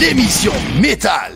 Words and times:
L'émission 0.00 0.52
métal. 0.80 1.32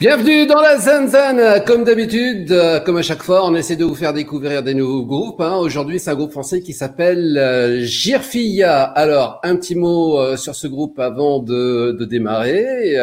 Bienvenue 0.00 0.48
dans 0.48 0.60
la 0.60 0.78
Zanzan. 0.78 1.64
Comme 1.64 1.84
d'habitude, 1.84 2.50
euh, 2.50 2.80
comme 2.80 2.96
à 2.96 3.02
chaque 3.02 3.22
fois, 3.22 3.46
on 3.46 3.54
essaie 3.54 3.76
de 3.76 3.84
vous 3.84 3.94
faire 3.94 4.12
découvrir 4.12 4.64
des 4.64 4.74
nouveaux 4.74 5.04
groupes. 5.06 5.40
hein. 5.40 5.54
Aujourd'hui, 5.54 6.00
c'est 6.00 6.10
un 6.10 6.16
groupe 6.16 6.32
français 6.32 6.60
qui 6.60 6.72
s'appelle 6.72 7.38
euh, 7.38 7.78
Girfilla. 7.84 8.82
Alors, 8.82 9.38
un 9.44 9.54
petit 9.54 9.76
mot 9.76 10.18
euh, 10.18 10.36
sur 10.36 10.56
ce 10.56 10.66
groupe 10.66 10.98
avant 10.98 11.38
de, 11.38 11.92
de 11.92 12.04
démarrer. 12.04 12.96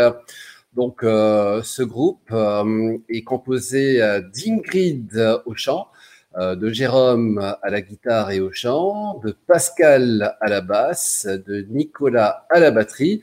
Donc, 0.73 1.03
ce 1.03 1.83
groupe 1.83 2.33
est 3.09 3.23
composé 3.23 3.99
d'Ingrid 4.33 5.39
au 5.45 5.53
chant, 5.55 5.88
de 6.40 6.70
Jérôme 6.71 7.40
à 7.62 7.70
la 7.70 7.81
guitare 7.81 8.31
et 8.31 8.39
au 8.39 8.52
chant, 8.53 9.20
de 9.23 9.35
Pascal 9.48 10.35
à 10.39 10.49
la 10.49 10.62
basse, 10.62 11.27
de 11.27 11.66
Nicolas 11.70 12.45
à 12.49 12.59
la 12.59 12.72
batterie. 12.72 13.22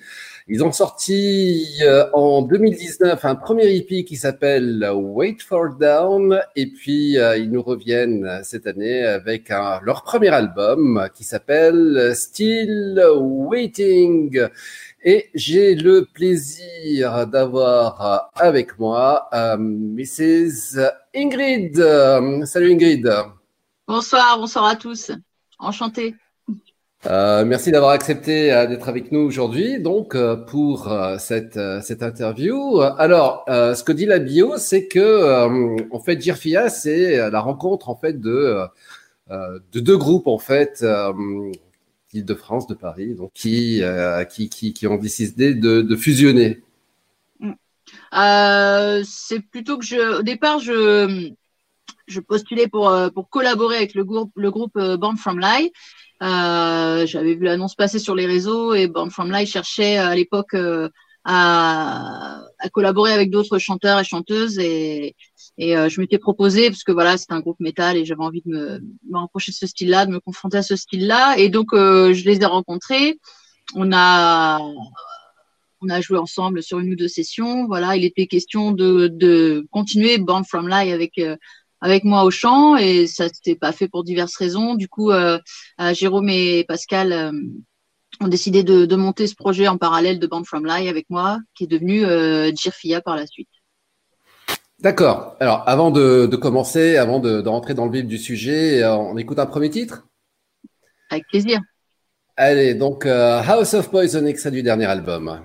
Ils 0.51 0.63
ont 0.65 0.73
sorti 0.73 1.67
euh, 1.83 2.07
en 2.15 2.41
2019 2.43 3.23
un 3.25 3.35
premier 3.35 3.75
EP 3.77 4.05
qui 4.05 4.17
s'appelle 4.17 4.87
Wait 4.95 5.37
for 5.47 5.75
Down 5.79 6.41
et 6.57 6.67
puis 6.67 7.19
euh, 7.19 7.37
ils 7.37 7.51
nous 7.51 7.63
reviennent 7.63 8.41
cette 8.45 8.67
année 8.67 9.05
avec 9.05 9.51
un- 9.51 9.81
leur 9.83 10.03
premier 10.05 10.29
album 10.29 11.07
qui 11.15 11.25
s'appelle 11.25 12.13
Still 12.15 13.03
Waiting. 13.15 14.49
Et 15.05 15.31
j'ai 15.35 15.75
le 15.77 16.07
plaisir 16.13 17.27
d'avoir 17.29 18.31
avec 18.35 18.79
moi 18.79 19.29
euh, 19.33 19.57
Mrs. 19.57 20.81
Ingrid. 21.15 21.79
Euh, 21.79 22.45
Salut 22.45 22.73
Ingrid. 22.73 23.09
Bonsoir, 23.87 24.39
bonsoir 24.39 24.65
à 24.65 24.77
tous. 24.77 25.13
Enchanté. 25.59 26.15
Euh, 27.07 27.45
merci 27.45 27.71
d'avoir 27.71 27.93
accepté 27.93 28.53
euh, 28.53 28.67
d'être 28.67 28.89
avec 28.89 29.13
nous 29.13 29.21
aujourd'hui, 29.21 29.81
donc 29.81 30.17
euh, 30.17 30.35
pour 30.35 30.93
cette 31.19 31.59
cette 31.83 32.03
interview. 32.03 32.81
Alors, 32.81 33.45
ce 33.49 33.83
que 33.85 33.93
dit 33.93 34.07
la 34.07 34.19
bio, 34.19 34.57
c'est 34.57 34.89
que 34.89 35.87
en 35.93 36.01
fait, 36.01 36.21
Girfia, 36.21 36.69
c'est 36.71 37.31
la 37.31 37.41
rencontre 37.41 37.89
en 37.89 37.97
fait 37.97 38.21
de 38.21 38.59
de 39.31 39.81
deux 39.81 39.97
groupes 39.97 40.27
en 40.27 40.39
fait 40.39 40.85
de 42.23 42.35
France, 42.35 42.67
de 42.67 42.75
Paris, 42.75 43.17
euh, 43.47 44.25
qui 44.25 44.87
ont 44.87 44.97
décidé 44.97 45.55
de, 45.55 45.97
fusionner. 45.97 46.63
Euh, 48.15 49.03
c'est 49.05 49.41
plutôt 49.41 49.79
que 49.79 49.85
je, 49.85 50.19
au 50.19 50.23
départ, 50.23 50.59
je, 50.59 51.31
postulais 52.27 52.69
pour, 52.69 52.89
euh, 52.89 53.11
pour 53.11 53.29
collaborer 53.29 53.77
avec 53.77 53.95
le 53.95 54.05
groupe, 54.05 54.33
le 54.37 54.51
groupe 54.51 54.79
Born 54.79 55.17
From 55.17 55.41
Lie. 55.41 55.73
J'avais 56.21 57.35
vu 57.35 57.45
l'annonce 57.45 57.75
passer 57.75 57.99
sur 57.99 58.15
les 58.15 58.27
réseaux 58.27 58.75
et 58.75 58.89
Born 58.89 59.11
From 59.11 59.31
Lie 59.33 59.47
cherchait 59.47 59.97
à 59.97 60.15
l'époque 60.15 60.55
à, 61.31 62.41
à 62.59 62.69
collaborer 62.71 63.13
avec 63.13 63.31
d'autres 63.31 63.59
chanteurs 63.59 64.01
et 64.01 64.05
chanteuses 64.05 64.59
et, 64.59 65.15
et 65.59 65.77
euh, 65.77 65.91
je 65.91 66.01
m'étais 66.01 66.19
proposé 66.19 66.71
parce 66.71 66.85
que 66.85 66.93
voilà 66.93 67.19
c'était 67.19 67.35
un 67.35 67.41
groupe 67.41 67.61
métal 67.61 67.99
et 67.99 68.07
j'avais 68.07 68.23
envie 68.23 68.41
de 68.47 68.51
me, 68.51 68.79
me 69.11 69.19
rapprocher 69.19 69.53
de 69.53 69.57
ce 69.57 69.67
style-là, 69.67 70.07
de 70.07 70.13
me 70.13 70.21
confronter 70.21 70.57
à 70.57 70.63
ce 70.63 70.75
style-là 70.75 71.37
et 71.37 71.51
donc 71.51 71.75
euh, 71.75 72.15
je 72.15 72.25
les 72.25 72.39
ai 72.41 72.47
rencontrés. 72.47 73.19
On 73.75 73.93
a 73.93 74.59
on 75.83 75.89
a 75.91 76.01
joué 76.01 76.17
ensemble 76.17 76.63
sur 76.63 76.79
une 76.79 76.93
ou 76.95 76.97
deux 76.97 77.09
sessions. 77.09 77.67
Voilà, 77.67 77.95
il 77.95 78.05
était 78.05 78.27
question 78.27 78.73
de, 78.73 79.09
de 79.09 79.67
continuer 79.71 80.17
Born 80.17 80.45
From 80.47 80.67
Lie 80.67 80.93
avec 80.93 81.19
euh, 81.19 81.37
avec 81.81 82.05
moi 82.05 82.25
au 82.25 82.31
chant 82.31 82.77
et 82.77 83.07
ça 83.07 83.29
s'était 83.29 83.55
pas 83.55 83.73
fait 83.73 83.87
pour 83.89 84.03
diverses 84.03 84.37
raisons. 84.37 84.75
Du 84.75 84.89
coup, 84.89 85.11
euh, 85.11 85.39
euh, 85.81 85.95
Jérôme 85.95 86.31
et 86.31 86.65
Pascal 86.67 87.13
euh, 87.13 87.33
ont 88.21 88.29
décidé 88.29 88.63
de, 88.63 88.87
de 88.87 88.97
monter 88.97 89.27
ce 89.27 89.35
projet 89.35 89.69
en 89.69 89.79
parallèle 89.79 90.19
de 90.19 90.27
Born 90.27 90.45
From 90.45 90.67
Lie 90.67 90.89
avec 90.89 91.07
moi, 91.11 91.39
qui 91.55 91.65
est 91.65 91.69
devenu 91.69 92.05
euh, 92.05 92.51
Jirfia 92.55 93.01
par 93.01 93.17
la 93.17 93.27
suite. 93.27 93.49
D'accord. 94.81 95.37
Alors, 95.41 95.65
avant 95.67 95.91
de, 95.91 96.27
de 96.27 96.37
commencer, 96.37 96.97
avant 96.97 97.19
de, 97.19 97.41
de 97.41 97.49
rentrer 97.49 97.75
dans 97.75 97.87
le 97.87 97.93
vif 97.93 98.07
du 98.07 98.19
sujet, 98.19 98.83
euh, 98.83 98.95
on 98.97 99.17
écoute 99.17 99.39
un 99.39 99.47
premier 99.47 99.71
titre? 99.71 100.07
Avec 101.11 101.27
plaisir. 101.29 101.61
Allez, 102.37 102.75
donc 102.75 103.05
euh, 103.05 103.43
House 103.43 103.75
of 103.75 103.91
Poison, 103.91 104.25
extrait 104.27 104.53
du 104.53 104.63
dernier 104.63 104.87
album. 104.87 105.43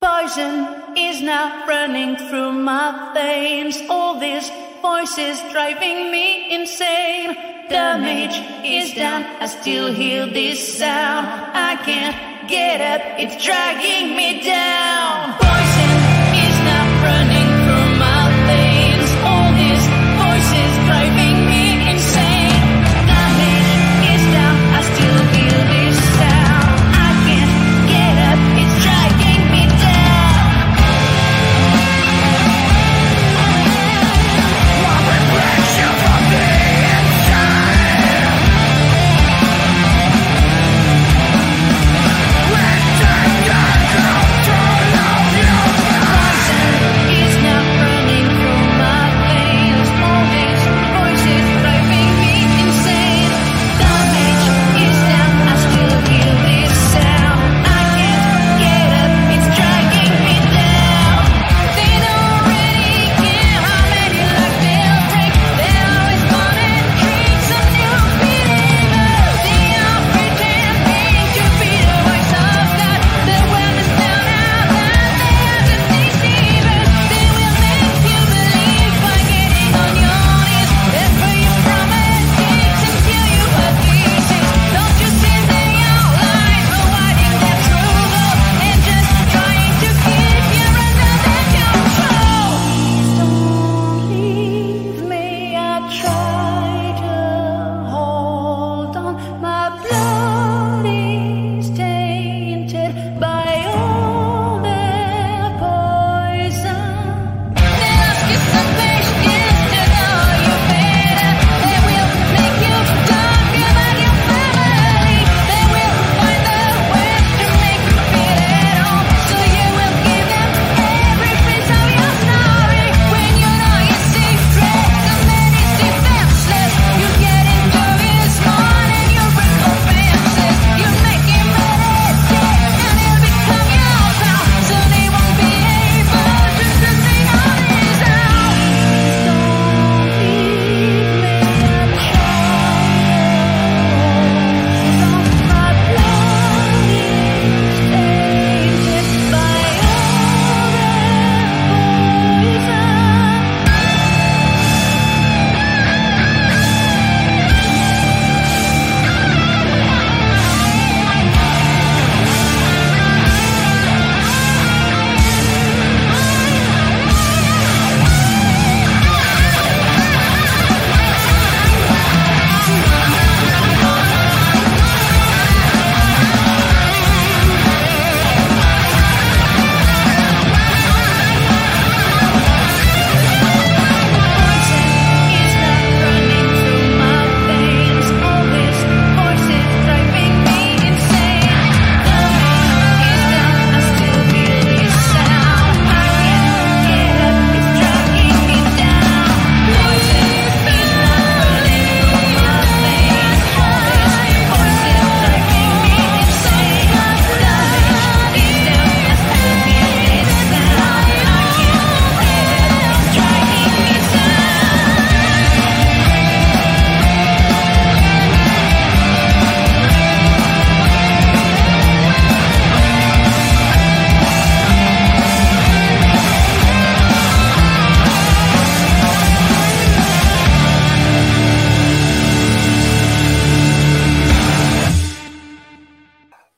Poison 0.00 0.66
is 0.96 1.22
now 1.22 1.64
running 1.66 2.16
through 2.16 2.52
my 2.52 3.12
veins. 3.14 3.80
All 3.88 4.18
these 4.20 4.50
voices 4.82 5.40
driving 5.52 6.10
me 6.10 6.54
insane. 6.54 7.51
Damage 7.68 8.36
is 8.64 8.94
done. 8.94 9.24
I 9.40 9.46
still 9.46 9.92
hear 9.92 10.26
this 10.26 10.78
sound. 10.78 11.26
I 11.26 11.76
can't 11.84 12.48
get 12.48 12.80
up. 12.80 13.18
It's 13.18 13.42
dragging 13.44 14.16
me 14.16 14.42
down. 14.44 15.34
Poison 15.38 15.61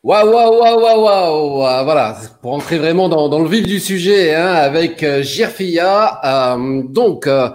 Waouh, 0.04 0.30
waouh, 0.30 0.60
waouh, 0.60 0.80
waouh, 0.82 1.02
waouh, 1.02 1.84
voilà, 1.84 2.20
pour 2.42 2.52
entrer 2.52 2.76
vraiment 2.76 3.08
dans, 3.08 3.38
le 3.42 3.48
vif 3.48 3.66
du 3.66 3.80
sujet, 3.80 4.34
hein, 4.34 4.48
avec 4.48 5.02
euh, 5.02 5.22
Girfia. 5.22 6.20
Euh, 6.22 6.82
donc, 6.82 7.26
euh, 7.26 7.48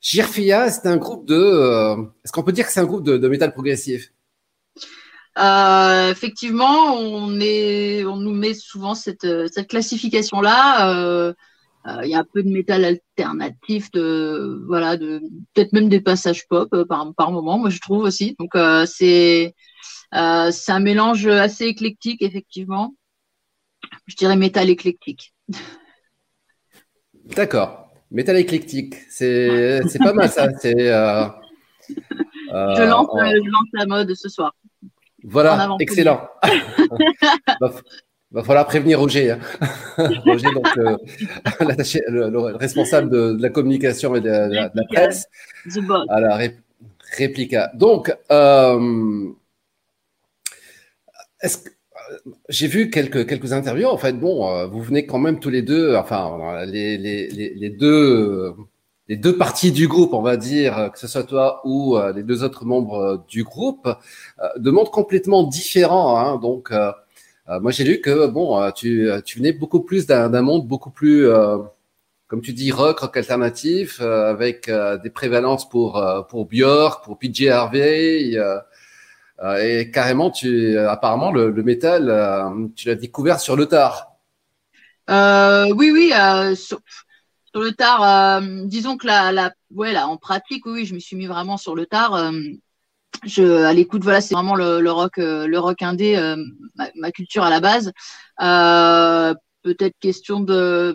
Girfia, 0.00 0.70
c'est 0.70 0.86
un 0.86 0.98
groupe 0.98 1.26
de, 1.26 1.34
euh, 1.34 1.96
est-ce 2.24 2.30
qu'on 2.30 2.44
peut 2.44 2.52
dire 2.52 2.64
que 2.64 2.70
c'est 2.70 2.78
un 2.78 2.84
groupe 2.84 3.02
de, 3.02 3.16
de 3.16 3.26
métal 3.26 3.52
progressif? 3.52 4.12
Euh, 5.36 6.12
effectivement, 6.12 6.94
on 6.94 7.40
est, 7.40 8.04
on 8.04 8.18
nous 8.18 8.34
met 8.34 8.54
souvent 8.54 8.94
cette, 8.94 9.26
cette 9.52 9.66
classification-là. 9.66 10.94
Euh, 10.94 11.32
euh, 11.88 12.00
Il 12.04 12.10
y 12.10 12.14
a 12.14 12.20
un 12.20 12.26
peu 12.32 12.44
de 12.44 12.48
métal 12.48 12.84
alternatif, 12.84 13.90
de 13.90 14.62
voilà, 14.68 14.96
de 14.96 15.22
peut-être 15.54 15.72
même 15.72 15.88
des 15.88 16.00
passages 16.00 16.46
pop 16.46 16.72
euh, 16.72 16.84
par 16.84 17.12
par 17.16 17.32
moment. 17.32 17.58
Moi, 17.58 17.70
je 17.70 17.80
trouve 17.80 18.04
aussi. 18.04 18.36
Donc 18.38 18.54
euh, 18.54 18.86
c'est 18.86 19.56
euh, 20.14 20.50
c'est 20.50 20.72
un 20.72 20.80
mélange 20.80 21.26
assez 21.26 21.64
éclectique, 21.66 22.22
effectivement. 22.22 22.94
Je 24.06 24.16
dirais 24.16 24.36
métal 24.36 24.68
éclectique. 24.70 25.32
D'accord. 27.36 27.90
Métal 28.10 28.36
éclectique, 28.36 28.94
c'est 29.10 29.80
pas 29.98 30.12
mal 30.12 30.28
ça. 30.30 30.48
C'est 30.60 30.74
euh, 30.90 31.26
Je 31.88 32.52
euh, 32.54 32.86
lance, 32.86 33.08
euh, 33.14 33.30
je 33.44 33.50
lance 33.50 33.66
la 33.72 33.86
mode 33.86 34.14
ce 34.14 34.28
soir. 34.28 34.54
Voilà, 35.24 35.68
excellent. 35.80 36.28
va, 37.60 37.72
va 38.30 38.44
falloir 38.44 38.66
prévenir 38.66 39.00
Roger. 39.00 39.32
hein. 39.32 39.38
Roger, 40.24 40.48
donc 40.54 40.68
euh, 40.78 40.96
le, 42.08 42.30
le 42.30 42.38
responsable 42.56 43.10
de, 43.10 43.32
de 43.32 43.42
la 43.42 43.50
communication 43.50 44.14
et 44.14 44.20
de, 44.20 44.28
la- 44.28 44.48
de 44.48 44.54
la- 44.54 44.68
de 44.68 44.76
la 44.76 44.84
presse 44.88 45.26
à 46.08 46.20
la 46.20 46.36
ré- 46.36 46.56
réplica. 47.16 47.72
Donc, 47.74 48.14
euh, 48.30 49.32
est-ce 51.46 51.58
que- 51.58 51.70
euh, 51.70 52.30
j'ai 52.48 52.66
vu 52.68 52.90
quelques 52.90 53.26
quelques 53.28 53.52
interviews. 53.52 53.88
En 53.88 53.96
fait, 53.98 54.12
bon, 54.14 54.36
euh, 54.48 54.66
vous 54.66 54.82
venez 54.82 55.06
quand 55.06 55.18
même 55.18 55.38
tous 55.40 55.50
les 55.50 55.62
deux, 55.62 55.96
enfin 55.96 56.20
les 56.66 56.98
les 56.98 57.28
les, 57.62 57.70
deux. 57.70 57.86
euh, 57.86 58.52
les 59.08 59.16
deux 59.16 59.36
parties 59.38 59.70
du 59.72 59.86
groupe, 59.88 60.12
on 60.14 60.22
va 60.22 60.36
dire, 60.36 60.90
que 60.92 60.98
ce 60.98 61.06
soit 61.06 61.22
toi 61.22 61.60
ou 61.64 61.96
les 62.16 62.24
deux 62.24 62.42
autres 62.42 62.64
membres 62.64 63.24
du 63.28 63.44
groupe, 63.44 63.88
de 64.64 64.70
mondes 64.72 64.90
complètement 64.90 65.44
différents. 65.44 66.18
Hein. 66.18 66.38
Donc, 66.46 66.72
euh, 66.72 66.90
moi, 67.60 67.70
j'ai 67.70 67.84
lu 67.84 68.00
que 68.00 68.26
bon, 68.26 68.48
tu, 68.72 69.08
tu 69.24 69.38
venais 69.38 69.52
beaucoup 69.52 69.80
plus 69.88 70.06
d'un 70.08 70.42
monde 70.42 70.66
beaucoup 70.66 70.90
plus, 70.90 71.24
euh, 71.28 71.58
comme 72.26 72.40
tu 72.42 72.52
dis, 72.52 72.72
rock, 72.72 72.98
rock 72.98 73.16
alternatif, 73.16 74.00
euh, 74.00 74.28
avec 74.34 74.68
des 75.04 75.10
prévalences 75.10 75.68
pour 75.68 76.02
pour 76.28 76.46
Björk, 76.46 77.04
pour 77.04 77.16
PJ 77.20 77.46
Harvey, 77.48 78.36
et 79.60 79.90
carrément, 79.90 80.30
tu, 80.30 80.76
euh, 80.76 80.90
apparemment, 80.90 81.30
le, 81.30 81.52
métal, 81.62 82.08
euh, 82.08 82.68
tu 82.74 82.88
l'as 82.88 82.94
découvert 82.94 83.40
sur 83.40 83.56
le 83.56 83.66
tard. 83.66 84.12
Euh, 85.10 85.72
oui, 85.76 85.90
oui, 85.92 86.12
euh, 86.18 86.54
sur, 86.54 86.80
le 87.54 87.72
tard, 87.72 88.02
euh, 88.02 88.64
disons 88.64 88.96
que 88.96 89.06
la, 89.06 89.32
la, 89.32 89.52
ouais, 89.74 89.92
là, 89.92 90.08
en 90.08 90.16
pratique, 90.16 90.66
oui, 90.66 90.84
je 90.84 90.94
me 90.94 90.98
suis 90.98 91.16
mis 91.16 91.26
vraiment 91.26 91.56
sur 91.56 91.74
le 91.74 91.86
tard. 91.86 92.14
euh, 92.14 92.32
je, 93.24 93.64
à 93.64 93.72
l'écoute, 93.72 94.02
voilà, 94.02 94.20
c'est 94.20 94.34
vraiment 94.34 94.54
le, 94.54 94.90
rock, 94.90 95.18
euh, 95.18 95.46
le 95.46 95.58
rock 95.58 95.82
indé, 95.82 96.16
euh, 96.16 96.36
ma, 96.96 97.10
culture 97.12 97.44
à 97.44 97.50
la 97.50 97.60
base. 97.60 97.92
Euh, 98.42 99.34
peut-être 99.62 99.94
question 100.00 100.40
de, 100.40 100.94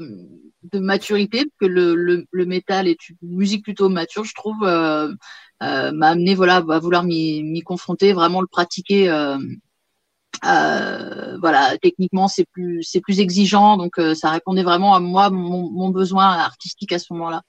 maturité, 0.74 1.40
parce 1.40 1.58
que 1.60 1.66
le, 1.66 2.46
métal 2.46 2.88
est 2.88 3.10
une 3.10 3.18
musique 3.22 3.64
plutôt 3.64 3.90
mature, 3.90 4.24
je 4.24 4.34
trouve, 4.34 4.64
euh, 4.64 5.08
euh, 5.08 5.14
m'a 5.62 6.10
amené, 6.10 6.36
voilà, 6.36 6.56
à 6.58 6.80
vouloir 6.80 7.04
m'y 7.04 7.62
confronter, 7.62 8.14
vraiment 8.14 8.42
le 8.42 8.48
pratiquer. 8.48 9.10
Euh, 9.10 9.38
euh, 10.46 11.38
voilà, 11.40 11.78
techniquement 11.78 12.28
c'est 12.28 12.46
plus 12.46 12.82
c'est 12.84 13.02
plus 13.02 13.20
exigeant, 13.20 13.78
donc 13.78 14.00
euh, 14.00 14.16
ça 14.16 14.32
répondait 14.32 14.64
vraiment 14.64 14.96
à 14.96 15.00
moi 15.00 15.30
mon, 15.30 15.70
mon 15.70 15.90
besoin 15.90 16.26
artistique 16.32 16.92
à 16.94 17.00
ce 17.00 17.14
moment-là. 17.14 17.44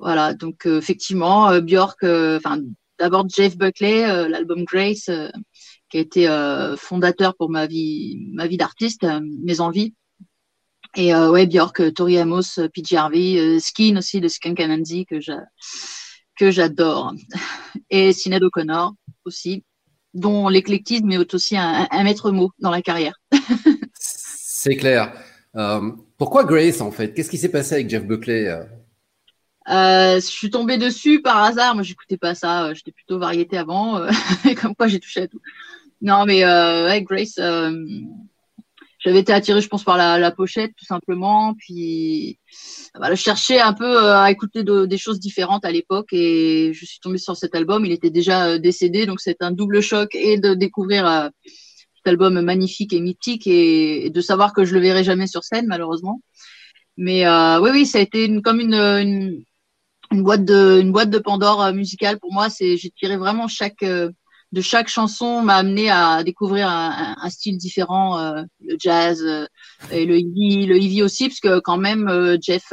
Voilà, 0.00 0.34
donc 0.34 0.66
euh, 0.66 0.78
effectivement 0.78 1.48
euh, 1.50 1.60
Björk, 1.60 2.02
euh, 2.02 2.38
enfin 2.38 2.58
d'abord 2.98 3.28
Jeff 3.28 3.56
Buckley, 3.56 4.04
euh, 4.04 4.28
l'album 4.28 4.64
Grace, 4.64 5.08
euh, 5.10 5.28
qui 5.90 5.98
a 5.98 6.00
été 6.00 6.28
euh, 6.28 6.76
fondateur 6.76 7.36
pour 7.36 7.50
ma 7.50 7.66
vie 7.66 8.26
ma 8.32 8.48
vie 8.48 8.56
d'artiste, 8.56 9.04
euh, 9.04 9.20
mes 9.44 9.60
envies. 9.60 9.94
Et 10.96 11.14
euh, 11.14 11.30
ouais 11.30 11.46
Björk, 11.46 11.80
euh, 11.80 11.92
Tori 11.92 12.18
Amos, 12.18 12.58
euh, 12.58 12.68
PJ 12.68 12.94
Harvey, 12.94 13.38
euh, 13.38 13.60
Skin 13.60 13.96
aussi 13.96 14.20
de 14.20 14.26
Skunk 14.26 14.58
Anansi 14.58 15.06
que 15.06 15.20
que 16.42 16.50
j'adore, 16.50 17.14
et 17.88 18.12
Sinead 18.12 18.42
O'Connor 18.42 18.94
aussi 19.24 19.62
dont 20.12 20.48
l'éclectisme 20.48 21.08
est 21.12 21.34
aussi 21.34 21.56
un, 21.56 21.86
un 21.88 22.02
maître 22.02 22.32
mot 22.32 22.50
dans 22.58 22.72
la 22.72 22.82
carrière. 22.82 23.14
C'est 23.94 24.74
clair. 24.74 25.12
Euh, 25.54 25.92
pourquoi 26.18 26.42
Grace 26.42 26.80
en 26.80 26.90
fait? 26.90 27.14
Qu'est-ce 27.14 27.30
qui 27.30 27.38
s'est 27.38 27.48
passé 27.48 27.76
avec 27.76 27.88
Jeff 27.88 28.04
Buckley 28.04 28.48
euh? 28.48 28.64
Euh, 29.68 30.16
je 30.16 30.26
suis 30.26 30.50
tombée 30.50 30.78
dessus 30.78 31.22
par 31.22 31.44
hasard. 31.44 31.76
Moi, 31.76 31.84
j'écoutais 31.84 32.16
pas 32.16 32.34
ça. 32.34 32.74
J'étais 32.74 32.90
plutôt 32.90 33.20
variété 33.20 33.56
avant. 33.56 34.04
comme 34.60 34.74
quoi, 34.74 34.88
j'ai 34.88 34.98
touché 34.98 35.22
à 35.22 35.28
tout. 35.28 35.40
Non, 36.00 36.24
mais 36.26 36.42
euh, 36.42 36.88
ouais, 36.88 37.02
Grace, 37.02 37.38
j'avais 39.04 39.18
été 39.18 39.32
attirée, 39.32 39.60
je 39.60 39.68
pense, 39.68 39.82
par 39.82 39.96
la, 39.96 40.18
la 40.18 40.30
pochette, 40.30 40.72
tout 40.76 40.84
simplement. 40.84 41.54
Puis, 41.54 42.38
je 42.94 43.14
cherchais 43.14 43.60
un 43.60 43.72
peu 43.72 43.84
euh, 43.84 44.16
à 44.16 44.30
écouter 44.30 44.62
de- 44.62 44.86
des 44.86 44.98
choses 44.98 45.18
différentes 45.18 45.64
à 45.64 45.72
l'époque 45.72 46.12
et 46.12 46.72
je 46.72 46.84
suis 46.84 47.00
tombée 47.00 47.18
sur 47.18 47.36
cet 47.36 47.54
album. 47.54 47.84
Il 47.84 47.92
était 47.92 48.10
déjà 48.10 48.46
euh, 48.46 48.58
décédé, 48.58 49.06
donc 49.06 49.20
c'est 49.20 49.42
un 49.42 49.50
double 49.50 49.80
choc 49.80 50.14
et 50.14 50.38
de 50.38 50.54
découvrir 50.54 51.06
euh, 51.06 51.28
cet 51.96 52.06
album 52.06 52.40
magnifique 52.42 52.92
et 52.92 53.00
mythique 53.00 53.46
et, 53.46 54.10
de 54.10 54.20
savoir 54.20 54.52
que 54.52 54.64
je 54.64 54.74
le 54.74 54.80
verrai 54.80 55.02
jamais 55.02 55.26
sur 55.26 55.42
scène, 55.42 55.66
malheureusement. 55.66 56.20
Mais 56.96 57.26
euh, 57.26 57.60
oui, 57.60 57.70
oui, 57.72 57.86
ça 57.86 57.98
a 57.98 58.02
été 58.02 58.26
une, 58.26 58.40
comme 58.40 58.60
une, 58.60 58.74
une, 58.74 59.42
une 60.12 60.22
boîte 60.22 60.44
de, 60.44 60.80
une 60.80 60.92
boîte 60.92 61.10
de 61.10 61.18
Pandore 61.18 61.72
musicale 61.72 62.20
pour 62.20 62.32
moi. 62.32 62.50
C'est, 62.50 62.76
j'ai 62.76 62.90
tiré 62.90 63.16
vraiment 63.16 63.48
chaque 63.48 63.82
de 64.52 64.60
chaque 64.60 64.88
chanson 64.88 65.42
m'a 65.42 65.56
amené 65.56 65.90
à 65.90 66.22
découvrir 66.22 66.68
un, 66.68 67.30
style 67.30 67.56
différent, 67.56 68.18
euh, 68.18 68.42
le 68.60 68.76
jazz 68.78 69.22
euh, 69.24 69.46
et 69.90 70.04
le 70.04 70.16
heavy, 70.18 70.66
le 70.66 71.02
aussi, 71.04 71.28
parce 71.28 71.40
que 71.40 71.58
quand 71.60 71.78
même 71.78 72.08
euh, 72.08 72.36
Jeff, 72.40 72.64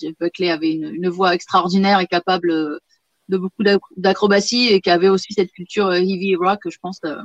Jeff 0.00 0.14
Buckley 0.20 0.50
avait 0.50 0.72
une, 0.72 0.92
une 0.94 1.08
voix 1.08 1.34
extraordinaire 1.34 2.00
et 2.00 2.06
capable 2.06 2.50
euh, 2.50 2.78
de 3.28 3.38
beaucoup 3.38 3.62
d'ac- 3.62 3.80
d'acrobatie 3.96 4.68
et 4.68 4.80
qui 4.80 4.90
avait 4.90 5.08
aussi 5.08 5.32
cette 5.32 5.52
culture 5.52 5.86
euh, 5.86 5.94
heavy 5.94 6.34
rock, 6.36 6.60
je 6.68 6.78
pense, 6.82 6.98
euh, 7.04 7.16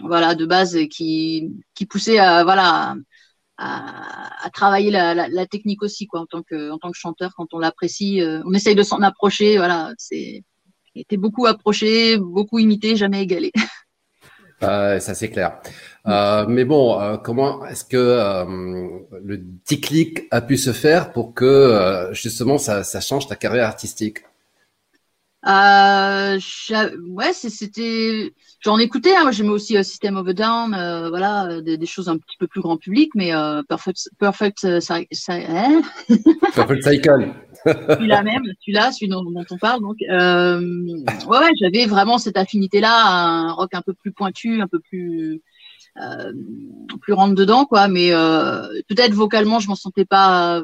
voilà, 0.00 0.34
de 0.34 0.46
base, 0.46 0.76
qui 0.90 1.50
qui 1.74 1.86
poussait 1.86 2.18
à 2.18 2.44
voilà 2.44 2.96
à, 3.58 4.44
à 4.46 4.50
travailler 4.50 4.90
la, 4.90 5.14
la, 5.14 5.28
la 5.28 5.46
technique 5.46 5.82
aussi, 5.82 6.06
quoi, 6.08 6.20
en 6.20 6.26
tant 6.26 6.42
que 6.42 6.70
en 6.70 6.78
tant 6.78 6.90
que 6.90 6.98
chanteur, 6.98 7.32
quand 7.36 7.54
on 7.54 7.58
l'apprécie, 7.60 8.20
euh, 8.22 8.42
on 8.46 8.52
essaye 8.54 8.74
de 8.74 8.82
s'en 8.82 9.02
approcher, 9.02 9.56
voilà, 9.58 9.92
c'est 9.98 10.42
était 10.94 11.16
beaucoup 11.16 11.46
approché, 11.46 12.18
beaucoup 12.18 12.58
imité, 12.58 12.96
jamais 12.96 13.22
égalé. 13.22 13.52
Ça 14.60 15.14
c'est 15.14 15.28
clair. 15.28 15.60
Euh, 16.06 16.46
mais 16.48 16.64
bon, 16.64 17.00
euh, 17.00 17.16
comment 17.16 17.66
est-ce 17.66 17.84
que 17.84 17.96
euh, 17.96 18.44
le 19.22 19.38
déclic 19.68 20.22
a 20.30 20.40
pu 20.40 20.56
se 20.56 20.72
faire 20.72 21.12
pour 21.12 21.34
que 21.34 22.08
justement 22.12 22.58
ça 22.58 23.00
change 23.00 23.26
ta 23.26 23.36
carrière 23.36 23.66
artistique? 23.66 24.18
Euh, 25.46 26.38
ouais, 27.08 27.32
c'était, 27.34 28.32
j'en 28.60 28.78
écoutais, 28.78 29.14
hein, 29.14 29.30
j'aimais 29.30 29.50
aussi 29.50 29.76
euh, 29.76 29.82
System 29.82 30.16
of 30.16 30.26
a 30.26 30.32
Down, 30.32 30.74
euh, 30.74 31.10
voilà, 31.10 31.46
euh, 31.46 31.60
des, 31.60 31.76
des 31.76 31.86
choses 31.86 32.08
un 32.08 32.16
petit 32.16 32.36
peu 32.38 32.46
plus 32.46 32.62
grand 32.62 32.78
public, 32.78 33.10
mais 33.14 33.34
euh, 33.34 33.62
Perfect, 33.68 34.08
Perfect, 34.18 34.64
hein 34.64 35.82
Purple 36.54 36.82
Cycle. 36.82 37.34
celui-là 37.66 38.22
même, 38.22 38.42
celui-là, 38.60 38.92
celui 38.92 39.08
dont, 39.08 39.22
dont 39.22 39.44
on 39.50 39.58
parle. 39.58 39.82
Donc, 39.82 39.96
euh, 40.08 40.60
ouais, 41.28 41.38
ouais, 41.38 41.50
j'avais 41.60 41.84
vraiment 41.86 42.16
cette 42.16 42.38
affinité-là, 42.38 43.06
un 43.06 43.52
rock 43.52 43.74
un 43.74 43.82
peu 43.82 43.92
plus 43.92 44.12
pointu, 44.12 44.62
un 44.62 44.68
peu 44.68 44.80
plus 44.80 45.42
euh, 46.00 46.32
plus 47.02 47.12
rentre 47.12 47.34
dedans, 47.34 47.66
quoi. 47.66 47.88
Mais 47.88 48.12
euh, 48.12 48.66
peut-être 48.88 49.12
vocalement, 49.12 49.60
je 49.60 49.68
m'en 49.68 49.76
sentais 49.76 50.04
pas, 50.06 50.62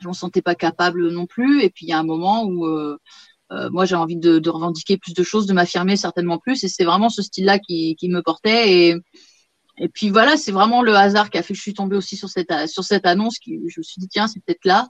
je 0.00 0.06
m'en 0.06 0.12
sentais 0.12 0.42
pas 0.42 0.54
capable 0.56 1.08
non 1.10 1.26
plus. 1.26 1.62
Et 1.62 1.70
puis 1.70 1.86
il 1.86 1.88
y 1.88 1.92
a 1.92 1.98
un 1.98 2.04
moment 2.04 2.44
où 2.44 2.66
moi 3.70 3.84
j'ai 3.84 3.96
envie 3.96 4.16
de, 4.16 4.38
de 4.38 4.50
revendiquer 4.50 4.96
plus 4.96 5.14
de 5.14 5.22
choses, 5.22 5.46
de 5.46 5.52
m'affirmer 5.52 5.96
certainement 5.96 6.38
plus. 6.38 6.64
Et 6.64 6.68
c'est 6.68 6.84
vraiment 6.84 7.08
ce 7.08 7.22
style-là 7.22 7.58
qui, 7.58 7.96
qui 7.96 8.08
me 8.08 8.22
portait. 8.22 8.72
Et 8.72 8.96
et 9.78 9.88
puis 9.88 10.10
voilà, 10.10 10.36
c'est 10.36 10.52
vraiment 10.52 10.82
le 10.82 10.94
hasard 10.94 11.30
qui 11.30 11.38
a 11.38 11.42
fait 11.42 11.54
que 11.54 11.56
je 11.56 11.62
suis 11.62 11.74
tombée 11.74 11.96
aussi 11.96 12.16
sur 12.16 12.28
cette 12.28 12.52
sur 12.68 12.84
cette 12.84 13.06
annonce. 13.06 13.38
Qui, 13.38 13.58
je 13.68 13.80
me 13.80 13.82
suis 13.82 13.98
dit 13.98 14.08
tiens, 14.08 14.28
c'est 14.28 14.40
peut-être 14.44 14.64
là. 14.64 14.88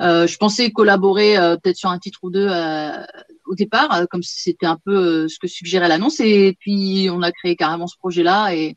Euh, 0.00 0.26
je 0.26 0.36
pensais 0.36 0.70
collaborer 0.70 1.36
euh, 1.36 1.56
peut-être 1.56 1.76
sur 1.76 1.90
un 1.90 1.98
titre 1.98 2.18
ou 2.22 2.30
deux 2.30 2.48
euh, 2.48 3.04
au 3.46 3.54
départ, 3.54 3.92
euh, 3.94 4.06
comme 4.10 4.22
c'était 4.22 4.66
un 4.66 4.78
peu 4.84 4.96
euh, 4.96 5.28
ce 5.28 5.38
que 5.38 5.46
suggérait 5.46 5.88
l'annonce. 5.88 6.18
Et 6.20 6.56
puis 6.58 7.08
on 7.10 7.22
a 7.22 7.30
créé 7.30 7.54
carrément 7.56 7.86
ce 7.86 7.96
projet-là 7.98 8.54
et, 8.54 8.76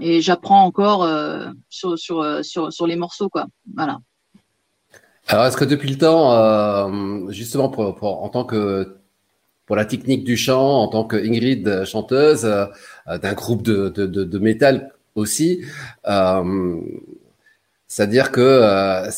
et 0.00 0.22
j'apprends 0.22 0.64
encore 0.64 1.02
euh, 1.02 1.50
sur, 1.68 1.98
sur, 1.98 2.20
euh, 2.20 2.42
sur, 2.42 2.72
sur 2.72 2.86
les 2.86 2.96
morceaux, 2.96 3.28
quoi. 3.28 3.46
Voilà. 3.74 3.98
Alors 5.28 5.44
est-ce 5.46 5.56
que 5.56 5.64
depuis 5.64 5.90
le 5.90 5.98
temps, 5.98 6.32
euh, 6.32 7.30
justement 7.30 7.68
pour, 7.68 7.94
pour- 7.96 8.22
en 8.24 8.28
tant 8.30 8.44
que 8.44 8.96
pour 9.66 9.76
la 9.76 9.84
technique 9.84 10.24
du 10.24 10.36
chant 10.36 10.82
en 10.82 10.88
tant 10.88 11.04
que 11.04 11.16
Ingrid 11.16 11.84
chanteuse 11.84 12.44
d'un 13.06 13.32
groupe 13.34 13.62
de, 13.62 13.90
de, 13.90 14.06
de, 14.06 14.24
de, 14.24 14.38
métal 14.38 14.92
aussi. 15.14 15.62
C'est-à-dire 17.86 18.32
que 18.32 19.08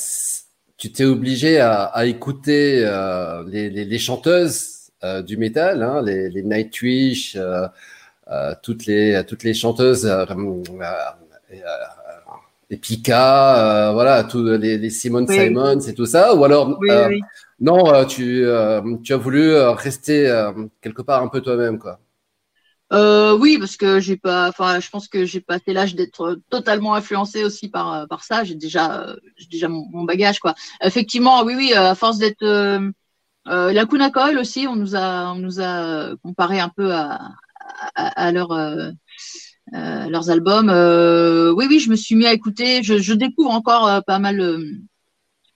tu 0.76 0.90
t'es 0.92 1.04
obligé 1.04 1.60
à, 1.60 1.84
à 1.84 2.04
écouter 2.06 2.80
les, 3.46 3.70
les, 3.70 3.84
les, 3.84 3.98
chanteuses 3.98 4.90
du 5.26 5.36
métal, 5.36 5.82
hein, 5.82 6.02
les, 6.02 6.28
les 6.30 6.42
Nightwish, 6.42 7.38
toutes 8.62 8.86
les 8.86 9.22
toutes 9.26 9.44
les 9.44 9.54
chanteuses 9.54 10.10
les 12.70 12.76
Pika, 12.76 13.88
euh, 13.88 13.92
voilà, 13.92 14.22
tous 14.22 14.44
les, 14.44 14.78
les 14.78 14.90
Simon 14.90 15.26
Simon, 15.26 15.80
c'est 15.80 15.94
tout 15.94 16.06
ça, 16.06 16.34
ou 16.34 16.44
alors 16.44 16.78
euh, 16.88 17.10
non, 17.58 17.92
euh, 17.92 18.04
tu 18.04 18.46
as 19.12 19.16
voulu 19.16 19.54
rester 19.56 20.50
quelque 20.80 21.02
part 21.02 21.22
un 21.22 21.28
peu 21.28 21.40
toi-même, 21.40 21.80
quoi. 21.80 21.98
oui, 22.92 23.58
parce 23.58 23.76
que 23.76 23.98
j'ai 23.98 24.16
pas, 24.16 24.48
enfin, 24.48 24.78
je 24.78 24.88
pense 24.88 25.08
que 25.08 25.24
j'ai 25.24 25.40
passé 25.40 25.72
l'âge 25.72 25.96
d'être 25.96 26.38
totalement 26.48 26.94
influencé 26.94 27.42
aussi 27.42 27.68
par 27.68 28.06
par 28.06 28.22
ça. 28.22 28.44
J'ai 28.44 28.54
déjà 28.54 29.16
j'ai 29.36 29.48
déjà 29.48 29.68
mon, 29.68 30.04
bagage, 30.04 30.38
quoi. 30.38 30.54
Effectivement, 30.80 31.42
oui, 31.42 31.54
oui, 31.56 31.74
à 31.74 31.96
force 31.96 32.18
d'être 32.18 32.44
la 33.46 33.86
Kuna 33.86 34.10
Coil 34.10 34.38
aussi, 34.38 34.68
on 34.68 34.76
nous 34.76 34.94
a 34.94 35.32
on 35.32 35.40
nous 35.40 35.60
a 35.60 36.14
comparé 36.22 36.60
un 36.60 36.68
peu 36.68 36.92
à 36.94 37.32
à, 37.96 38.26
à 38.26 38.32
leur 38.32 38.52
euh, 39.74 40.08
leurs 40.08 40.30
albums. 40.30 40.68
Euh, 40.68 41.52
oui, 41.52 41.66
oui, 41.68 41.78
je 41.78 41.90
me 41.90 41.96
suis 41.96 42.16
mis 42.16 42.26
à 42.26 42.32
écouter. 42.32 42.82
Je, 42.82 42.98
je 42.98 43.14
découvre 43.14 43.50
encore 43.50 43.86
euh, 43.86 44.00
pas 44.00 44.18
mal, 44.18 44.64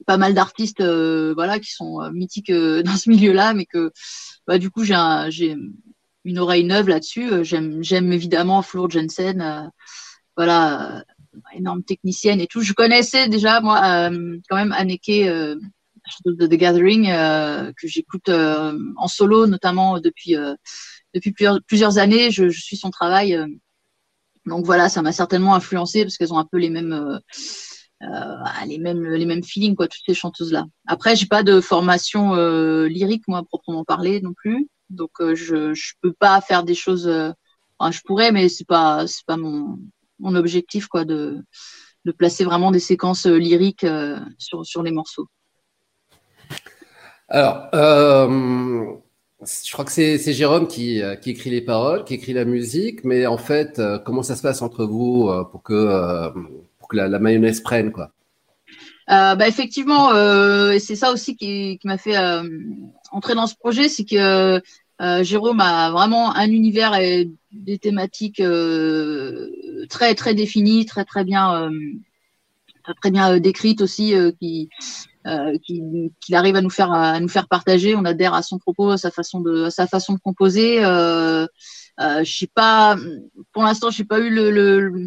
pas 0.07 0.19
mal 0.19 0.35
d'artistes, 0.35 0.83
voilà, 0.83 1.59
qui 1.59 1.73
sont 1.73 2.01
mythiques 2.13 2.53
dans 2.53 2.97
ce 2.97 3.11
milieu-là, 3.11 3.55
mais 3.55 3.67
que, 3.67 3.91
bah, 4.47 4.59
du 4.59 4.71
coup, 4.71 4.85
j'ai 4.85 4.97
j'ai 5.31 5.57
une 6.25 6.39
oreille 6.39 6.65
neuve 6.65 6.89
là-dessus. 6.89 7.45
J'aime, 7.45 7.83
j'aime 7.83 8.13
évidemment 8.13 8.63
Floor 8.63 8.89
Jensen, 8.91 9.71
voilà, 10.37 11.05
énorme 11.55 11.83
technicienne 11.83 12.41
et 12.41 12.47
tout. 12.47 12.63
Je 12.63 12.73
connaissais 12.73 13.29
déjà 13.29 13.61
moi 13.61 14.11
quand 14.49 14.57
même 14.57 14.73
Anneke 14.73 15.07
de 16.25 16.47
The 16.47 16.55
Gathering 16.55 17.07
que 17.07 17.89
j'écoute 17.89 18.29
en 18.29 19.09
solo 19.09 19.47
notamment 19.47 19.99
depuis 20.01 20.37
depuis 21.15 21.33
plusieurs, 21.33 21.63
plusieurs 21.63 21.99
années. 21.99 22.31
Je, 22.31 22.49
je, 22.49 22.61
suis 22.61 22.77
son 22.77 22.91
travail 22.91 23.39
donc 24.47 24.67
voilà, 24.67 24.89
ça 24.89 25.03
m'a 25.03 25.13
certainement 25.13 25.55
influencé 25.55 26.03
parce 26.03 26.17
qu'elles 26.17 26.33
ont 26.33 26.39
un 26.39 26.45
peu 26.45 26.59
les 26.59 26.71
mêmes, 26.71 26.93
euh, 26.93 27.19
euh, 28.03 28.37
les 28.67 28.79
mêmes, 28.79 29.05
les 29.05 29.27
mêmes 29.27 29.43
feelings 29.43 29.75
quoi, 29.75 29.89
toutes 29.89 30.03
ces 30.07 30.15
chanteuses 30.15 30.53
là. 30.53 30.67
Après, 30.87 31.17
j'ai 31.17 31.27
pas 31.27 31.43
de 31.43 31.61
formation 31.61 32.35
euh, 32.35 32.87
lyrique 32.87 33.27
moi 33.27 33.43
proprement 33.43 33.85
parler 33.85 34.21
non 34.21 34.35
plus, 34.35 34.69
donc 34.91 35.13
je 35.21 35.73
je 35.73 35.93
peux 36.03 36.13
pas 36.13 36.41
faire 36.41 36.63
des 36.63 36.75
choses. 36.75 37.09
Enfin, 37.79 37.91
je 37.91 38.01
pourrais, 38.03 38.33
mais 38.33 38.49
c'est 38.49 38.67
pas 38.67 39.07
c'est 39.07 39.25
pas 39.27 39.37
mon 39.37 39.79
mon 40.19 40.35
objectif 40.35 40.87
quoi 40.89 41.05
de 41.05 41.43
de 42.05 42.13
placer 42.13 42.45
vraiment 42.45 42.71
des 42.71 42.81
séquences 42.81 43.27
lyriques 43.27 43.87
sur 44.39 44.67
sur 44.67 44.83
les 44.83 44.91
morceaux. 44.93 45.29
Alors, 47.29 47.71
je 49.47 49.73
crois 49.73 49.85
que 49.85 49.93
c'est 49.93 50.33
Jérôme 50.33 50.69
qui, 50.69 51.03
euh, 51.03 51.17
qui, 51.17 51.31
écrit 51.31 51.51
les 51.51 51.61
paroles, 51.61 52.05
qui 52.05 52.15
écrit 52.15 52.33
la 52.33 52.45
musique, 52.45 53.05
mais 53.05 53.27
en 53.27 53.39
fait, 53.39 53.79
euh, 53.79 53.99
comment 53.99 54.23
ça 54.23 54.37
se 54.37 54.43
passe 54.43 54.63
entre 54.63 54.85
vous 54.85 55.29
euh, 55.29 55.45
pour 55.45 55.63
que, 55.63 56.33
la, 56.93 57.19
mayonnaise 57.19 57.61
prenne 57.61 57.91
quoi? 57.91 58.13
Bah 59.09 59.49
effectivement, 59.49 60.13
c'est 60.79 60.97
ça 60.97 61.13
aussi 61.13 61.37
qui, 61.37 61.79
m'a 61.85 61.99
fait 61.99 62.17
entrer 63.11 63.35
dans 63.35 63.47
ce 63.47 63.55
projet, 63.57 63.89
c'est 63.89 64.05
que 64.05 64.61
Jérôme 65.23 65.61
a 65.61 65.91
vraiment 65.91 66.35
un 66.35 66.49
univers 66.49 66.95
et 66.95 67.31
des 67.53 67.79
thématiques 67.79 68.43
très 69.91 70.15
très 70.15 70.35
définies, 70.35 70.87
très 70.87 71.05
très 71.05 71.25
bien, 71.25 71.71
très 73.03 73.11
bien 73.11 73.39
décrites 73.41 73.83
aussi, 73.83 74.15
qui 74.41 74.71
euh, 75.27 75.57
qu'il 75.59 76.35
arrive 76.35 76.55
à 76.55 76.61
nous 76.61 76.69
faire 76.69 76.93
à 76.93 77.19
nous 77.19 77.29
faire 77.29 77.49
partager. 77.49 77.97
On 77.97 78.05
adhère 78.05 78.35
à 78.35 78.43
son 78.43 78.59
propos, 78.59 78.91
à 78.91 78.99
sa 78.99 79.11
façon 79.11 79.41
de 79.41 79.65
à 79.65 79.71
sa 79.71 79.87
façon 79.87 80.13
de 80.13 80.19
composer. 80.19 80.85
Euh, 80.85 81.47
euh, 81.99 82.25
je 82.25 82.39
sais 82.39 82.51
pas, 82.55 82.97
pour 83.53 83.63
l'instant, 83.63 83.91
j'ai 83.91 84.05
pas 84.05 84.21
eu 84.21 84.29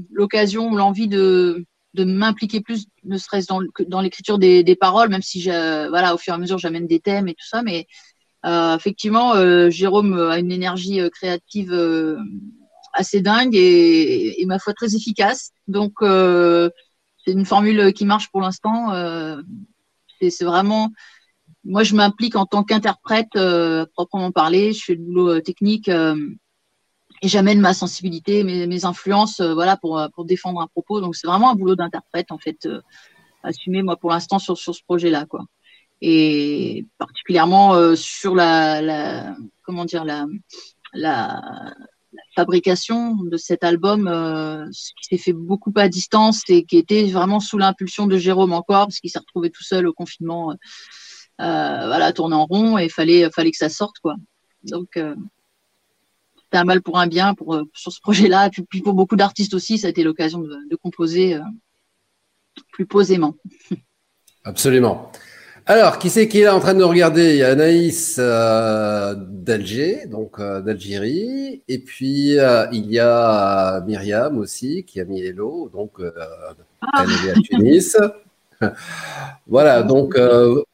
l'occasion 0.09 0.69
ou 0.69 0.75
l'envie 0.75 1.07
de 1.07 1.65
de 1.93 2.03
m'impliquer 2.03 2.61
plus, 2.61 2.87
ne 3.03 3.17
serait-ce 3.17 3.47
dans, 3.47 3.61
dans 3.87 4.01
l'écriture 4.01 4.39
des, 4.39 4.77
paroles, 4.79 5.09
même 5.09 5.21
si 5.21 5.43
voilà, 5.43 6.15
au 6.15 6.17
fur 6.17 6.33
et 6.33 6.35
à 6.35 6.39
mesure, 6.39 6.57
j'amène 6.57 6.87
des 6.87 6.99
thèmes 6.99 7.27
et 7.27 7.33
tout 7.33 7.47
ça. 7.47 7.61
Mais 7.61 7.85
euh, 8.45 8.75
effectivement, 8.75 9.35
euh, 9.35 9.69
Jérôme 9.69 10.13
a 10.13 10.39
une 10.39 10.51
énergie 10.51 10.99
créative 11.11 11.73
assez 12.93 13.21
dingue 13.21 13.55
et, 13.55 14.41
et, 14.41 14.45
ma 14.47 14.57
foi 14.57 14.73
très 14.73 14.95
efficace. 14.95 15.51
Donc, 15.67 15.93
c'est 16.01 17.31
une 17.31 17.45
formule 17.45 17.93
qui 17.93 18.05
marche 18.05 18.29
pour 18.31 18.41
l'instant. 18.41 18.91
C'est 20.21 20.45
vraiment, 20.45 20.91
moi, 21.63 21.83
je 21.83 21.95
m'implique 21.95 22.35
en 22.35 22.45
tant 22.45 22.63
qu'interprète 22.63 23.35
euh, 23.35 23.85
proprement 23.93 24.31
parler. 24.31 24.73
Je 24.73 24.83
fais 24.83 24.95
le 24.95 25.03
boulot 25.03 25.29
euh, 25.29 25.41
technique 25.41 25.89
euh, 25.89 26.15
et 27.21 27.27
j'amène 27.27 27.59
ma 27.59 27.73
sensibilité, 27.73 28.43
mes, 28.43 28.85
influences, 28.85 29.41
voilà, 29.41 29.75
pour 29.75 29.99
pour 30.13 30.25
défendre 30.25 30.61
un 30.61 30.67
propos. 30.67 31.01
Donc 31.01 31.15
c'est 31.15 31.25
vraiment 31.25 31.49
un 31.51 31.55
boulot 31.55 31.75
d'interprète 31.75 32.31
en 32.31 32.37
fait, 32.37 32.67
assumé 33.41 33.81
moi 33.81 33.97
pour 33.97 34.11
l'instant 34.11 34.37
sur 34.37 34.55
sur 34.55 34.75
ce 34.75 34.83
projet-là, 34.83 35.25
quoi. 35.25 35.43
Et 35.99 36.85
particulièrement 36.99 37.95
sur 37.95 38.35
la, 38.35 39.35
comment 39.63 39.85
dire 39.85 40.05
la 40.05 40.27
fabrication 42.35 43.15
de 43.15 43.37
cet 43.37 43.63
album 43.63 44.07
euh, 44.07 44.65
qui 44.69 45.07
s'est 45.09 45.17
fait 45.17 45.33
beaucoup 45.33 45.73
à 45.75 45.87
distance 45.89 46.41
et 46.49 46.63
qui 46.63 46.77
était 46.77 47.05
vraiment 47.05 47.39
sous 47.39 47.57
l'impulsion 47.57 48.07
de 48.07 48.17
Jérôme 48.17 48.53
encore 48.53 48.87
parce 48.87 48.99
qu'il 48.99 49.09
s'est 49.09 49.19
retrouvé 49.19 49.49
tout 49.49 49.63
seul 49.63 49.87
au 49.87 49.93
confinement 49.93 50.51
euh, 50.51 50.55
euh 51.41 51.87
voilà 51.87 52.13
tourner 52.13 52.35
en 52.35 52.45
rond 52.45 52.77
et 52.77 52.89
fallait 52.89 53.29
fallait 53.31 53.51
que 53.51 53.57
ça 53.57 53.69
sorte 53.69 53.99
quoi. 53.99 54.15
Donc 54.63 54.97
euh, 54.97 55.15
c'était 56.43 56.57
un 56.57 56.63
mal 56.63 56.81
pour 56.81 56.97
un 56.99 57.07
bien 57.07 57.33
pour 57.33 57.61
sur 57.73 57.91
ce 57.91 57.99
projet 57.99 58.27
là 58.27 58.49
puis, 58.49 58.63
puis 58.63 58.81
pour 58.81 58.93
beaucoup 58.93 59.15
d'artistes 59.15 59.53
aussi 59.53 59.77
ça 59.77 59.87
a 59.87 59.89
été 59.89 60.03
l'occasion 60.03 60.39
de 60.39 60.75
composer 60.75 61.39
plus 62.71 62.85
posément. 62.85 63.35
Absolument 64.43 65.11
alors, 65.69 65.99
qui 65.99 66.09
c'est 66.09 66.29
qui 66.29 66.39
est 66.39 66.45
là 66.45 66.55
en 66.55 66.61
train 66.61 66.73
de 66.73 66.79
nous 66.79 66.87
regarder? 66.87 67.31
Il 67.31 67.39
y 67.39 67.43
a 67.43 67.49
Anaïs 67.49 68.15
euh, 68.19 69.15
d'Alger, 69.17 70.05
donc 70.05 70.39
euh, 70.39 70.61
d'Algérie, 70.61 71.61
et 71.67 71.79
puis 71.79 72.39
euh, 72.39 72.67
il 72.71 72.89
y 72.89 72.99
a 72.99 73.81
Myriam 73.81 74.37
aussi 74.37 74.85
qui 74.85 75.01
a 75.01 75.03
mis 75.03 75.19
Hello, 75.19 75.69
donc 75.73 75.99
ah. 75.99 77.03
elle 77.03 77.27
est 77.27 77.31
à 77.31 77.33
Tunis. 77.41 77.97
voilà, 79.47 79.83
donc 79.83 80.17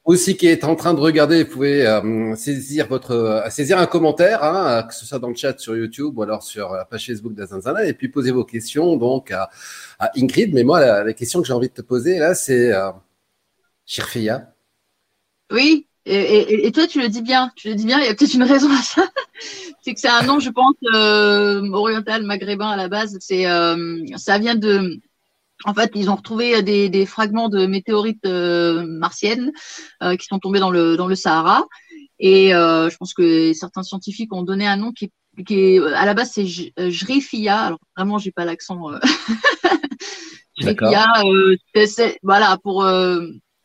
aussi 0.06 0.38
qui 0.38 0.46
est 0.46 0.64
en 0.64 0.76
train 0.76 0.94
de 0.94 1.00
regarder, 1.00 1.44
vous 1.44 1.50
pouvez 1.50 2.00
saisir 2.36 2.88
votre 2.88 3.46
saisir 3.50 3.80
un 3.80 3.88
commentaire, 3.88 4.44
hein, 4.44 4.84
que 4.84 4.94
ce 4.94 5.08
soit 5.08 5.18
dans 5.18 5.30
le 5.30 5.36
chat 5.36 5.58
sur 5.58 5.76
YouTube 5.76 6.16
ou 6.20 6.22
alors 6.22 6.44
sur 6.44 6.72
la 6.74 6.86
page 6.86 7.08
Facebook 7.08 7.34
d'Azanzana, 7.34 7.84
et 7.86 7.94
puis 7.94 8.10
poser 8.10 8.30
vos 8.30 8.46
questions 8.46 8.96
donc 8.96 9.32
à, 9.32 9.50
à 9.98 10.12
Ingrid. 10.16 10.54
Mais 10.54 10.64
moi, 10.64 10.80
la, 10.80 11.04
la 11.04 11.14
question 11.14 11.42
que 11.42 11.48
j'ai 11.48 11.54
envie 11.54 11.70
de 11.70 11.74
te 11.74 11.82
poser 11.82 12.20
là, 12.20 12.36
c'est 12.36 12.72
Chirfia. 13.88 14.52
Oui, 15.53 15.88
et, 16.05 16.67
et, 16.67 16.72
toi, 16.74 16.86
tu 16.86 17.00
le 17.00 17.07
dis 17.07 17.22
bien, 17.22 17.50
tu 17.55 17.69
le 17.69 17.75
dis 17.75 17.86
bien, 17.86 18.00
il 18.00 18.05
y 18.05 18.10
a 18.10 18.13
peut-être 18.13 18.33
une 18.33 18.43
raison 18.43 18.69
à 18.72 18.81
ça. 18.81 19.07
c'est 19.81 19.93
que 19.93 20.00
c'est 20.00 20.10
un 20.10 20.24
nom, 20.24 20.39
je 20.39 20.50
pense, 20.50 20.75
euh, 20.93 21.65
oriental, 21.72 22.24
maghrébin 22.24 22.69
à 22.69 22.75
la 22.75 22.89
base. 22.89 23.17
C'est, 23.22 23.45
euh, 23.45 24.03
ça 24.17 24.38
vient 24.38 24.55
de, 24.55 25.00
en 25.63 25.74
fait, 25.74 25.91
ils 25.95 26.10
ont 26.10 26.15
retrouvé 26.15 26.62
des, 26.62 26.89
des 26.89 27.05
fragments 27.05 27.48
de 27.48 27.65
météorites 27.67 28.25
euh, 28.25 28.86
martiennes 28.86 29.51
qui 30.19 30.25
sont 30.25 30.39
tombés 30.39 30.60
dans 30.60 30.72
le 30.72 30.98
dans 30.98 31.07
le 31.07 31.15
Sahara. 31.15 31.65
Et 32.19 32.50
je 32.50 32.95
pense 32.98 33.13
que 33.13 33.53
certains 33.53 33.83
scientifiques 33.83 34.33
ont 34.33 34.43
donné 34.43 34.67
un 34.67 34.75
nom 34.75 34.91
qui, 34.91 35.12
qui 35.45 35.55
est, 35.55 35.79
à 35.93 36.05
la 36.05 36.13
base, 36.13 36.31
c'est 36.33 36.45
Jrifia. 36.45 37.60
Alors 37.62 37.79
vraiment, 37.95 38.17
j'ai 38.17 38.31
pas 38.31 38.43
l'accent. 38.43 38.91
Jrifia, 40.57 41.05
voilà, 42.24 42.57
pour 42.62 42.86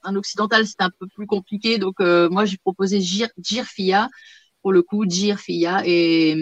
un 0.04 0.16
occidental, 0.16 0.66
c'est 0.66 0.80
un 0.80 0.90
peu 0.98 1.06
plus 1.14 1.26
compliqué. 1.26 1.78
Donc, 1.78 1.96
euh, 2.00 2.28
moi, 2.30 2.44
j'ai 2.44 2.56
proposé 2.58 3.00
Gir, 3.00 3.28
Girfia, 3.42 4.08
pour 4.62 4.72
le 4.72 4.82
coup, 4.82 5.04
Girfia. 5.08 5.82
Et 5.84 6.34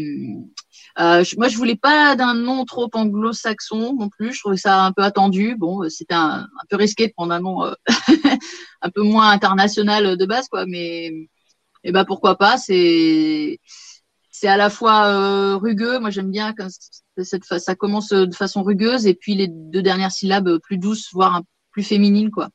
euh, 0.98 1.24
moi, 1.36 1.48
je 1.48 1.56
voulais 1.56 1.76
pas 1.76 2.16
d'un 2.16 2.34
nom 2.34 2.64
trop 2.64 2.88
anglo-saxon 2.92 3.94
non 3.98 4.08
plus. 4.08 4.32
Je 4.32 4.40
trouvais 4.40 4.56
ça 4.56 4.84
un 4.84 4.92
peu 4.92 5.02
attendu. 5.02 5.56
Bon, 5.56 5.88
c'était 5.88 6.14
un, 6.14 6.46
peu 6.68 6.76
risqué 6.76 7.08
de 7.08 7.12
prendre 7.12 7.32
un 7.32 7.40
nom 7.40 7.64
euh, 7.64 7.74
un 8.82 8.90
peu 8.90 9.02
moins 9.02 9.30
international 9.30 10.16
de 10.16 10.26
base, 10.26 10.48
quoi. 10.48 10.66
Mais, 10.66 11.12
eh 11.84 11.92
ben, 11.92 12.04
pourquoi 12.04 12.36
pas? 12.36 12.58
C'est 12.58 13.58
c'est 14.30 14.48
à 14.48 14.58
la 14.58 14.68
fois 14.68 15.56
rugueux. 15.56 15.98
Moi, 15.98 16.10
j'aime 16.10 16.30
bien 16.30 16.52
quand 16.52 16.68
ça 17.22 17.74
commence 17.74 18.10
de 18.10 18.34
façon 18.34 18.62
rugueuse 18.62 19.06
et 19.06 19.14
puis 19.14 19.34
les 19.34 19.48
deux 19.48 19.82
dernières 19.82 20.12
syllabes 20.12 20.58
plus 20.62 20.76
douces, 20.76 21.08
voire 21.12 21.42
plus 21.72 21.82
féminines, 21.82 22.30
quoi 22.30 22.50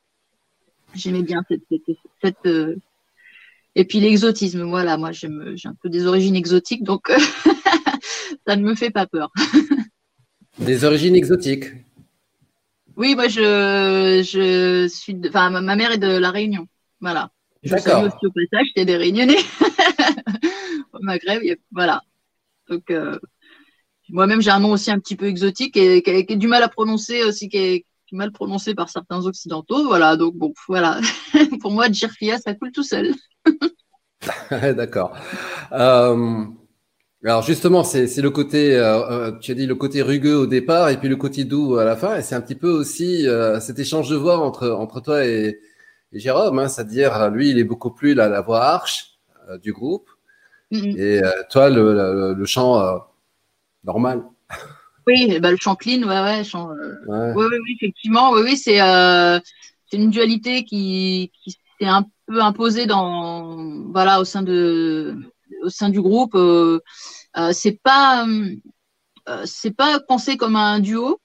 j'aimais 0.96 1.24
bien 1.24 1.44
cette, 1.48 1.62
cette, 1.70 1.98
cette, 2.24 2.46
euh, 2.46 2.76
Et 3.76 3.86
puis 3.86 4.00
l'exotisme, 4.00 4.64
voilà, 4.64 4.98
moi 4.98 5.12
j'ai 5.12 5.28
un 5.28 5.76
peu 5.82 5.90
des 5.90 6.06
origines 6.06 6.36
exotiques, 6.36 6.84
donc 6.84 7.10
ça 8.48 8.56
ne 8.56 8.64
me 8.64 8.76
fait 8.76 8.92
pas 8.92 9.08
peur. 9.08 9.32
Des 10.60 10.84
origines 10.84 11.16
exotiques. 11.16 11.66
Oui, 12.98 13.16
moi 13.16 13.30
je, 13.30 14.22
je 14.22 14.88
suis, 14.90 15.16
de- 15.16 15.30
enfin 15.30 15.50
ma 15.50 15.76
mère 15.76 15.92
est 15.94 15.98
de 15.98 16.18
la 16.18 16.30
Réunion, 16.30 16.68
voilà. 17.00 17.32
Je 17.64 17.74
au 17.74 17.78
passage, 18.32 18.66
j'étais 18.68 18.86
des 18.86 18.98
Réunionnais 18.98 19.38
au 20.94 21.00
Maghreb, 21.02 21.42
a- 21.44 21.56
voilà. 21.72 22.02
Donc 22.70 22.92
euh, 22.92 23.18
moi-même 24.10 24.42
j'ai 24.42 24.50
un 24.52 24.60
nom 24.60 24.72
aussi 24.72 24.92
un 24.92 25.00
petit 25.00 25.16
peu 25.16 25.28
exotique 25.28 25.78
et 25.78 26.04
qui 26.04 26.10
est 26.12 26.36
du 26.36 26.48
mal 26.48 26.64
à 26.64 26.68
prononcer 26.68 27.24
aussi, 27.24 27.48
qui 27.50 27.58
est, 27.58 27.86
mal 28.12 28.32
prononcé 28.32 28.76
par 28.76 28.90
certains 28.90 29.26
occidentaux, 29.26 29.86
voilà. 29.88 30.18
Donc 30.18 30.36
bon, 30.36 30.54
voilà. 30.68 31.00
Pour 31.62 31.72
moi, 31.72 31.92
Jirfia, 31.92 32.38
ça 32.40 32.54
coule 32.54 32.72
tout 32.72 32.84
seul. 32.84 33.14
D'accord. 34.52 35.14
Euh, 35.72 36.46
alors 37.24 37.44
justement, 37.44 37.84
c'est 37.84 38.16
le 38.22 38.30
côté, 38.32 38.76
euh, 38.76 39.30
euh, 39.30 39.32
tu 39.40 39.52
as 39.52 39.56
dit 39.56 39.68
le 39.68 39.76
côté 39.76 40.02
rugueux 40.02 40.36
au 40.36 40.48
départ 40.48 40.90
et 40.90 40.98
puis 40.98 41.08
le 41.08 41.16
côté 41.16 41.44
doux 41.44 41.78
à 41.78 41.86
la 41.86 41.96
fin. 41.96 42.18
Et 42.18 42.22
c'est 42.22 42.36
un 42.36 42.42
petit 42.42 42.56
peu 42.56 42.70
aussi 42.70 43.28
euh, 43.28 43.60
cet 43.60 43.80
échange 43.80 44.10
de 44.10 44.16
voix 44.16 44.40
entre, 44.40 44.70
entre 44.70 45.02
toi 45.02 45.26
et, 45.26 45.60
et 46.14 46.20
Jérôme. 46.20 46.60
Hein, 46.60 46.68
C'est-à-dire, 46.68 47.30
lui, 47.30 47.52
il 47.52 47.60
est 47.60 47.64
beaucoup 47.64 47.92
plus 47.92 48.14
la, 48.14 48.28
la 48.28 48.42
voix 48.42 48.64
arche 48.64 49.20
du 49.62 49.74
groupe 49.74 50.10
Mhm. 50.74 50.96
et 50.98 51.22
toi, 51.50 51.70
le, 51.70 51.94
le, 51.94 52.34
le 52.34 52.46
chant 52.46 52.82
normal. 53.84 54.24
Oui, 55.08 55.40
ben, 55.40 55.52
le 55.52 55.58
chant 55.60 55.76
clean, 55.76 56.04
ouais, 56.04 56.22
ouais, 56.22 56.44
chant, 56.44 56.70
euh, 56.72 56.96
Ouais. 57.08 57.34
Oui, 57.36 57.46
oui, 57.52 57.58
oui, 57.64 57.78
effectivement, 57.82 58.32
oui, 58.32 58.42
oui, 58.44 58.58
c'est 58.58 58.82
euh, 58.82 59.40
c'est 59.90 59.98
une 59.98 60.10
dualité 60.10 60.64
qui, 60.64 61.32
qui 61.44 61.52
s'est 61.80 61.88
un 61.88 62.06
peu 62.28 62.42
imposée 62.42 62.86
dans 62.86 63.58
voilà 63.92 64.20
au 64.22 64.26
sein 64.26 64.42
de 64.44 65.16
au 65.64 65.70
sein 65.70 65.90
du 65.90 66.02
groupe. 66.02 66.36
Euh, 66.36 66.80
c'est 67.52 67.80
pas 67.84 68.26
c'est 69.46 69.76
pas 69.76 70.00
pensé 70.00 70.38
comme 70.38 70.56
un 70.56 70.80
duo. 70.80 71.20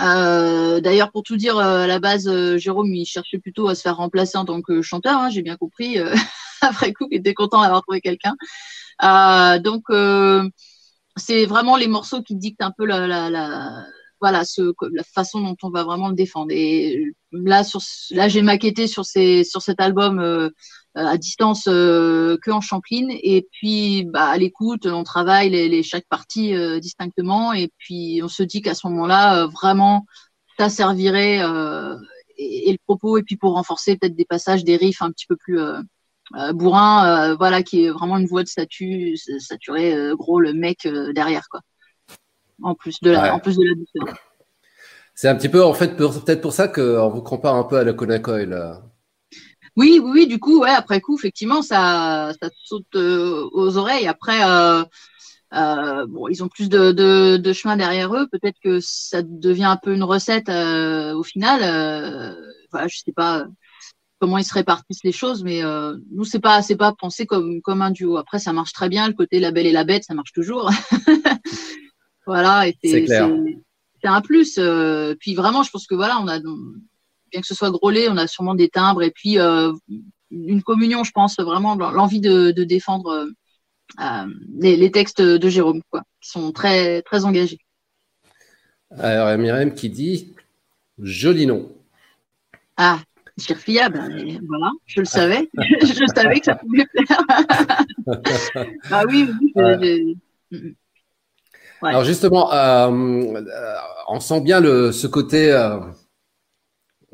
Euh, 0.00 0.80
D'ailleurs, 0.80 1.12
pour 1.12 1.22
tout 1.22 1.36
dire, 1.36 1.56
euh, 1.58 1.84
à 1.84 1.86
la 1.86 2.00
base, 2.00 2.26
euh, 2.26 2.58
Jérôme, 2.58 2.92
il 2.92 3.06
cherchait 3.06 3.38
plutôt 3.38 3.68
à 3.68 3.74
se 3.76 3.82
faire 3.82 3.96
remplacer 3.96 4.36
en 4.36 4.44
tant 4.44 4.60
que 4.60 4.82
chanteur. 4.82 5.18
hein, 5.18 5.30
J'ai 5.30 5.42
bien 5.42 5.56
compris. 5.56 5.98
après 6.60 6.92
coup, 6.92 7.06
il 7.10 7.18
était 7.18 7.34
content 7.34 7.62
d'avoir 7.62 7.82
trouvé 7.82 8.00
quelqu'un. 8.00 8.34
Donc, 9.60 9.84
c'est 11.16 11.46
vraiment 11.46 11.76
les 11.76 11.88
morceaux 11.88 12.22
qui 12.22 12.36
dictent 12.36 12.62
un 12.62 12.72
peu 12.76 12.84
la, 12.86 13.06
la, 13.06 13.84
voilà 14.20 14.44
ce, 14.44 14.72
la 14.92 15.04
façon 15.04 15.40
dont 15.40 15.56
on 15.62 15.70
va 15.70 15.84
vraiment 15.84 16.08
le 16.08 16.14
défendre. 16.14 16.50
Et 16.50 17.12
là, 17.32 17.64
sur 17.64 17.80
là, 18.10 18.28
j'ai 18.28 18.42
maquetté 18.42 18.86
sur 18.86 19.04
ces 19.04 19.44
sur 19.44 19.62
cet 19.62 19.80
album 19.80 20.18
euh, 20.18 20.50
à 20.94 21.16
distance 21.18 21.66
euh, 21.68 22.36
que 22.42 22.50
en 22.50 22.60
Champline. 22.60 23.10
Et 23.10 23.46
puis, 23.52 24.04
bah, 24.04 24.26
à 24.26 24.38
l'écoute, 24.38 24.86
on 24.86 25.04
travaille 25.04 25.50
les, 25.50 25.82
chaque 25.82 26.06
partie 26.08 26.54
euh, 26.54 26.80
distinctement. 26.80 27.52
Et 27.52 27.70
puis, 27.78 28.20
on 28.22 28.28
se 28.28 28.42
dit 28.42 28.62
qu'à 28.62 28.74
ce 28.74 28.86
moment-là, 28.88 29.46
vraiment, 29.46 30.06
ça 30.58 30.68
servirait 30.68 31.40
et, 32.38 32.70
et 32.70 32.72
le 32.72 32.78
propos. 32.86 33.18
Et 33.18 33.22
puis 33.22 33.36
pour 33.36 33.54
renforcer 33.54 33.96
peut-être 33.96 34.16
des 34.16 34.24
passages, 34.24 34.64
des 34.64 34.76
riffs 34.76 35.02
un 35.02 35.10
petit 35.10 35.26
peu 35.26 35.36
plus 35.36 35.58
bourrin, 36.52 37.30
euh, 37.32 37.36
voilà, 37.36 37.62
qui 37.62 37.84
est 37.84 37.90
vraiment 37.90 38.18
une 38.18 38.26
voix 38.26 38.42
de 38.42 38.48
statut, 38.48 39.16
saturé, 39.38 39.94
euh, 39.94 40.14
gros, 40.16 40.40
le 40.40 40.52
mec 40.52 40.86
euh, 40.86 41.12
derrière, 41.12 41.48
quoi. 41.50 41.60
En 42.62 42.74
plus 42.74 43.00
de 43.00 43.10
la, 43.10 43.22
Ouais. 43.22 43.30
en 43.30 43.38
plus 43.40 43.56
de 43.56 43.64
la 43.64 43.74
douceur. 43.74 44.16
C'est 45.14 45.28
un 45.28 45.36
petit 45.36 45.48
peu, 45.48 45.62
en 45.64 45.74
fait, 45.74 45.96
peut-être 45.96 46.40
pour 46.40 46.52
ça 46.52 46.66
qu'on 46.68 47.08
vous 47.08 47.22
compare 47.22 47.54
un 47.54 47.64
peu 47.64 47.76
à 47.76 47.84
la 47.84 47.92
Conacoil. 47.92 48.48
là. 48.50 48.82
Oui, 49.76 50.00
oui, 50.02 50.10
oui, 50.12 50.26
du 50.26 50.38
coup, 50.38 50.60
ouais, 50.60 50.70
après 50.70 51.00
coup, 51.00 51.16
effectivement, 51.16 51.62
ça, 51.62 52.32
ça 52.40 52.48
saute 52.64 52.86
euh, 52.94 53.48
aux 53.52 53.76
oreilles. 53.76 54.06
Après, 54.06 54.44
euh, 54.44 54.84
euh, 55.54 56.06
bon, 56.06 56.28
ils 56.28 56.42
ont 56.44 56.48
plus 56.48 56.68
de, 56.68 56.92
de, 56.92 57.36
de 57.36 57.52
chemin 57.52 57.76
derrière 57.76 58.14
eux. 58.14 58.26
Peut-être 58.30 58.58
que 58.62 58.78
ça 58.80 59.22
devient 59.22 59.64
un 59.64 59.76
peu 59.76 59.92
une 59.94 60.02
recette 60.04 60.48
euh, 60.48 61.12
au 61.14 61.22
final. 61.22 61.60
Euh, 61.62 62.34
voilà, 62.72 62.88
je 62.88 62.98
sais 62.98 63.12
pas 63.12 63.46
comment 64.24 64.38
ils 64.38 64.44
se 64.44 64.54
répartissent 64.54 65.04
les 65.04 65.12
choses, 65.12 65.44
mais 65.44 65.62
euh, 65.62 65.98
nous, 66.10 66.24
c'est 66.24 66.40
pas, 66.40 66.62
c'est 66.62 66.76
pas 66.76 66.94
pensé 66.98 67.26
comme 67.26 67.60
comme 67.60 67.82
un 67.82 67.90
duo. 67.90 68.16
Après, 68.16 68.38
ça 68.38 68.54
marche 68.54 68.72
très 68.72 68.88
bien. 68.88 69.06
Le 69.06 69.12
côté 69.12 69.38
la 69.38 69.50
belle 69.50 69.66
et 69.66 69.72
la 69.72 69.84
bête, 69.84 70.04
ça 70.04 70.14
marche 70.14 70.32
toujours. 70.32 70.70
voilà, 72.26 72.66
et 72.66 72.74
C'est 72.82 74.08
un 74.08 74.22
plus. 74.22 74.56
euh, 74.56 75.14
puis 75.20 75.34
vraiment, 75.34 75.62
je 75.62 75.70
pense 75.70 75.86
que 75.86 75.94
voilà, 75.94 76.18
on 76.22 76.26
a 76.28 76.40
bien 76.40 77.40
que 77.42 77.46
ce 77.46 77.54
soit 77.54 77.70
grôlé, 77.70 78.08
on 78.08 78.16
a 78.16 78.26
sûrement 78.26 78.54
des 78.54 78.70
timbres 78.70 79.02
et 79.02 79.10
puis 79.10 79.38
euh, 79.38 79.74
une 80.30 80.62
communion, 80.62 81.04
je 81.04 81.12
pense 81.12 81.38
vraiment 81.38 81.74
l'envie 81.74 82.20
de, 82.20 82.50
de 82.50 82.64
défendre 82.64 83.28
les, 84.58 84.76
les 84.78 84.90
textes 84.90 85.20
de 85.20 85.48
Jérôme, 85.50 85.82
quoi, 85.90 86.02
qui 86.22 86.30
sont 86.30 86.50
très 86.50 87.02
très 87.02 87.26
engagés. 87.26 87.58
Alors, 88.96 89.28
il 89.28 89.32
y 89.32 89.34
a 89.34 89.36
Myriam 89.36 89.74
qui 89.74 89.90
dit 89.90 90.34
joli 90.98 91.44
nom. 91.44 91.70
Ah, 92.78 93.00
Chirfia, 93.38 93.88
ben 93.88 94.10
et 94.16 94.38
voilà, 94.46 94.70
je 94.86 95.00
le 95.00 95.04
savais, 95.16 95.48
je 95.82 96.04
savais 96.14 96.38
que 96.40 96.44
ça 96.46 96.54
pouvait 96.54 96.86
plaire. 96.86 97.22
ah 98.90 99.02
oui, 99.08 99.28
oui, 99.40 99.52
Ouais. 99.54 99.76
j'ai- 99.80 100.16
Mm, 100.50 100.72
Ouais. 101.82 101.90
Alors 101.90 102.04
justement, 102.04 102.52
euh, 102.52 102.88
euh, 102.90 103.74
on 104.08 104.20
sent 104.20 104.40
bien 104.40 104.60
le, 104.60 104.90
ce 104.92 105.06
côté, 105.06 105.52
euh, 105.52 105.78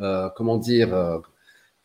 euh, 0.01 0.29
comment 0.37 0.59
dire, 0.59 1.21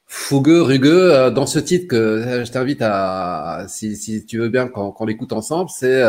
fougueux, 0.05 0.61
rugueux 0.61 1.31
dans 1.31 1.45
ce 1.47 1.59
titre 1.59 1.87
que 1.87 2.43
je 2.45 2.51
t'invite 2.51 2.81
à, 2.81 3.65
si, 3.67 3.95
si 3.95 4.25
tu 4.25 4.37
veux 4.39 4.49
bien, 4.49 4.67
qu'on 4.67 5.05
l'écoute 5.05 5.33
ensemble, 5.33 5.69
c'est 5.69 6.03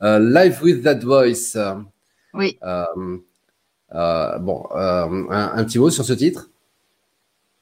Live 0.00 0.58
with 0.62 0.82
That 0.82 1.00
Voice. 1.00 1.56
Oui. 2.34 2.58
Bon, 2.62 3.22
un, 4.74 5.30
un 5.30 5.64
petit 5.64 5.78
mot 5.78 5.90
sur 5.90 6.04
ce 6.04 6.12
titre? 6.14 6.50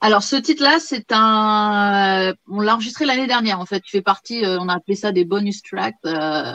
Alors 0.00 0.22
ce 0.22 0.36
titre-là, 0.36 0.78
c'est 0.78 1.06
un, 1.10 2.34
on 2.48 2.60
l'a 2.60 2.74
enregistré 2.74 3.06
l'année 3.06 3.26
dernière 3.26 3.60
en 3.60 3.66
fait. 3.66 3.82
Il 3.86 3.90
fait 3.90 4.02
partie, 4.02 4.44
euh, 4.44 4.58
on 4.60 4.68
a 4.68 4.74
appelé 4.74 4.94
ça 4.94 5.12
des 5.12 5.24
bonus 5.24 5.62
tracks. 5.62 5.94
Euh, 6.04 6.54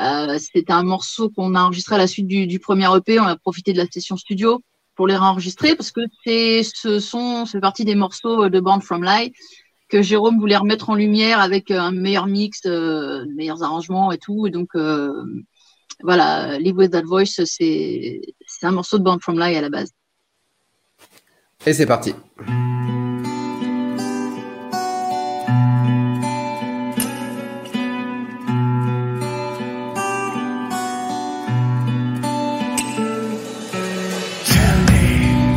euh, 0.00 0.38
c'était 0.38 0.72
un 0.72 0.82
morceau 0.82 1.30
qu'on 1.30 1.54
a 1.54 1.62
enregistré 1.62 1.94
à 1.94 1.98
la 1.98 2.06
suite 2.08 2.26
du, 2.26 2.46
du 2.46 2.58
premier 2.58 2.88
EP. 2.96 3.20
On 3.20 3.24
a 3.24 3.36
profité 3.36 3.72
de 3.72 3.78
la 3.78 3.86
session 3.86 4.16
studio 4.16 4.62
pour 4.96 5.06
les 5.06 5.16
réenregistrer 5.16 5.76
parce 5.76 5.92
que 5.92 6.00
c'est, 6.24 6.62
ce 6.62 6.98
sont, 6.98 7.46
c'est 7.46 7.60
partie 7.60 7.84
des 7.84 7.94
morceaux 7.94 8.48
de 8.48 8.60
Born 8.60 8.82
From 8.82 9.02
Light 9.02 9.34
que 9.88 10.02
Jérôme 10.02 10.40
voulait 10.40 10.56
remettre 10.56 10.90
en 10.90 10.94
lumière 10.94 11.40
avec 11.40 11.70
un 11.70 11.92
meilleur 11.92 12.26
mix, 12.26 12.62
euh, 12.66 13.24
meilleurs 13.36 13.62
arrangements 13.62 14.10
et 14.12 14.18
tout. 14.18 14.46
Et 14.46 14.50
donc 14.50 14.70
euh, 14.74 15.12
voilà, 16.02 16.58
Live 16.58 16.76
with 16.76 16.92
That 16.92 17.02
Voice, 17.02 17.44
c'est, 17.44 18.20
c'est 18.46 18.66
un 18.66 18.72
morceau 18.72 18.98
de 18.98 19.04
Born 19.04 19.20
From 19.20 19.38
Light 19.38 19.56
à 19.56 19.60
la 19.60 19.70
base. 19.70 19.92
Et 21.66 21.72
c'est 21.72 21.86
parti. 21.86 22.14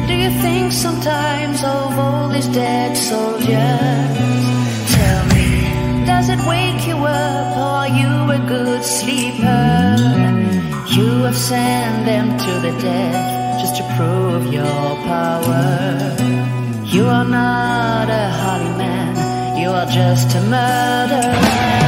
Do 0.08 0.14
you 0.14 0.30
think 0.42 0.72
sometimes 0.72 1.62
of 1.64 2.00
all 2.00 2.30
these 2.30 2.48
dead 2.48 2.96
soldiers? 2.96 4.18
Tell 4.96 5.26
me, 5.36 6.06
does 6.06 6.30
it 6.30 6.40
wake 6.48 6.88
you 6.88 6.96
up? 6.96 7.58
Or 7.58 7.78
Are 7.84 7.90
you 7.90 8.32
a 8.32 8.40
good 8.48 8.84
sleeper? 8.84 9.96
You 10.88 11.24
have 11.24 11.36
sent 11.38 12.06
them 12.06 12.38
to 12.38 12.52
the 12.66 12.72
death 12.82 13.37
to 13.78 13.84
prove 13.96 14.52
your 14.52 14.96
power. 15.06 16.16
You 16.84 17.06
are 17.06 17.24
not 17.24 18.10
a 18.10 18.30
holy 18.40 18.76
man, 18.76 19.58
you 19.62 19.70
are 19.70 19.86
just 19.86 20.36
a 20.36 20.42
murderer. 20.42 21.87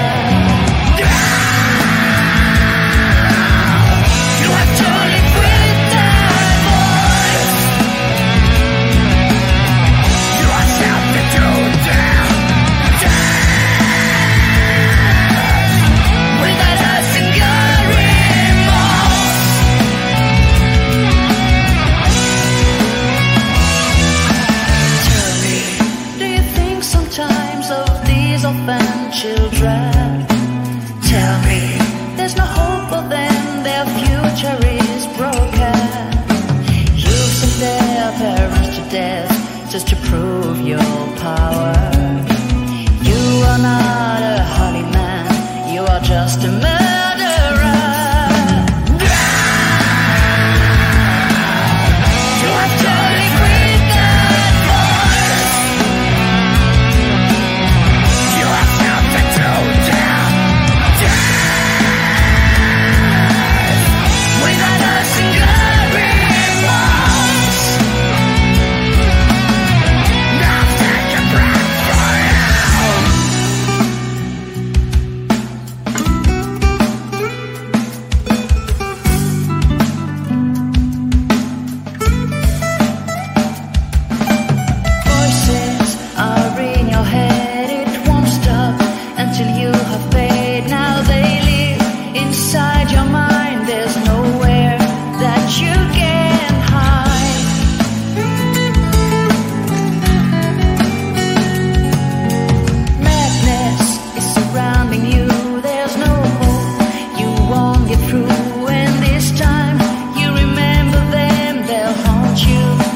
you. 112.49 112.88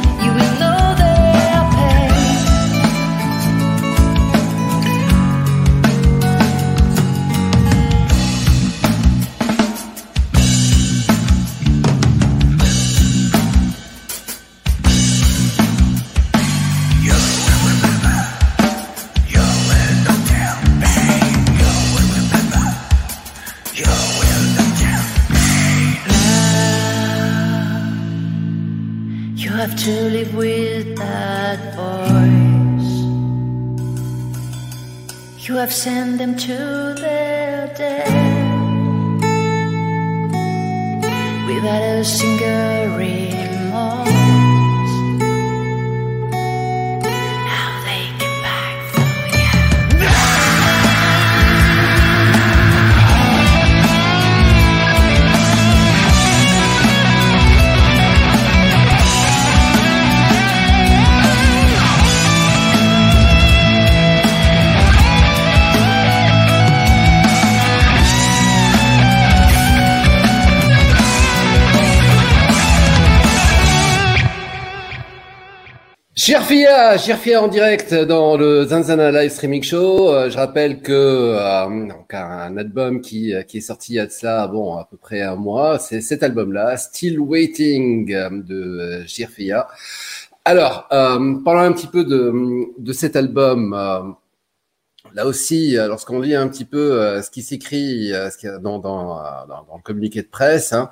Have 35.63 35.71
sent 35.71 36.17
them 36.17 36.35
to 36.35 36.57
their 36.99 37.67
death 37.67 38.11
without 41.47 41.81
a 41.81 42.03
single 42.03 42.62
Chirfia, 76.25 76.97
Chirfia 76.97 77.43
en 77.43 77.49
direct 77.49 77.93
dans 77.93 78.37
le 78.37 78.65
Zanzana 78.65 79.11
Live 79.11 79.29
Streaming 79.31 79.61
Show. 79.61 80.07
Euh, 80.09 80.29
je 80.29 80.37
rappelle 80.37 80.81
que 80.81 80.93
euh, 80.93 81.87
donc 81.89 82.13
un 82.13 82.55
album 82.55 83.01
qui, 83.01 83.33
qui 83.45 83.57
est 83.57 83.59
sorti 83.59 83.91
il 83.91 83.95
y 83.97 83.99
a 83.99 84.05
de 84.05 84.11
cela, 84.11 84.47
bon, 84.47 84.77
à 84.77 84.87
peu 84.89 84.95
près 84.95 85.21
un 85.21 85.35
mois, 85.35 85.79
c'est 85.79 85.99
cet 85.99 86.23
album-là, 86.23 86.77
Still 86.77 87.19
Waiting 87.19 88.13
euh, 88.13 88.29
de 88.31 89.03
Chirfia. 89.05 89.67
Alors, 90.45 90.87
euh, 90.93 91.35
parlons 91.43 91.59
un 91.59 91.73
petit 91.73 91.87
peu 91.87 92.05
de, 92.05 92.31
de 92.79 92.93
cet 92.93 93.17
album. 93.17 93.73
euh, 93.73 94.03
Là 95.15 95.27
aussi, 95.27 95.77
euh, 95.77 95.87
lorsqu'on 95.89 96.21
lit 96.21 96.33
un 96.33 96.47
petit 96.47 96.65
peu 96.65 96.93
euh, 96.93 97.21
ce 97.21 97.29
qui 97.29 97.43
s'écrit 97.43 98.13
euh, 98.13 98.29
dans, 98.59 98.77
euh, 98.77 98.79
dans, 98.81 99.63
dans 99.67 99.75
le 99.75 99.81
communiqué 99.83 100.21
de 100.23 100.27
presse, 100.27 100.73
hein, 100.73 100.89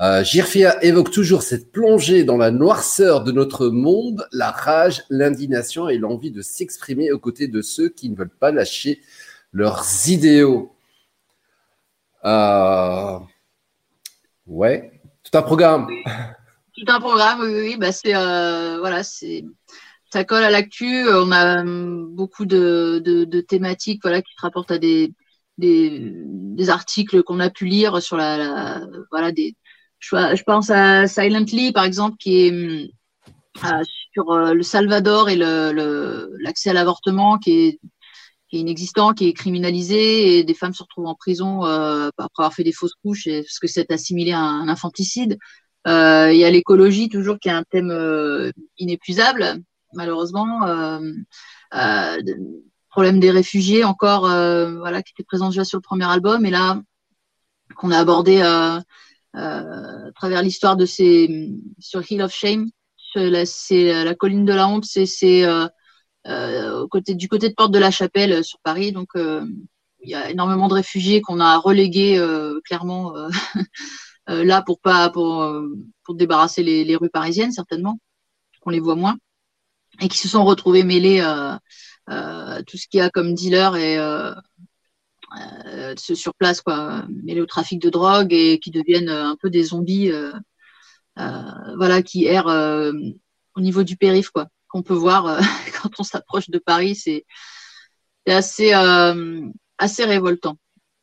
euh, 0.00 0.24
Girfia 0.24 0.82
évoque 0.82 1.10
toujours 1.10 1.42
cette 1.42 1.70
plongée 1.70 2.24
dans 2.24 2.36
la 2.36 2.50
noirceur 2.50 3.22
de 3.22 3.32
notre 3.32 3.68
monde, 3.68 4.26
la 4.32 4.50
rage, 4.50 5.02
l'indignation 5.10 5.88
et 5.88 5.98
l'envie 5.98 6.30
de 6.30 6.42
s'exprimer 6.42 7.12
aux 7.12 7.18
côtés 7.18 7.48
de 7.48 7.62
ceux 7.62 7.88
qui 7.88 8.08
ne 8.10 8.16
veulent 8.16 8.30
pas 8.30 8.50
lâcher 8.50 9.00
leurs 9.52 9.84
idéaux. 10.08 10.74
Euh, 12.24 13.18
Ouais, 14.46 15.00
tout 15.24 15.36
un 15.38 15.42
programme. 15.42 15.88
Tout 16.74 16.84
un 16.88 17.00
programme, 17.00 17.40
oui, 17.42 17.60
oui, 17.60 17.76
bah 17.78 17.92
c'est 17.92 18.14
euh, 18.14 18.78
voilà, 18.80 19.04
c'est 19.04 19.44
ça 20.12 20.24
colle 20.24 20.42
à 20.42 20.50
l'actu. 20.50 21.06
On 21.08 21.30
a 21.30 21.60
hum, 21.62 22.14
beaucoup 22.14 22.44
de, 22.44 23.00
de, 23.04 23.40
thématiques, 23.40 24.00
voilà, 24.02 24.20
qui 24.20 24.32
se 24.34 24.40
rapportent 24.42 24.70
à 24.70 24.78
des 24.78 25.12
des, 25.58 26.70
articles 26.70 27.22
qu'on 27.22 27.40
a 27.40 27.50
pu 27.50 27.66
lire 27.66 28.02
sur 28.02 28.16
la- 28.16 28.80
voilà 29.10 29.32
des. 29.32 29.54
Je, 30.02 30.42
pense 30.42 30.70
à 30.70 31.06
Silently 31.06 31.72
par 31.72 31.84
exemple, 31.84 32.16
qui 32.18 32.46
est 32.46 32.50
hum, 32.50 32.88
euh, 33.64 33.82
sur 34.12 34.30
euh, 34.32 34.52
le 34.52 34.62
Salvador 34.62 35.28
et 35.30 35.36
l'accès 35.36 36.70
à 36.70 36.72
l'avortement, 36.72 37.38
qui 37.38 37.52
est 37.52 37.78
inexistant, 38.52 39.14
qui 39.14 39.28
est 39.28 39.32
criminalisé, 39.32 40.38
et 40.38 40.44
des 40.44 40.54
femmes 40.54 40.74
se 40.74 40.82
retrouvent 40.82 41.06
en 41.06 41.14
prison 41.14 41.64
euh, 41.64 42.10
après 42.18 42.42
avoir 42.42 42.54
fait 42.54 42.64
des 42.64 42.72
fausses 42.72 42.94
couches, 43.02 43.26
et, 43.26 43.42
parce 43.42 43.58
que 43.58 43.68
c'est 43.68 43.90
assimilé 43.90 44.32
à 44.32 44.40
un 44.40 44.68
infanticide. 44.68 45.38
Euh, 45.86 46.30
Il 46.32 46.38
y 46.38 46.44
a 46.44 46.50
l'écologie 46.50 47.08
toujours 47.08 47.38
qui 47.38 47.48
est 47.48 47.52
un 47.52 47.64
thème 47.64 47.90
euh, 47.90 48.50
inépuisable, 48.78 49.62
malheureusement. 49.94 50.66
Euh, 50.66 51.00
euh, 51.74 52.22
problème 52.90 53.20
des 53.20 53.30
réfugiés 53.30 53.84
encore, 53.84 54.26
euh, 54.26 54.78
voilà, 54.78 55.02
qui 55.02 55.12
était 55.16 55.24
présent 55.24 55.48
déjà 55.48 55.64
sur 55.64 55.78
le 55.78 55.82
premier 55.82 56.04
album, 56.04 56.44
et 56.44 56.50
là 56.50 56.80
qu'on 57.76 57.90
a 57.90 57.98
abordé 57.98 58.42
euh, 58.42 58.76
euh, 58.76 58.80
à 59.34 60.10
travers 60.14 60.42
l'histoire 60.42 60.76
de 60.76 60.86
ces 60.86 61.50
sur 61.78 62.02
Hill 62.10 62.22
of 62.22 62.34
Shame. 62.34 62.68
C'est 63.14 64.04
la, 64.04 64.14
colline 64.14 64.44
de 64.44 64.54
la 64.54 64.68
honte, 64.68 64.86
c'est 64.86 65.44
euh, 65.44 65.66
euh, 66.26 66.86
côté 66.88 67.14
du 67.14 67.28
côté 67.28 67.48
de 67.48 67.54
Porte 67.54 67.72
de 67.72 67.78
la 67.78 67.90
Chapelle 67.90 68.32
euh, 68.32 68.42
sur 68.42 68.58
Paris. 68.60 68.92
Donc 68.92 69.08
euh, 69.16 69.44
il 70.02 70.10
y 70.10 70.14
a 70.14 70.30
énormément 70.30 70.68
de 70.68 70.74
réfugiés 70.74 71.20
qu'on 71.20 71.40
a 71.40 71.58
relégués 71.58 72.18
euh, 72.18 72.60
clairement 72.64 73.16
euh, 73.16 73.28
euh, 74.30 74.44
là 74.44 74.62
pour 74.62 74.80
pas 74.80 75.10
pour 75.10 75.42
euh, 75.42 75.68
pour 76.04 76.14
débarrasser 76.14 76.62
les, 76.62 76.84
les 76.84 76.96
rues 76.96 77.10
parisiennes 77.10 77.52
certainement 77.52 77.98
qu'on 78.60 78.70
les 78.70 78.80
voit 78.80 78.96
moins 78.96 79.16
et 80.00 80.08
qui 80.08 80.18
se 80.18 80.28
sont 80.28 80.44
retrouvés 80.44 80.84
mêlés 80.84 81.20
euh, 81.20 81.54
euh, 82.10 82.62
tout 82.66 82.76
ce 82.76 82.86
qu'il 82.88 82.98
y 82.98 83.00
a 83.00 83.10
comme 83.10 83.34
dealer 83.34 83.76
et 83.76 83.96
euh, 85.66 85.94
sur 85.96 86.34
place 86.34 86.60
quoi. 86.60 87.04
Mêlés 87.08 87.40
au 87.40 87.46
trafic 87.46 87.80
de 87.80 87.90
drogue 87.90 88.32
et 88.32 88.58
qui 88.58 88.70
deviennent 88.70 89.08
euh, 89.08 89.26
un 89.26 89.36
peu 89.36 89.50
des 89.50 89.64
zombies 89.64 90.10
euh, 90.10 90.32
euh, 91.18 91.76
voilà 91.76 92.02
qui 92.02 92.24
errent 92.24 92.92
au 93.54 93.60
niveau 93.60 93.82
du 93.82 93.96
périph 93.96 94.30
quoi 94.30 94.48
qu'on 94.68 94.82
peut 94.82 94.94
voir 94.94 95.38
quand 95.82 95.90
on 95.98 96.02
s'approche 96.02 96.48
de 96.48 96.58
Paris 96.58 96.94
c'est 96.94 97.24
assez 98.26 98.74
révoltant. 100.04 100.56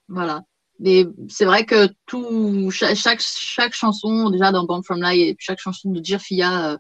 Voilà. 0.08 0.44
Mais 0.80 1.06
c'est 1.28 1.46
vrai 1.46 1.65
que 1.65 1.89
tout 2.06 2.72
chaque, 2.72 3.20
chaque 3.20 3.74
chanson 3.74 4.30
déjà 4.30 4.52
dans 4.52 4.65
Born 4.65 4.84
From 4.84 5.04
et 5.04 5.36
chaque 5.38 5.60
chanson 5.60 5.92
de 5.92 6.04
Jirfia 6.04 6.80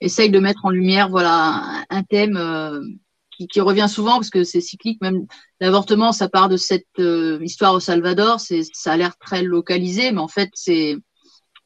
essaye 0.00 0.30
de 0.30 0.40
mettre 0.40 0.64
en 0.64 0.70
lumière 0.70 1.08
voilà 1.08 1.84
un, 1.88 2.02
thème 2.02 2.36
qui, 3.48 3.60
revient 3.60 3.88
souvent 3.88 4.14
parce 4.14 4.30
que 4.30 4.44
c'est 4.44 4.60
cyclique 4.60 5.00
même 5.00 5.26
l'avortement 5.60 6.12
ça 6.12 6.28
part 6.28 6.48
de 6.48 6.56
cette 6.56 6.86
euh, 6.98 7.38
histoire 7.42 7.74
au 7.74 7.80
Salvador 7.80 8.40
c'est 8.40 8.62
ça 8.72 8.92
a 8.92 8.96
l'air 8.96 9.16
très 9.18 9.42
localisé 9.42 10.12
mais 10.12 10.20
en 10.20 10.28
fait 10.28 10.50
c'est 10.54 10.96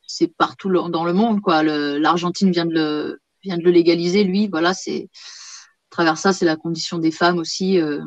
c'est 0.06 0.28
partout 0.36 0.70
dans 0.88 1.04
le 1.04 1.12
monde 1.12 1.40
quoi 1.40 1.62
Le- 1.62 1.98
l'Argentine 1.98 2.50
vient 2.50 2.66
de 2.66 2.74
le 2.74 3.20
vient 3.42 3.56
de 3.56 3.62
le 3.62 3.70
légaliser 3.70 4.24
lui 4.24 4.48
voilà 4.48 4.74
c'est 4.74 5.08
à 5.12 5.90
travers 5.90 6.18
ça 6.18 6.32
c'est 6.32 6.44
la 6.44 6.56
condition 6.56 6.98
des 6.98 7.10
femmes 7.10 7.38
aussi 7.38 7.80
euh, 7.80 8.02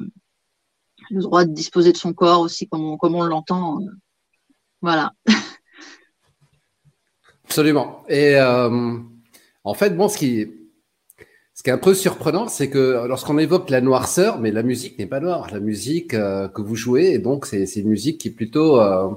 le 1.10 1.22
droit 1.22 1.46
de 1.46 1.54
disposer 1.54 1.92
de 1.92 1.98
son 1.98 2.14
corps 2.14 2.42
aussi 2.42 2.68
comme 2.68 2.86
on, 2.86 2.98
comme 2.98 3.16
on 3.16 3.24
l'entend 3.24 3.80
euh, 3.80 3.86
voilà 4.82 5.12
Absolument. 7.46 8.04
Et 8.10 8.38
en 9.68 9.74
fait, 9.74 9.96
bon, 9.98 10.10
ce 10.10 10.18
qui, 10.18 10.48
ce 11.58 11.64
qui 11.64 11.72
est 11.72 11.74
un 11.74 11.80
peu 11.80 11.96
surprenant, 11.96 12.48
c'est 12.48 12.70
que 12.70 13.08
lorsqu'on 13.08 13.40
évoque 13.40 13.72
la 13.72 13.82
noirceur, 13.82 14.38
mais 14.40 14.52
la 14.52 14.62
musique 14.62 15.00
n'est 15.00 15.08
pas 15.08 15.20
noire. 15.20 15.48
La 15.52 15.60
musique 15.60 16.14
euh, 16.14 16.48
que 16.48 16.62
vous 16.62 16.76
jouez, 16.76 17.14
et 17.14 17.18
donc 17.18 17.48
c'est 17.48 17.66
une 17.78 17.90
musique 17.90 18.20
qui 18.20 18.28
est 18.28 18.32
plutôt, 18.32 18.80
euh, 18.80 19.10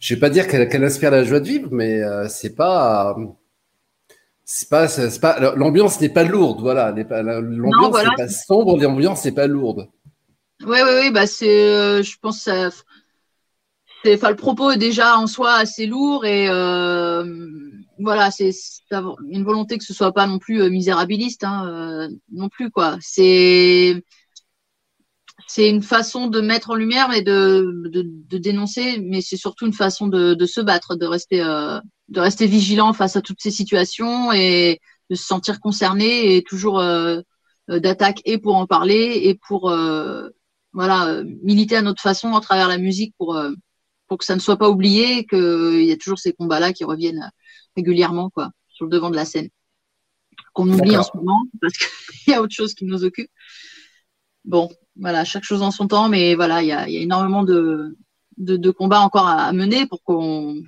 je 0.00 0.14
vais 0.14 0.20
pas 0.20 0.30
dire 0.30 0.48
qu'elle 0.48 0.82
inspire 0.82 1.12
la 1.12 1.22
joie 1.22 1.38
de 1.38 1.46
vivre, 1.46 1.68
mais 1.70 2.02
euh, 2.02 2.26
c'est 2.28 2.56
pas, 2.56 3.16
c'est 4.44 4.68
pas, 4.68 4.88
c'est 4.88 5.20
pas, 5.20 5.38
l'ambiance 5.54 6.00
n'est 6.00 6.08
pas 6.08 6.24
lourde, 6.24 6.60
voilà. 6.60 6.90
n'est 6.90 7.06
L'ambiance 7.08 7.90
voilà. 7.90 8.08
n'est 8.08 8.16
pas 8.16 8.28
sombre, 8.28 8.76
l'ambiance 8.76 9.24
n'est 9.24 9.30
pas 9.30 9.46
lourde. 9.46 9.88
Oui, 10.66 10.78
oui, 10.84 10.90
oui, 11.02 11.10
bah 11.12 11.28
c'est, 11.28 11.68
euh, 11.68 12.02
je 12.02 12.16
pense, 12.20 12.38
que 12.38 12.50
ça, 12.50 12.70
c'est, 14.02 14.14
enfin, 14.14 14.30
le 14.30 14.36
propos 14.36 14.72
est 14.72 14.76
déjà 14.76 15.18
en 15.18 15.28
soi 15.28 15.54
assez 15.54 15.86
lourd 15.86 16.26
et 16.26 16.48
euh, 16.48 17.24
voilà, 17.98 18.30
c'est 18.30 18.50
une 19.28 19.44
volonté 19.44 19.78
que 19.78 19.84
ce 19.84 19.94
soit 19.94 20.12
pas 20.12 20.26
non 20.26 20.38
plus 20.38 20.62
euh, 20.62 20.70
misérabiliste, 20.70 21.44
hein, 21.44 21.66
euh, 21.68 22.08
non 22.32 22.48
plus 22.48 22.70
quoi. 22.70 22.98
C'est 23.00 24.02
une 25.58 25.82
façon 25.82 26.28
de 26.28 26.40
mettre 26.40 26.70
en 26.70 26.74
lumière 26.74 27.12
et 27.12 27.22
de, 27.22 27.92
dénoncer, 28.38 28.98
mais 29.00 29.20
c'est 29.20 29.36
surtout 29.36 29.66
une 29.66 29.72
façon 29.72 30.06
de, 30.08 30.46
se 30.46 30.60
battre, 30.60 30.96
de 30.96 31.06
rester 31.06 31.40
euh, 31.42 31.80
de 32.08 32.20
rester 32.20 32.46
vigilant 32.46 32.92
face 32.92 33.16
à 33.16 33.22
toutes 33.22 33.40
ces 33.40 33.50
situations 33.50 34.32
et 34.32 34.80
de 35.10 35.14
se 35.14 35.24
sentir 35.24 35.60
concerné 35.60 36.36
et 36.36 36.42
toujours 36.42 36.82
d'attaque 37.68 38.20
et 38.24 38.38
pour 38.38 38.56
en 38.56 38.66
parler 38.66 39.20
et 39.24 39.38
pour 39.48 39.74
voilà 40.72 41.22
militer 41.42 41.76
à 41.76 41.82
notre 41.82 42.02
façon 42.02 42.34
à 42.34 42.40
travers 42.40 42.68
la 42.68 42.78
musique 42.78 43.14
pour 43.16 43.38
pour 44.06 44.18
que 44.18 44.24
ça 44.24 44.34
ne 44.34 44.40
soit 44.40 44.58
pas 44.58 44.68
oublié 44.68 45.26
qu'il 45.26 45.84
y 45.84 45.92
a 45.92 45.96
toujours 45.96 46.18
ces 46.18 46.32
combats 46.34 46.60
là 46.60 46.72
qui 46.72 46.84
reviennent 46.84 47.30
régulièrement 47.76 48.30
quoi 48.30 48.50
sur 48.68 48.86
le 48.86 48.90
devant 48.90 49.10
de 49.10 49.16
la 49.16 49.24
scène. 49.24 49.48
Qu'on 50.52 50.70
oublie 50.70 50.96
en 50.96 51.02
ce 51.02 51.16
moment 51.16 51.42
parce 51.60 51.74
qu'il 51.76 51.88
y 52.32 52.36
a 52.36 52.42
autre 52.42 52.54
chose 52.54 52.74
qui 52.74 52.84
nous 52.84 53.04
occupe. 53.04 53.30
Bon 54.44 54.70
voilà 54.96 55.24
chaque 55.24 55.44
chose 55.44 55.62
en 55.62 55.70
son 55.70 55.88
temps 55.88 56.08
mais 56.08 56.34
voilà 56.34 56.62
il 56.62 56.68
y 56.68 56.72
a, 56.72 56.88
y 56.88 56.96
a 56.96 57.00
énormément 57.00 57.42
de, 57.42 57.96
de 58.36 58.56
de 58.56 58.70
combats 58.70 59.00
encore 59.00 59.26
à, 59.26 59.42
à 59.44 59.52
mener 59.52 59.86
pour 59.86 60.02
qu'on 60.02 60.62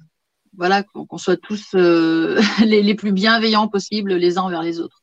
voilà 0.56 0.82
qu'on 0.82 1.18
soit 1.18 1.36
tous 1.36 1.74
euh, 1.74 2.40
les, 2.64 2.82
les 2.82 2.94
plus 2.94 3.12
bienveillants 3.12 3.68
possibles 3.68 4.14
les 4.14 4.38
uns 4.38 4.42
envers 4.42 4.62
les 4.62 4.80
autres. 4.80 5.02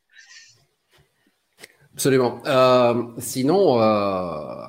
Absolument. 1.93 2.41
Euh, 2.47 3.03
sinon, 3.19 3.79
euh, 3.79 4.65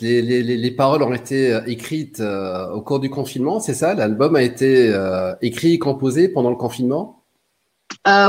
les, 0.00 0.22
les, 0.22 0.42
les, 0.42 0.70
paroles 0.70 1.02
ont 1.02 1.12
été 1.12 1.52
euh, 1.52 1.64
écrites 1.66 2.20
euh, 2.20 2.70
au 2.70 2.82
cours 2.82 3.00
du 3.00 3.10
confinement, 3.10 3.60
c'est 3.60 3.74
ça? 3.74 3.94
L'album 3.94 4.36
a 4.36 4.42
été 4.42 4.88
euh, 4.88 5.34
écrit 5.42 5.74
et 5.74 5.78
composé 5.78 6.28
pendant 6.28 6.50
le 6.50 6.56
confinement? 6.56 7.24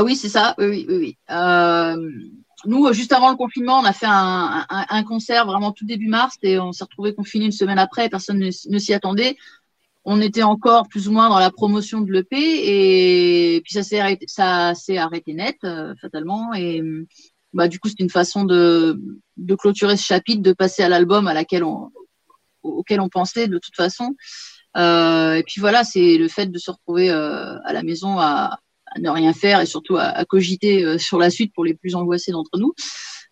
Oui, 0.04 0.16
c'est 0.16 0.28
ça. 0.28 0.54
Oui, 0.58 0.86
oui, 0.88 1.16
nous, 2.64 2.92
juste 2.92 3.12
avant 3.12 3.30
le 3.30 3.36
confinement, 3.36 3.80
on 3.80 3.84
a 3.84 3.92
fait 3.92 4.06
un, 4.08 5.02
concert 5.02 5.46
vraiment 5.46 5.72
tout 5.72 5.84
début 5.84 6.06
mars 6.06 6.36
et 6.44 6.60
on 6.60 6.70
s'est 6.70 6.84
retrouvé 6.84 7.12
confiné 7.12 7.46
une 7.46 7.52
semaine 7.52 7.78
après. 7.78 8.08
Personne 8.08 8.38
ne, 8.38 8.78
s'y 8.78 8.94
attendait. 8.94 9.36
On 10.04 10.20
était 10.20 10.44
encore 10.44 10.86
plus 10.88 11.08
ou 11.08 11.12
moins 11.12 11.28
dans 11.28 11.40
la 11.40 11.50
promotion 11.50 12.02
de 12.02 12.12
l'EP 12.12 12.36
et 12.36 13.60
puis 13.62 13.72
ça 13.72 13.82
s'est 13.82 14.96
arrêté, 14.98 15.32
net 15.34 15.56
fatalement 16.00 16.52
bah, 17.52 17.68
du 17.68 17.78
coup, 17.78 17.88
c'est 17.88 18.00
une 18.00 18.10
façon 18.10 18.44
de, 18.44 19.00
de 19.36 19.54
clôturer 19.54 19.96
ce 19.96 20.04
chapitre, 20.04 20.42
de 20.42 20.52
passer 20.52 20.82
à 20.82 20.88
l'album 20.88 21.26
à 21.26 21.34
laquelle 21.34 21.64
on, 21.64 21.90
auquel 22.62 23.00
on 23.00 23.08
pensait 23.08 23.48
de 23.48 23.58
toute 23.58 23.76
façon. 23.76 24.16
Euh, 24.76 25.34
et 25.34 25.42
puis 25.42 25.60
voilà, 25.60 25.84
c'est 25.84 26.16
le 26.16 26.28
fait 26.28 26.46
de 26.46 26.58
se 26.58 26.70
retrouver 26.70 27.10
euh, 27.10 27.58
à 27.64 27.72
la 27.72 27.82
maison 27.82 28.18
à, 28.18 28.58
à, 28.86 29.00
ne 29.00 29.10
rien 29.10 29.32
faire 29.34 29.60
et 29.60 29.66
surtout 29.66 29.96
à, 29.96 30.04
à 30.04 30.24
cogiter 30.24 30.84
euh, 30.84 30.98
sur 30.98 31.18
la 31.18 31.30
suite 31.30 31.52
pour 31.54 31.64
les 31.64 31.74
plus 31.74 31.94
angoissés 31.94 32.32
d'entre 32.32 32.58
nous. 32.58 32.72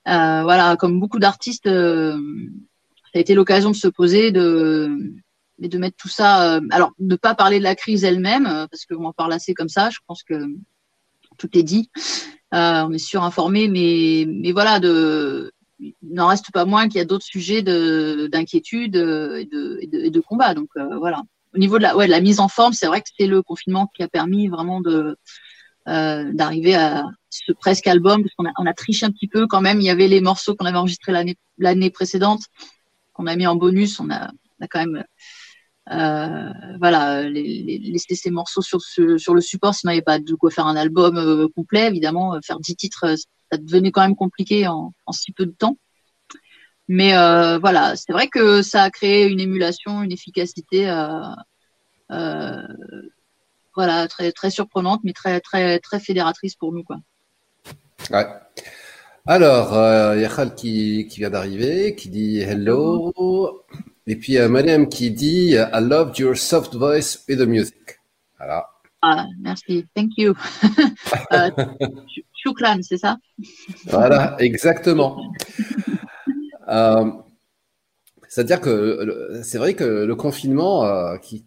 Euh, 0.09 0.43
voilà, 0.43 0.77
comme 0.77 1.01
beaucoup 1.01 1.19
d'artistes, 1.19 1.67
euh, 1.67 2.19
ça 3.05 3.19
a 3.19 3.19
été 3.19 3.35
l'occasion 3.35 3.71
de 3.71 3.77
se 3.77 3.89
poser, 3.89 4.33
de 4.33 4.91
et 5.63 5.69
de 5.69 5.77
mettre 5.77 5.97
tout 5.99 6.09
ça. 6.09 6.59
alors, 6.71 6.93
ne 6.99 7.17
pas 7.17 7.35
parler 7.35 7.59
de 7.59 7.65
la 7.65 7.75
crise 7.75 8.03
elle-même 8.03 8.45
parce 8.71 8.87
qu'on 8.87 9.05
en 9.05 9.13
parle 9.13 9.35
assez 9.35 9.53
comme 9.53 9.69
ça. 9.69 9.91
Je 9.91 9.99
pense 10.07 10.23
que 10.23 10.35
tout 11.37 11.51
est 11.53 11.63
dit. 11.63 11.91
Euh, 12.53 12.83
on 12.83 12.93
est 12.93 12.99
surinformé, 12.99 13.69
mais, 13.69 14.27
mais 14.27 14.53
voilà, 14.53 14.81
de, 14.81 15.53
il 15.79 15.95
n'en 16.03 16.29
reste 16.29 16.51
pas 16.53 16.65
moins 16.65 16.89
qu'il 16.89 16.99
y 16.99 17.01
a 17.01 17.05
d'autres 17.05 17.25
sujets 17.25 17.63
d'inquiétude 17.63 18.97
et 18.97 19.45
de, 19.45 19.79
et, 19.81 19.87
de, 19.87 19.99
et 20.01 20.11
de, 20.11 20.21
combat. 20.21 20.55
Donc 20.55 20.69
euh, 20.77 20.99
voilà. 20.99 21.23
Au 21.55 21.59
niveau 21.59 21.79
de 21.79 21.83
la, 21.83 21.97
ouais, 21.97 22.07
de 22.07 22.11
la 22.11 22.21
mise 22.21 22.39
en 22.41 22.49
forme, 22.49 22.73
c'est 22.73 22.87
vrai 22.87 23.01
que 23.01 23.09
c'est 23.19 23.27
le 23.27 23.43
confinement 23.43 23.91
qui 23.95 24.03
a 24.03 24.09
permis 24.09 24.49
vraiment 24.49 24.81
de 24.81 25.17
euh, 25.89 26.31
d'arriver 26.33 26.75
à 26.75 27.05
ce 27.31 27.53
presque 27.53 27.87
album, 27.87 28.23
parce 28.23 28.35
qu'on 28.35 28.47
a, 28.47 28.53
on 28.59 28.67
a 28.67 28.75
triché 28.75 29.07
un 29.07 29.11
petit 29.11 29.29
peu 29.29 29.47
quand 29.47 29.61
même. 29.61 29.81
Il 29.81 29.85
y 29.85 29.91
avait 29.91 30.09
les 30.09 30.21
morceaux 30.21 30.55
qu'on 30.55 30.67
avait 30.67 30.77
enregistrés 30.77 31.13
l'année 31.13 31.37
l'année 31.59 31.91
précédente, 31.91 32.43
qu'on 33.13 33.27
a 33.27 33.35
mis 33.37 33.47
en 33.47 33.57
bonus. 33.57 33.99
On 33.99 34.11
a, 34.11 34.31
on 34.61 34.65
a 34.65 34.69
quand 34.69 34.81
même 34.81 34.97
euh, 34.97 35.03
voilà, 35.91 37.23
les, 37.29 37.63
les, 37.63 37.79
laisser 37.79 38.15
ces 38.15 38.31
morceaux 38.31 38.63
sur, 38.63 38.79
le 38.99 39.41
support, 39.41 39.75
sinon 39.75 39.93
il 39.93 39.95
n'y 39.95 39.99
avait 39.99 40.05
pas 40.05 40.19
de 40.19 40.35
quoi 40.35 40.51
faire 40.51 40.67
un 40.67 40.77
album 40.77 41.17
euh, 41.17 41.49
complet, 41.55 41.89
évidemment. 41.89 42.35
Euh, 42.35 42.39
faire 42.45 42.61
10 42.61 42.77
titres, 42.77 43.17
ça 43.51 43.59
devenait 43.59 43.91
quand 43.91 44.03
même 44.03 44.17
compliqué 44.17 44.67
en, 44.69 44.93
si 45.13 45.33
peu 45.33 45.47
de 45.47 45.53
temps. 45.53 45.77
Mais 46.89 47.17
euh, 47.17 47.59
voilà, 47.59 47.95
c'est 47.97 48.13
vrai 48.13 48.27
que 48.29 48.63
ça 48.63 48.83
a 48.83 48.91
créé 48.91 49.27
une 49.27 49.39
émulation, 49.39 50.03
une 50.03 50.11
efficacité, 50.11 50.91
euh, 50.91 51.21
euh, 52.11 52.63
voilà, 53.77 54.09
très 54.09 54.33
très 54.33 54.51
surprenante, 54.51 55.01
mais 55.05 55.13
très 55.13 55.41
très 55.41 55.79
très 55.79 56.01
fédératrice 56.01 56.57
pour 56.57 56.73
nous, 56.73 56.83
quoi. 56.83 56.97
Ouais. 58.11 58.27
Alors, 59.27 59.73
il 60.17 60.23
y 60.23 60.25
a 60.25 60.29
Khal 60.29 60.55
qui, 60.57 61.07
qui 61.09 61.21
vient 61.21 61.31
d'arriver, 61.31 61.95
qui 61.95 62.09
dit 62.09 62.41
hello. 62.41 63.65
Et 64.07 64.17
puis 64.17 64.39
euh, 64.39 64.49
Mariam 64.49 64.89
qui 64.89 65.11
dit 65.11 65.51
I 65.53 65.81
loved 65.81 66.19
your 66.19 66.37
soft 66.37 66.75
voice 66.75 67.25
with 67.29 67.39
the 67.39 67.47
music. 67.47 68.01
Voilà. 68.39 68.67
Ah, 69.03 69.27
merci. 69.41 69.87
Thank 69.95 70.19
you. 70.19 70.35
euh, 71.33 71.51
c'est 72.83 72.99
ça? 72.99 73.19
Voilà, 73.87 74.37
exactement. 74.39 75.33
euh, 76.69 77.11
C'est-à-dire 78.29 78.61
que 78.61 79.41
c'est 79.43 79.59
vrai 79.59 79.75
que 79.75 79.85
le 79.85 80.15
confinement 80.17 80.85
euh, 80.85 81.17
qui 81.17 81.47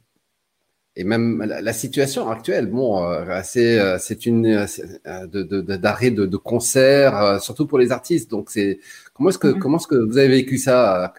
et 0.95 1.03
même 1.03 1.43
la, 1.43 1.61
la, 1.61 1.73
situation 1.73 2.29
actuelle, 2.29 2.67
bon, 2.67 3.03
euh, 3.03 3.41
c'est 3.43 3.79
euh, 3.79 3.97
c'est 3.97 4.27
une 4.27 4.45
euh, 4.45 5.77
d'arrêt 5.77 6.11
de, 6.11 6.21
de, 6.21 6.25
de, 6.27 6.37
concert, 6.37 7.41
surtout 7.41 7.65
pour 7.65 7.79
les 7.79 7.91
artistes. 7.91 8.29
Donc 8.29 8.51
c'est 8.51 8.79
comment 9.13 9.29
est-ce 9.29 9.39
que 9.39 9.47
mm 9.47 9.51
-hmm. 9.53 9.59
comment 9.59 9.77
est-ce 9.77 9.87
que 9.87 9.95
vous 9.95 10.17
avez 10.19 10.27
vécu 10.27 10.57
ça 10.59 11.13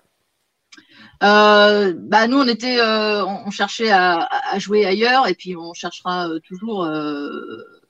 euh, 1.22 1.94
bah 1.96 2.26
nous 2.26 2.38
on 2.38 2.48
était, 2.48 2.80
euh, 2.80 3.24
on, 3.24 3.50
cherchait 3.50 3.90
à, 3.90 4.28
jouer 4.58 4.84
ailleurs 4.84 5.28
et 5.28 5.34
puis 5.34 5.56
on 5.56 5.72
cherchera 5.72 6.28
euh, 6.28 6.40
toujours. 6.40 6.84
Euh, 6.84 7.30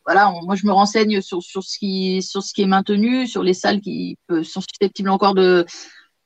voilà, 0.04 0.32
moi 0.42 0.54
je 0.54 0.66
me 0.66 0.72
renseigne 0.72 1.20
sur 1.22 1.42
sur 1.42 1.62
ce 1.62 1.78
qui 1.78 2.22
sur 2.22 2.42
ce 2.42 2.52
qui 2.52 2.62
est 2.62 2.66
maintenu, 2.66 3.26
sur 3.26 3.42
les 3.42 3.54
salles 3.54 3.80
qui 3.80 4.18
sont 4.42 4.60
susceptibles 4.60 5.08
encore 5.08 5.34
de 5.34 5.64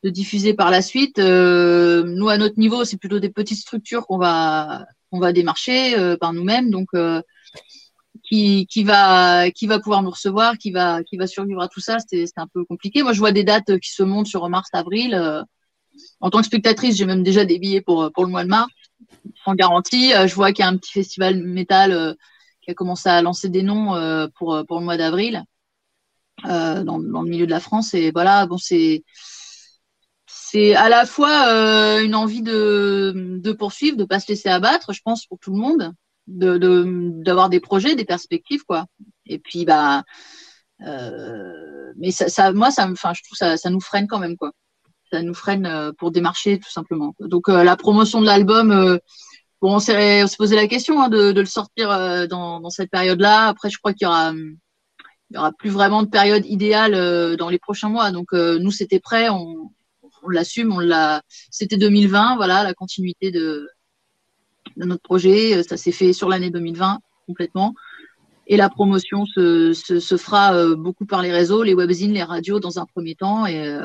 diffuser 0.04 0.54
par 0.54 0.70
la 0.70 0.82
suite. 0.82 1.18
Nous 1.18 2.28
à 2.28 2.38
notre 2.38 2.58
niveau, 2.58 2.84
c'est 2.84 2.96
plutôt 2.96 3.20
des 3.20 3.30
petites 3.30 3.58
structures 3.58 4.06
qu'on 4.06 4.18
va 4.18 4.84
qu'on 5.10 5.20
va 5.20 5.32
démarcher 5.32 6.16
par 6.20 6.32
nous-mêmes, 6.32 6.70
donc 6.70 6.88
qui, 8.24 8.66
qui 8.66 8.82
va 8.82 9.50
qui 9.52 9.68
va 9.68 9.78
pouvoir 9.78 10.02
nous 10.02 10.10
recevoir, 10.10 10.58
qui 10.58 10.72
va 10.72 11.04
qui 11.04 11.16
va 11.16 11.28
survivre 11.28 11.62
à 11.62 11.68
tout 11.68 11.80
ça, 11.80 11.98
c'est 12.00 12.26
un 12.36 12.48
peu 12.48 12.64
compliqué. 12.64 13.04
Moi, 13.04 13.12
je 13.12 13.20
vois 13.20 13.32
des 13.32 13.44
dates 13.44 13.78
qui 13.78 13.92
se 13.92 14.02
montent 14.02 14.26
sur 14.26 14.48
mars, 14.48 14.68
avril. 14.72 15.44
Euh, 15.98 16.02
en 16.20 16.30
tant 16.30 16.38
que 16.38 16.46
spectatrice, 16.46 16.96
j'ai 16.96 17.06
même 17.06 17.22
déjà 17.22 17.44
des 17.44 17.58
billets 17.58 17.80
pour, 17.80 18.10
pour 18.12 18.24
le 18.24 18.30
mois 18.30 18.44
de 18.44 18.48
mars, 18.48 18.70
sans 19.44 19.54
garantie. 19.54 20.14
Euh, 20.14 20.26
je 20.26 20.34
vois 20.34 20.52
qu'il 20.52 20.64
y 20.64 20.66
a 20.66 20.70
un 20.70 20.76
petit 20.76 20.92
festival 20.92 21.42
métal 21.42 21.92
euh, 21.92 22.14
qui 22.62 22.70
a 22.70 22.74
commencé 22.74 23.08
à 23.08 23.22
lancer 23.22 23.48
des 23.48 23.62
noms 23.62 23.94
euh, 23.94 24.26
pour, 24.36 24.56
le 24.56 24.80
mois 24.80 24.96
d'avril 24.96 25.44
dans, 26.44 26.98
le 26.98 27.28
milieu 27.28 27.46
de 27.46 27.50
la 27.50 27.60
France. 27.60 27.94
Et 27.94 28.10
voilà, 28.12 28.46
bon, 28.46 28.58
c'est 28.58 29.02
c'est 30.50 30.74
à 30.74 30.88
la 30.88 31.04
fois 31.04 31.48
euh, 31.48 32.02
une 32.02 32.14
envie 32.14 32.42
de, 32.42 33.12
de 33.38 33.52
poursuivre, 33.52 33.96
de 33.98 34.04
pas 34.04 34.20
se 34.20 34.28
laisser 34.28 34.48
abattre, 34.48 34.94
je 34.94 35.02
pense 35.04 35.26
pour 35.26 35.38
tout 35.38 35.52
le 35.52 35.58
monde, 35.58 35.92
de 36.26 37.22
d'avoir 37.22 37.50
des 37.50 37.60
projets, 37.60 37.96
des 37.96 38.06
perspectives 38.06 38.64
quoi. 38.64 38.86
Et 39.26 39.38
puis 39.38 39.66
bah, 39.66 40.04
euh, 40.86 41.92
mais 41.96 42.10
ça, 42.10 42.52
moi 42.52 42.70
ça, 42.70 42.88
je 42.88 43.22
trouve 43.22 43.36
ça, 43.36 43.56
ça 43.58 43.68
nous 43.68 43.80
freine 43.80 44.06
quand 44.06 44.18
même 44.18 44.36
ça 45.10 45.22
nous 45.22 45.34
freine 45.34 45.66
euh, 45.66 45.92
pour 45.96 46.10
démarcher 46.10 46.58
tout 46.58 46.70
simplement. 46.70 47.14
Donc 47.20 47.48
euh, 47.48 47.64
la 47.64 47.76
promotion 47.76 48.20
de 48.20 48.26
l'album, 48.26 48.70
euh, 48.70 48.98
bon, 49.60 49.76
on 49.76 49.78
s'est 49.78 50.24
posé 50.36 50.56
la 50.56 50.66
question 50.66 51.02
hein, 51.02 51.08
de, 51.08 51.32
le 51.32 51.44
sortir 51.46 51.88
dans, 52.28 52.70
cette 52.70 52.90
période-là. 52.90 53.48
Après, 53.48 53.70
je 53.70 53.78
crois 53.78 53.92
qu'il 53.92 54.06
y 54.06 54.08
aura, 54.08 54.32
il 54.32 55.34
y 55.34 55.38
aura 55.38 55.52
plus 55.52 55.70
vraiment 55.70 56.02
de 56.02 56.08
période 56.08 56.44
idéale 56.46 57.36
dans 57.36 57.48
les 57.48 57.58
prochains 57.58 57.88
mois. 57.88 58.10
Donc 58.10 58.32
nous, 58.32 58.70
c'était 58.70 59.00
prêt, 59.00 59.28
on, 59.28 59.70
l'assume, 60.28 60.72
on 60.72 60.80
l'a. 60.80 61.22
C'était 61.50 61.76
2020, 61.76 62.36
voilà, 62.36 62.64
la 62.64 62.74
continuité 62.74 63.30
de, 63.30 63.68
notre 64.76 65.02
projet. 65.02 65.62
Ça 65.62 65.76
s'est 65.76 65.92
fait 65.92 66.12
sur 66.12 66.28
l'année 66.28 66.50
2020 66.50 67.00
complètement. 67.26 67.74
Et 68.46 68.56
la 68.56 68.70
promotion 68.70 69.26
se, 69.26 69.74
se, 69.74 70.16
fera 70.16 70.74
beaucoup 70.74 71.04
par 71.04 71.20
les 71.20 71.32
réseaux, 71.32 71.62
les 71.62 71.74
webzines, 71.74 72.12
les 72.12 72.22
radios 72.22 72.60
dans 72.60 72.78
un 72.78 72.86
premier 72.86 73.14
temps. 73.14 73.44
Et 73.44 73.76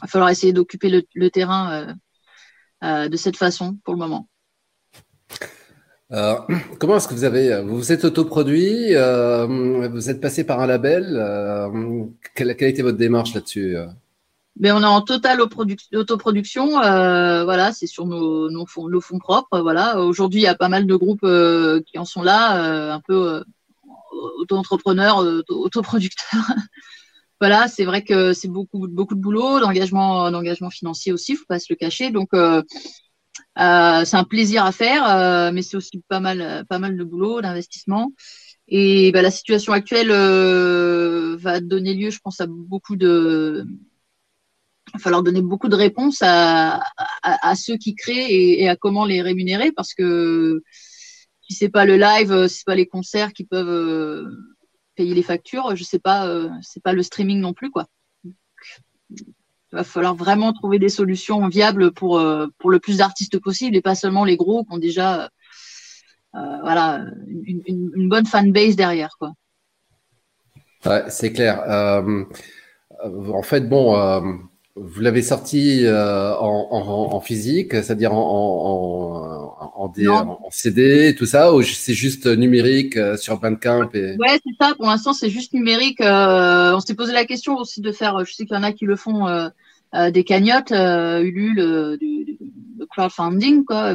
va 0.00 0.08
falloir 0.08 0.30
essayer 0.30 0.52
d'occuper 0.52 0.88
le, 0.88 1.02
le, 1.14 1.30
terrain 1.30 1.72
euh, 1.72 1.92
euh, 2.84 3.08
de 3.08 3.16
cette 3.16 3.36
façon 3.36 3.76
pour 3.84 3.94
le 3.94 3.98
moment. 3.98 4.28
Comment 6.78 6.96
est-ce 6.96 7.08
que 7.08 7.14
vous 7.14 7.24
avez, 7.24 7.62
vous 7.62 7.76
vous 7.76 7.92
êtes 7.92 8.04
autoproduit, 8.04 8.94
euh, 8.94 9.88
vous 9.88 10.10
êtes 10.10 10.20
passé 10.20 10.44
par 10.44 10.60
un 10.60 10.66
label, 10.66 11.16
euh, 11.16 12.04
quelle, 12.34 12.54
quelle, 12.54 12.66
a 12.66 12.70
été 12.70 12.82
votre 12.82 12.98
démarche 12.98 13.34
là-dessus 13.34 13.76
mais 14.60 14.70
on 14.70 14.82
est 14.82 14.84
en 14.84 15.00
totale 15.00 15.40
autoproduction, 15.40 16.72
voilà, 16.72 17.72
c'est 17.72 17.86
sur 17.86 18.04
nos, 18.04 18.50
nos, 18.50 18.66
fonds, 18.66 18.86
nos 18.86 19.00
fonds 19.00 19.18
propres, 19.18 19.60
voilà. 19.60 19.98
Aujourd'hui, 19.98 20.40
il 20.40 20.44
y 20.44 20.46
a 20.46 20.54
pas 20.54 20.68
mal 20.68 20.86
de 20.86 20.94
groupes 20.94 21.26
qui 21.86 21.98
en 21.98 22.04
sont 22.04 22.20
là, 22.20 22.92
un 22.92 23.00
peu 23.00 23.42
auto-entrepreneurs, 24.12 25.24
autoproducteurs. 25.48 26.44
voilà, 27.42 27.66
c'est 27.66 27.84
vrai 27.84 28.04
que 28.04 28.32
c'est 28.34 28.46
beaucoup, 28.46 28.86
beaucoup 28.86 29.16
de 29.16 29.20
boulot, 29.20 29.58
d'engagement, 29.58 30.30
d'engagement 30.30 30.70
financier 30.70 31.12
aussi, 31.12 31.34
faut 31.34 31.44
pas 31.48 31.58
se 31.58 31.66
le 31.70 31.74
cacher. 31.74 32.12
Donc, 32.12 32.28
euh, 32.34 32.62
euh, 33.58 34.04
c'est 34.04 34.16
un 34.16 34.22
plaisir 34.22 34.64
à 34.64 34.70
faire, 34.70 35.04
euh, 35.10 35.50
mais 35.52 35.62
c'est 35.62 35.76
aussi 35.76 36.00
pas 36.08 36.20
mal, 36.20 36.64
pas 36.68 36.78
mal 36.78 36.96
de 36.96 37.02
boulot, 37.02 37.40
d'investissement. 37.40 38.12
Et 38.68 39.10
bah, 39.10 39.22
la 39.22 39.32
situation 39.32 39.72
actuelle 39.72 40.12
euh, 40.12 41.36
va 41.36 41.58
donner 41.58 41.94
lieu, 41.94 42.10
je 42.10 42.20
pense, 42.20 42.40
à 42.40 42.46
beaucoup 42.46 42.94
de. 42.94 43.66
Il 43.66 44.92
va 44.92 44.98
falloir 45.00 45.24
donner 45.24 45.42
beaucoup 45.42 45.68
de 45.68 45.74
réponses 45.74 46.20
à, 46.22 46.80
à, 47.24 47.56
ceux 47.56 47.76
qui 47.76 47.96
créent 47.96 48.30
et, 48.32 48.62
et, 48.62 48.68
à 48.68 48.76
comment 48.76 49.04
les 49.04 49.20
rémunérer, 49.20 49.72
parce 49.72 49.94
que 49.94 50.62
si 51.40 51.54
c'est 51.54 51.70
pas 51.70 51.86
le 51.86 51.96
live, 51.96 52.46
si 52.46 52.58
c'est 52.58 52.66
pas 52.66 52.76
les 52.76 52.86
concerts 52.86 53.32
qui 53.32 53.42
peuvent 53.44 54.28
payer 54.94 55.14
les 55.14 55.22
factures, 55.22 55.74
je 55.74 55.84
sais 55.84 55.98
pas, 55.98 56.26
euh, 56.26 56.48
c'est 56.60 56.82
pas 56.82 56.92
le 56.92 57.02
streaming 57.02 57.40
non 57.40 57.52
plus 57.52 57.70
quoi. 57.70 57.86
il 59.10 59.24
va 59.72 59.84
falloir 59.84 60.14
vraiment 60.14 60.52
trouver 60.52 60.78
des 60.78 60.88
solutions 60.88 61.46
viables 61.48 61.92
pour 61.92 62.18
euh, 62.18 62.46
pour 62.58 62.70
le 62.70 62.78
plus 62.78 62.98
d'artistes 62.98 63.38
possible 63.38 63.76
et 63.76 63.82
pas 63.82 63.94
seulement 63.94 64.24
les 64.24 64.36
gros 64.36 64.64
qui 64.64 64.72
ont 64.72 64.78
déjà 64.78 65.30
euh, 66.34 66.58
voilà 66.62 67.04
une, 67.26 68.08
bonne 68.08 68.26
fanbase 68.26 68.76
derrière 68.76 69.16
quoi. 69.18 69.32
Ouais, 70.84 71.04
c'est 71.08 71.32
clair. 71.32 71.62
Euh, 71.68 72.24
en 73.02 73.42
fait, 73.42 73.68
bon, 73.68 73.94
vous 74.74 75.00
l'avez 75.00 75.22
sorti 75.22 75.84
euh, 75.84 76.34
en, 76.36 76.68
en, 76.70 77.14
en, 77.14 77.20
physique, 77.20 77.72
c'est-à-dire 77.72 78.14
en, 78.14 79.56
en, 79.76 79.92
en, 79.92 80.50
CD, 80.50 81.14
tout 81.14 81.26
ça, 81.26 81.54
ou 81.54 81.62
c'est 81.62 81.94
juste 81.94 82.26
numérique 82.26 82.96
euh, 82.96 83.16
sur 83.16 83.38
Bandcamp 83.38 83.90
et... 83.92 84.16
Ouais, 84.16 84.38
c'est 84.42 84.54
ça. 84.58 84.74
Pour 84.76 84.86
l'instant, 84.86 85.12
c'est 85.12 85.28
juste 85.28 85.52
numérique. 85.52 86.00
Euh, 86.00 86.74
on 86.74 86.80
s'est 86.80 86.94
posé 86.94 87.12
la 87.12 87.26
question 87.26 87.56
aussi 87.56 87.80
de 87.80 87.92
faire. 87.92 88.24
Je 88.24 88.32
sais 88.32 88.46
qu'il 88.46 88.56
y 88.56 88.58
en 88.58 88.62
a 88.62 88.72
qui 88.72 88.86
le 88.86 88.96
font 88.96 89.26
des 89.92 90.24
cagnottes, 90.24 90.70
Ulule, 90.70 91.98
du, 92.00 92.24
du, 92.24 92.38
crowdfunding, 92.88 93.64
quoi. 93.64 93.94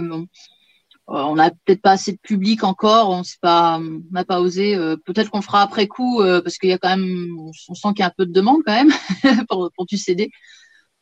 Euh, 1.09 1.13
on 1.13 1.35
n'a 1.35 1.51
peut-être 1.51 1.81
pas 1.81 1.91
assez 1.91 2.11
de 2.11 2.17
public 2.17 2.65
encore, 2.65 3.09
on 3.09 3.21
n'a 3.41 4.25
pas 4.25 4.41
osé. 4.41 4.75
Euh, 4.75 4.97
peut-être 4.97 5.31
qu'on 5.31 5.41
fera 5.41 5.61
après 5.61 5.87
coup 5.87 6.21
euh, 6.21 6.41
parce 6.41 6.57
qu'il 6.57 6.69
y 6.69 6.73
a 6.73 6.77
quand 6.77 6.89
même, 6.89 7.37
on 7.39 7.73
sent 7.73 7.87
qu'il 7.89 7.99
y 7.99 8.03
a 8.03 8.07
un 8.07 8.13
peu 8.15 8.25
de 8.25 8.33
demande 8.33 8.61
quand 8.65 8.73
même 8.73 8.91
pour, 9.49 9.71
pour 9.73 9.85
du 9.85 9.97
CD. 9.97 10.29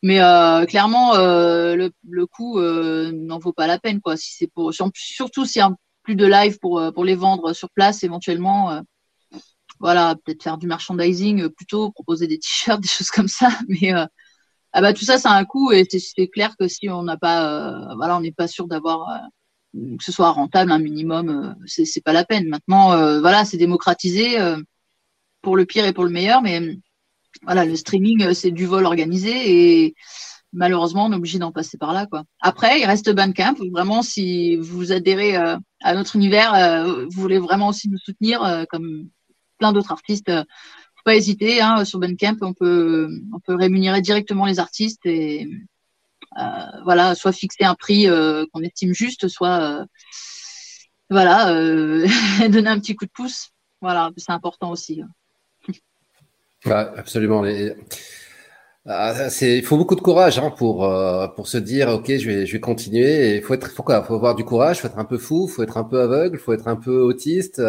Mais 0.06 0.66
clairement, 0.66 1.14
le, 1.16 1.90
le 2.08 2.26
coût 2.26 2.60
n'en 2.60 3.38
vaut 3.38 3.52
pas 3.52 3.66
la 3.66 3.78
peine 3.78 4.00
quoi. 4.00 4.16
Si 4.16 4.34
c'est 4.36 4.46
pour, 4.46 4.72
surtout 4.72 5.44
s'il 5.44 5.60
y 5.60 5.62
a 5.62 5.70
plus 6.02 6.16
de 6.16 6.26
live 6.26 6.58
pour 6.60 6.92
pour 6.94 7.04
les 7.04 7.16
vendre 7.16 7.52
sur 7.52 7.70
place 7.70 8.04
éventuellement. 8.04 8.82
voilà, 9.80 10.14
peut-être 10.24 10.42
faire 10.42 10.58
du 10.58 10.66
merchandising 10.66 11.48
plutôt, 11.50 11.90
proposer 11.90 12.26
des 12.26 12.38
t-shirts, 12.38 12.80
des 12.82 12.88
choses 12.88 13.10
comme 13.10 13.28
ça. 13.28 13.48
Mais 13.68 13.92
ah 13.92 14.80
bah 14.80 14.92
tout 14.92 15.04
ça, 15.04 15.18
ça 15.18 15.30
a 15.30 15.38
un 15.38 15.44
coût 15.44 15.72
et 15.72 15.86
c'est 15.90 16.28
clair 16.28 16.54
que 16.58 16.68
si 16.68 16.88
on 16.88 17.02
n'a 17.02 17.16
pas, 17.16 17.94
voilà, 17.96 18.16
on 18.16 18.20
n'est 18.20 18.32
pas 18.32 18.48
sûr 18.48 18.68
d'avoir 18.68 19.08
que 19.98 20.04
ce 20.04 20.12
soit 20.12 20.30
rentable 20.30 20.72
un 20.72 20.78
minimum, 20.78 21.28
euh, 21.28 21.66
c'est 21.66 22.02
pas 22.02 22.12
la 22.12 22.24
peine. 22.24 22.48
Maintenant, 22.48 22.92
euh, 22.92 23.20
voilà, 23.20 23.44
c'est 23.44 23.56
démocratisé 23.56 24.40
euh, 24.40 24.58
pour 25.42 25.56
le 25.56 25.66
pire 25.66 25.86
et 25.86 25.92
pour 25.92 26.04
le 26.04 26.10
meilleur, 26.10 26.42
mais 26.42 26.60
voilà, 27.42 27.64
le 27.64 27.76
streaming, 27.76 28.32
c'est 28.34 28.50
du 28.50 28.66
vol 28.66 28.86
organisé 28.86 29.84
et 29.84 29.94
malheureusement, 30.52 31.06
on 31.06 31.12
est 31.12 31.16
obligé 31.16 31.38
d'en 31.38 31.52
passer 31.52 31.78
par 31.78 31.92
là, 31.92 32.06
quoi. 32.06 32.24
Après, 32.40 32.80
il 32.80 32.86
reste 32.86 33.10
Bandcamp. 33.10 33.56
Vraiment, 33.72 34.02
si 34.02 34.56
vous 34.56 34.92
adhérez 34.92 35.36
à 35.36 35.94
notre 35.94 36.16
univers, 36.16 36.86
vous 36.86 37.20
voulez 37.20 37.38
vraiment 37.38 37.68
aussi 37.68 37.88
nous 37.88 37.98
soutenir, 37.98 38.66
comme 38.70 39.08
plein 39.58 39.72
d'autres 39.72 39.92
artistes, 39.92 40.30
faut 40.30 41.02
pas 41.04 41.16
hésiter. 41.16 41.60
Hein, 41.60 41.84
sur 41.84 41.98
Bandcamp, 41.98 42.36
on 42.40 42.54
peut, 42.54 43.08
on 43.34 43.40
peut 43.40 43.54
rémunérer 43.54 44.00
directement 44.00 44.46
les 44.46 44.58
artistes 44.58 45.04
et 45.04 45.48
euh, 46.38 46.82
voilà, 46.84 47.14
soit 47.14 47.32
fixer 47.32 47.64
un 47.64 47.74
prix 47.74 48.08
euh, 48.08 48.44
qu'on 48.52 48.60
estime 48.62 48.92
juste, 48.92 49.28
soit 49.28 49.60
euh, 49.60 49.84
voilà, 51.08 51.46
donner 52.48 52.68
un 52.68 52.78
petit 52.78 52.94
coup 52.94 53.06
de 53.06 53.10
pouce. 53.10 53.50
Voilà, 53.80 54.10
c'est 54.16 54.32
important 54.32 54.70
aussi. 54.70 55.02
Absolument. 56.70 57.44
Ah, 58.88 59.14
il 59.40 59.64
faut 59.64 59.76
beaucoup 59.76 59.96
de 59.96 60.00
courage 60.00 60.38
hein, 60.38 60.50
pour 60.50 60.88
pour 61.34 61.48
se 61.48 61.58
dire 61.58 61.88
ok 61.88 62.06
je 62.06 62.26
vais 62.30 62.46
je 62.46 62.52
vais 62.52 62.60
continuer 62.60 63.36
il 63.36 63.42
faut 63.42 63.54
être 63.54 63.68
faut 63.68 63.82
quoi? 63.82 64.04
Faut 64.04 64.14
avoir 64.14 64.36
du 64.36 64.44
courage 64.44 64.80
faut 64.80 64.86
être 64.86 64.98
un 64.98 65.04
peu 65.04 65.18
fou 65.18 65.48
faut 65.48 65.64
être 65.64 65.76
un 65.76 65.82
peu 65.82 66.00
aveugle 66.00 66.38
faut 66.38 66.52
être 66.52 66.68
un 66.68 66.76
peu 66.76 67.00
autiste 67.00 67.60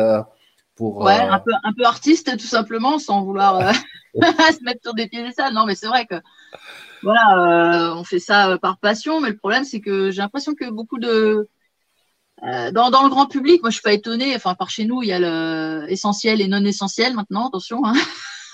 pour 0.75 0.97
ouais 0.97 1.13
un 1.19 1.39
peu 1.39 1.51
un 1.63 1.73
peu 1.73 1.85
artiste 1.85 2.37
tout 2.37 2.45
simplement 2.45 2.99
sans 2.99 3.23
vouloir 3.23 3.73
se 4.13 4.63
mettre 4.63 4.81
sur 4.83 4.93
des 4.93 5.07
pieds 5.07 5.25
et 5.25 5.31
ça 5.31 5.49
non 5.49 5.65
mais 5.65 5.73
c'est 5.73 5.87
vrai 5.87 6.05
que 6.05 6.21
voilà, 7.03 7.91
euh, 7.91 7.95
on 7.95 8.03
fait 8.03 8.19
ça 8.19 8.51
euh, 8.51 8.57
par 8.57 8.77
passion, 8.79 9.21
mais 9.21 9.29
le 9.29 9.37
problème 9.37 9.63
c'est 9.63 9.81
que 9.81 10.11
j'ai 10.11 10.21
l'impression 10.21 10.55
que 10.55 10.69
beaucoup 10.69 10.99
de 10.99 11.47
euh, 12.43 12.71
dans, 12.71 12.91
dans, 12.91 13.03
le 13.03 13.09
grand 13.09 13.27
public, 13.27 13.61
moi 13.61 13.71
je 13.71 13.75
suis 13.75 13.81
pas 13.81 13.93
étonnée. 13.93 14.35
Enfin, 14.35 14.53
par 14.53 14.69
chez 14.69 14.85
nous, 14.85 15.01
il 15.01 15.09
y 15.09 15.11
a 15.11 15.19
le 15.19 15.85
essentiel 15.89 16.39
et 16.39 16.47
non 16.47 16.63
essentiel 16.65 17.15
maintenant. 17.15 17.47
Attention. 17.47 17.83
Hein. 17.85 17.93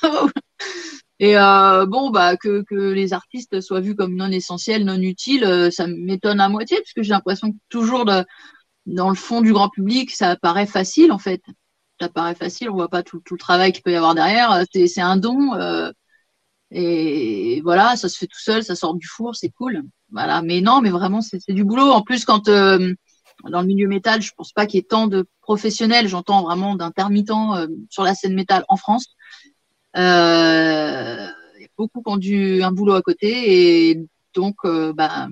et 1.19 1.37
euh, 1.37 1.85
bon, 1.85 2.09
bah 2.11 2.37
que, 2.37 2.63
les 2.71 3.13
artistes 3.13 3.61
soient 3.61 3.81
vus 3.81 3.95
comme 3.95 4.15
non 4.15 4.31
essentiels, 4.31 4.85
non 4.85 4.99
utiles, 5.01 5.69
ça 5.71 5.87
m'étonne 5.87 6.39
à 6.39 6.49
moitié 6.49 6.77
parce 6.77 6.93
que 6.93 7.03
j'ai 7.03 7.11
l'impression 7.11 7.51
que 7.51 7.57
toujours 7.69 8.05
dans 8.85 9.09
le 9.09 9.15
fond 9.15 9.41
du 9.41 9.53
grand 9.53 9.69
public, 9.69 10.11
ça 10.11 10.35
paraît 10.35 10.65
facile 10.65 11.11
en 11.11 11.19
fait. 11.19 11.41
Ça 11.99 12.09
paraît 12.09 12.35
facile, 12.35 12.69
on 12.69 12.73
voit 12.73 12.89
pas 12.89 13.03
tout, 13.03 13.21
le 13.29 13.37
travail 13.37 13.71
qu'il 13.71 13.83
peut 13.83 13.91
y 13.91 13.95
avoir 13.95 14.15
derrière. 14.15 14.63
C'est 14.73 15.01
un 15.01 15.17
don. 15.17 15.53
Euh, 15.55 15.91
et 16.71 17.61
voilà, 17.63 17.95
ça 17.95 18.09
se 18.09 18.17
fait 18.17 18.27
tout 18.27 18.39
seul, 18.39 18.63
ça 18.63 18.75
sort 18.75 18.95
du 18.95 19.07
four, 19.07 19.35
c'est 19.35 19.49
cool. 19.49 19.83
Voilà, 20.11 20.41
mais 20.41 20.61
non, 20.61 20.81
mais 20.81 20.89
vraiment, 20.89 21.21
c'est 21.21 21.39
du 21.49 21.63
boulot. 21.63 21.91
En 21.91 22.01
plus, 22.01 22.25
quand 22.25 22.49
euh, 22.49 22.93
dans 23.49 23.61
le 23.61 23.67
milieu 23.67 23.87
métal, 23.87 24.21
je 24.21 24.31
pense 24.35 24.51
pas 24.51 24.65
qu'il 24.65 24.79
y 24.79 24.81
ait 24.81 24.87
tant 24.87 25.07
de 25.07 25.25
professionnels, 25.41 26.07
j'entends 26.07 26.43
vraiment 26.43 26.75
d'intermittents 26.75 27.55
euh, 27.55 27.67
sur 27.89 28.03
la 28.03 28.15
scène 28.15 28.33
métal 28.33 28.65
en 28.69 28.77
France. 28.77 29.05
Euh, 29.95 31.27
beaucoup 31.77 32.01
ont 32.05 32.17
du, 32.17 32.63
un 32.63 32.71
boulot 32.71 32.93
à 32.93 33.01
côté 33.01 33.89
et 33.89 34.05
donc, 34.33 34.55
euh, 34.65 34.93
bah, 34.93 35.27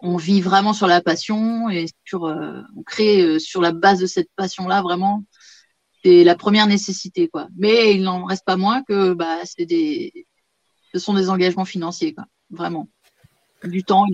on 0.00 0.16
vit 0.16 0.40
vraiment 0.40 0.72
sur 0.72 0.86
la 0.86 1.00
passion 1.00 1.68
et 1.70 1.86
sur, 2.04 2.22
on 2.22 2.82
crée 2.82 3.38
sur 3.38 3.60
la 3.60 3.72
base 3.72 4.00
de 4.00 4.06
cette 4.06 4.28
passion-là 4.36 4.82
vraiment. 4.82 5.24
C'est 6.04 6.22
la 6.22 6.36
première 6.36 6.66
nécessité, 6.66 7.28
quoi. 7.28 7.48
Mais 7.56 7.94
il 7.94 8.02
n'en 8.02 8.24
reste 8.24 8.44
pas 8.44 8.56
moins 8.56 8.82
que 8.82 9.14
bah, 9.14 9.38
c'est 9.44 9.64
des, 9.64 10.26
ce 10.92 11.00
sont 11.00 11.14
des 11.14 11.30
engagements 11.30 11.64
financiers, 11.64 12.14
quoi. 12.14 12.26
vraiment. 12.50 12.88
Du 13.64 13.82
temps. 13.82 14.04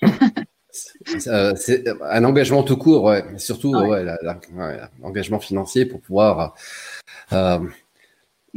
c'est 0.72 1.88
un 2.02 2.24
engagement 2.24 2.62
tout 2.62 2.76
court, 2.76 3.04
ouais. 3.04 3.24
surtout 3.38 3.74
l'engagement 5.02 5.40
financier 5.40 5.84
pour 5.84 6.00
pouvoir. 6.00 6.54
Euh, 7.32 7.58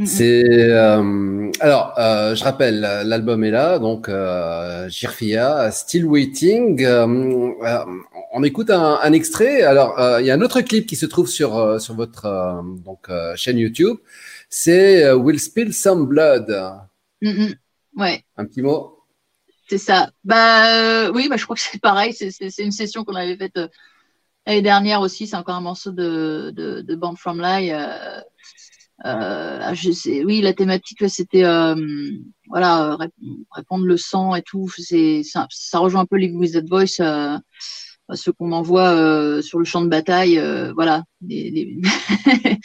c'est 0.06 0.44
euh, 0.46 1.52
alors, 1.60 1.94
euh, 1.98 2.34
je 2.36 2.44
rappelle, 2.44 2.80
l'album 2.80 3.44
est 3.44 3.52
là, 3.52 3.80
donc 3.80 4.10
Girfia, 4.90 5.72
Still 5.72 6.06
Waiting. 6.06 6.86
on 6.86 8.44
écoute 8.44 8.70
un, 8.70 9.14
extrait. 9.14 9.62
Alors, 9.62 9.96
il 10.20 10.26
y 10.26 10.32
a 10.32 10.34
un 10.34 10.42
autre 10.42 10.62
clip 10.62 10.86
qui 10.86 10.96
se 10.96 11.06
trouve 11.06 11.28
sur 11.28 11.80
sur 11.80 11.94
votre 11.96 12.64
donc 12.84 13.10
chaîne 13.36 13.58
YouTube. 13.58 13.98
C'est 14.50 15.12
Will 15.12 15.40
Spill 15.40 15.74
Some 15.74 16.08
Blood. 16.08 16.56
Ouais. 17.96 18.24
Un 18.38 18.46
petit 18.46 18.62
mot? 18.62 19.00
C'est 19.70 19.78
ça. 19.78 20.12
Bah 20.24 20.68
euh, 20.68 21.12
oui, 21.14 21.28
bah, 21.30 21.38
je 21.38 21.44
crois 21.46 21.56
que 21.56 21.62
c'est 21.62 21.82
pareil. 21.82 22.14
C'est 22.14 22.64
une 22.64 22.72
session 22.72 23.04
qu'on 23.04 23.16
avait 23.16 23.38
faite 23.38 23.58
euh, 23.58 23.68
l'année 24.46 24.62
dernière 24.62 25.02
aussi. 25.02 25.28
C'est 25.28 25.36
encore 25.36 25.56
un 25.56 25.62
morceau 25.62 25.92
de, 25.92 26.52
de, 26.56 26.82
de 26.82 26.96
Band 26.96 27.16
From 27.16 27.42
Lie. 27.42 27.72
Euh, 29.06 29.60
euh, 29.60 30.24
oui, 30.26 30.42
la 30.42 30.54
thématique 30.54 31.10
c'était 31.10 31.44
voilà 32.48 32.98
répondre 33.52 33.86
le 33.86 33.98
sang 33.98 34.36
et 34.36 34.42
tout. 34.42 34.70
Ça, 34.70 35.80
rejoint 35.80 36.02
un 36.02 36.06
peu 36.06 36.18
les 36.18 36.32
With 36.32 36.54
That 36.54 36.66
Voice, 36.70 37.02
ce 38.14 38.32
qu'on 38.32 38.52
envoie 38.52 39.42
sur 39.42 39.60
le 39.60 39.66
champ 39.66 39.82
de 39.82 39.90
bataille. 39.90 40.42
voilà, 40.76 41.04
les, 41.22 41.52
les 41.52 41.82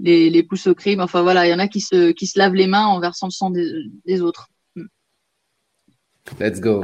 les, 0.00 0.30
les 0.30 0.42
pousses 0.42 0.66
au 0.66 0.74
crime. 0.74 1.00
Enfin 1.00 1.22
voilà, 1.22 1.46
il 1.46 1.50
y 1.50 1.54
en 1.54 1.58
a 1.58 1.68
qui 1.68 1.80
se, 1.80 2.10
qui 2.12 2.26
se 2.26 2.38
lavent 2.38 2.54
les 2.54 2.66
mains 2.66 2.86
en 2.86 3.00
versant 3.00 3.26
le 3.26 3.32
sang 3.32 3.50
des, 3.50 3.70
des 4.06 4.20
autres. 4.20 4.48
Let's 6.38 6.60
go. 6.60 6.82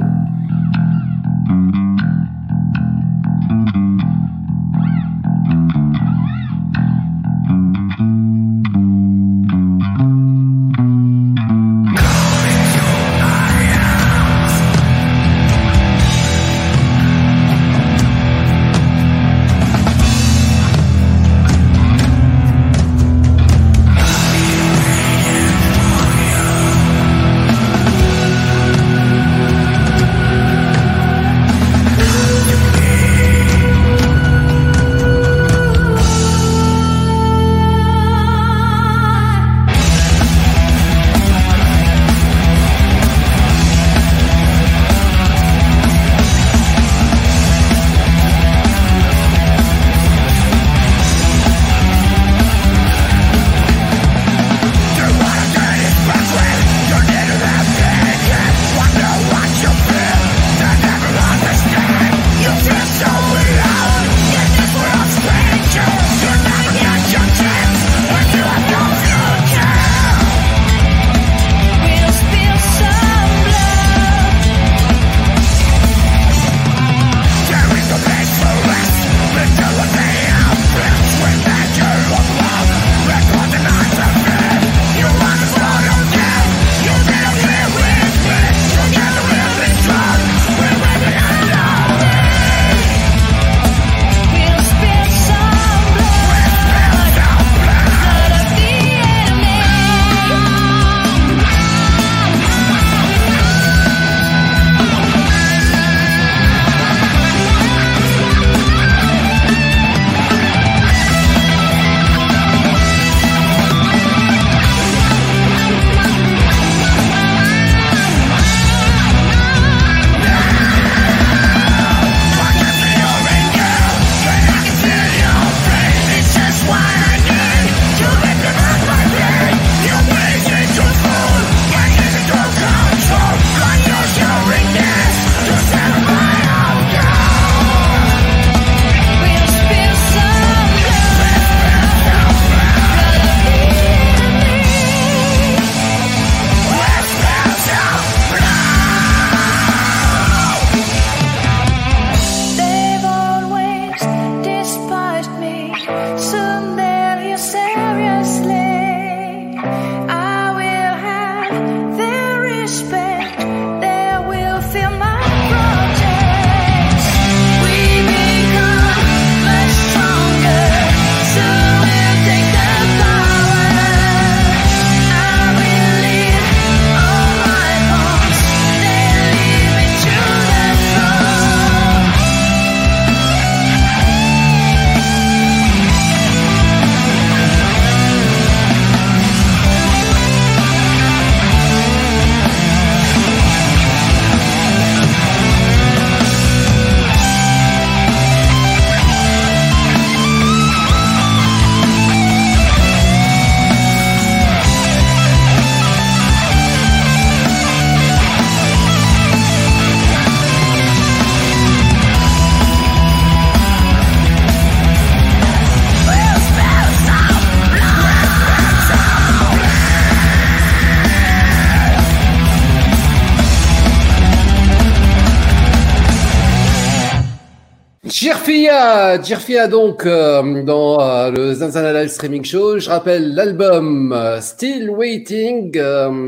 Jirfia, 228.19 229.21
Jirfia 229.21 229.67
donc 229.67 230.03
euh, 230.07 230.63
dans 230.63 230.99
euh, 230.99 231.29
le 231.29 231.53
Zanzana 231.53 231.93
Live 231.93 232.09
Streaming 232.09 232.43
Show. 232.43 232.79
Je 232.79 232.89
rappelle 232.89 233.35
l'album 233.35 234.11
euh, 234.11 234.41
Still 234.41 234.89
Waiting. 234.89 235.71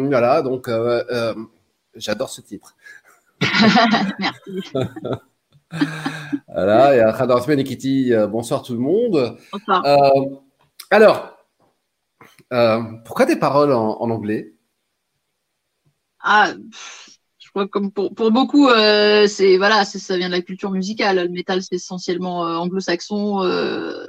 voilà, 0.08 0.44
donc 0.44 0.70
j'adore 1.96 2.30
ce 2.30 2.42
titre. 2.42 2.76
Merci. 4.20 4.62
Voilà, 6.48 7.14
Khadar 7.14 7.38
Osman 7.38 7.60
et 7.60 7.64
Kitty, 7.64 8.14
euh, 8.14 8.28
bonsoir 8.28 8.62
tout 8.62 8.74
le 8.74 8.80
monde. 8.80 9.38
Bonsoir. 9.52 9.84
Alors, 10.92 11.38
pourquoi 13.04 13.26
des 13.26 13.36
paroles 13.36 13.72
en, 13.72 14.00
en 14.00 14.10
anglais? 14.12 14.54
Ah, 16.22 16.50
pff, 16.72 16.99
comme 17.68 17.92
pour, 17.92 18.14
pour 18.14 18.32
beaucoup, 18.32 18.68
euh, 18.70 19.28
c'est 19.28 19.58
voilà, 19.58 19.86
c'est- 19.86 20.00
ça 20.00 20.18
vient 20.18 20.28
de 20.30 20.34
la 20.36 20.42
culture 20.42 20.72
musicale. 20.72 21.18
Le 21.18 21.30
métal, 21.30 21.62
c'est 21.62 21.76
essentiellement 21.76 22.46
euh, 22.48 22.56
anglo-saxon. 22.56 23.44
euh, 23.44 24.08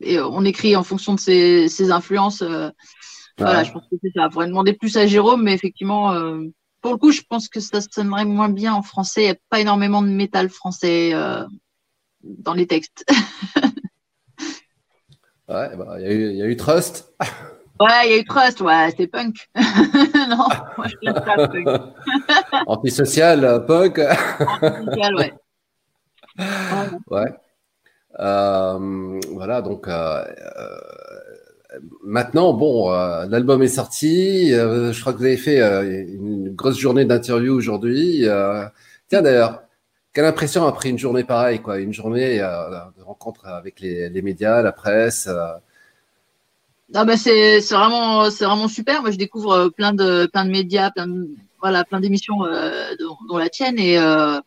et 0.00 0.20
on 0.20 0.44
écrit 0.44 0.76
en 0.76 0.82
fonction 0.84 1.14
de 1.14 1.20
ses, 1.20 1.68
ses 1.68 1.90
influences. 1.90 2.42
Voilà, 3.38 3.64
je 3.64 3.72
pense 3.72 3.84
que 3.90 3.96
c'est 4.02 4.12
ça. 4.14 4.28
Faudrait 4.30 4.46
demander 4.48 4.74
plus 4.74 4.96
à 4.98 5.06
Jérôme, 5.06 5.42
mais 5.42 5.54
effectivement, 5.54 6.12
pour 6.82 6.92
le 6.92 6.98
coup, 6.98 7.12
je 7.12 7.22
pense 7.26 7.48
que 7.48 7.60
ça 7.60 7.80
sonnerait 7.80 8.26
moins 8.26 8.50
bien 8.50 8.74
en 8.74 8.82
français. 8.82 9.22
Il 9.22 9.24
n'y 9.26 9.30
a 9.32 9.36
pas 9.48 9.60
énormément 9.60 10.02
de 10.02 10.08
métal 10.08 10.50
français 10.50 11.14
dans 12.22 12.52
les 12.54 12.66
textes. 12.66 13.04
Ouais, 15.48 15.76
bah, 15.76 16.00
y, 16.00 16.04
il 16.12 16.36
y 16.36 16.42
a 16.42 16.46
eu 16.46 16.56
Trust. 16.56 17.14
Ouais, 17.80 18.06
il 18.06 18.10
y 18.10 18.14
a 18.14 18.18
eu 18.18 18.24
Trust, 18.24 18.60
ouais, 18.62 18.90
c'était 18.90 19.06
punk. 19.06 19.48
non, 19.54 20.48
moi 20.76 20.86
je 20.86 20.94
l'aime 21.02 21.14
pas 21.14 21.48
punk. 21.48 21.68
Antisocial, 22.66 23.44
euh, 23.44 23.58
punk. 23.60 23.98
Musical, 23.98 25.16
ouais. 25.16 25.34
Ouais. 27.10 27.32
Euh, 28.18 29.20
voilà, 29.32 29.60
donc 29.60 29.88
euh, 29.88 30.24
euh, 30.56 31.78
maintenant, 32.02 32.54
bon, 32.54 32.92
euh, 32.92 33.26
l'album 33.28 33.62
est 33.62 33.68
sorti. 33.68 34.50
je 34.50 35.00
crois 35.00 35.12
que 35.12 35.18
vous 35.18 35.24
avez 35.24 35.36
fait 35.36 35.58
une 35.60 36.54
grosse 36.54 36.78
journée 36.78 37.04
d'interview 37.04 37.54
aujourd'hui. 37.54 38.26
Tiens, 39.08 39.22
d'ailleurs, 39.22 39.62
quelle 40.12 40.24
impression 40.24 40.66
après 40.66 40.88
une 40.88 40.98
journée 40.98 41.24
pareille, 41.24 41.60
quoi, 41.60 41.78
une 41.78 41.92
journée 41.92 42.38
de 42.38 43.02
rencontre 43.02 43.46
avec 43.46 43.80
les, 43.80 44.08
les 44.08 44.22
médias, 44.22 44.62
la 44.62 44.72
presse. 44.72 45.28
C'est 47.16 47.60
vraiment 47.70 48.30
c'est 48.30 48.44
vraiment 48.44 48.68
super. 48.68 49.02
Moi 49.02 49.10
je 49.10 49.16
découvre 49.16 49.52
euh, 49.52 49.70
plein 49.70 49.92
de 49.92 50.26
plein 50.32 50.44
de 50.44 50.50
médias, 50.50 50.90
plein 50.90 51.08
voilà 51.60 51.84
plein 51.84 52.00
d'émissions 52.00 52.44
euh, 52.44 52.94
dont, 53.28 53.36
la 53.36 53.48
tienne. 53.48 53.78
Et 53.78 53.98
euh, 53.98 54.40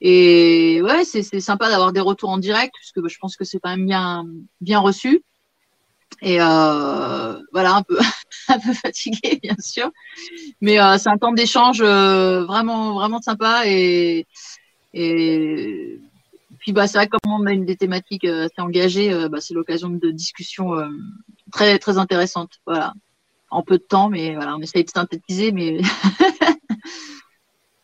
et 0.00 0.80
ouais 0.82 1.04
c'est 1.04 1.40
sympa 1.40 1.68
d'avoir 1.68 1.92
des 1.92 2.00
retours 2.00 2.30
en 2.30 2.38
direct 2.38 2.74
puisque 2.74 3.06
je 3.06 3.18
pense 3.18 3.36
que 3.36 3.44
c'est 3.44 3.58
quand 3.60 3.70
même 3.70 3.86
bien 3.86 4.26
bien 4.60 4.80
reçu. 4.80 5.22
Et 6.22 6.38
voilà 6.38 7.74
un 7.74 7.82
peu 7.82 7.98
un 8.48 8.58
peu 8.58 8.72
fatigué 8.74 9.38
bien 9.42 9.56
sûr. 9.60 9.90
Mais 10.60 10.78
c'est 10.98 11.08
un 11.08 11.18
temps 11.18 11.32
d'échange 11.32 11.82
vraiment 11.82 12.94
vraiment 12.94 13.20
sympa. 13.20 13.62
Et 13.66 14.26
et 14.92 16.00
puis 16.58 16.72
bah 16.72 16.88
c'est 16.88 16.98
vrai 16.98 17.06
comme 17.06 17.32
on 17.32 17.46
a 17.46 17.52
une 17.52 17.64
des 17.64 17.76
thématiques 17.76 18.24
assez 18.24 18.60
engagées 18.60 19.28
bah, 19.28 19.40
c'est 19.40 19.54
l'occasion 19.54 19.88
de 19.88 20.10
discussions 20.10 20.74
très 21.50 21.78
très 21.78 21.98
intéressante. 21.98 22.52
Voilà, 22.66 22.94
en 23.50 23.62
peu 23.62 23.78
de 23.78 23.82
temps, 23.82 24.08
mais 24.08 24.34
voilà, 24.34 24.56
on 24.56 24.60
essaye 24.60 24.84
de 24.84 24.90
synthétiser, 24.90 25.52
mais 25.52 25.80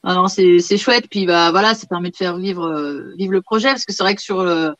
non, 0.04 0.28
c'est 0.28 0.60
c'est 0.60 0.78
chouette. 0.78 1.06
Puis 1.10 1.26
bah 1.26 1.50
voilà, 1.50 1.74
ça 1.74 1.86
permet 1.86 2.10
de 2.10 2.16
faire 2.16 2.36
vivre 2.38 2.66
euh, 2.66 3.12
vivre 3.18 3.32
le 3.32 3.42
projet, 3.42 3.68
parce 3.70 3.84
que 3.84 3.92
c'est 3.92 4.02
vrai 4.02 4.14
que 4.14 4.22
sur 4.22 4.42
le 4.44 4.74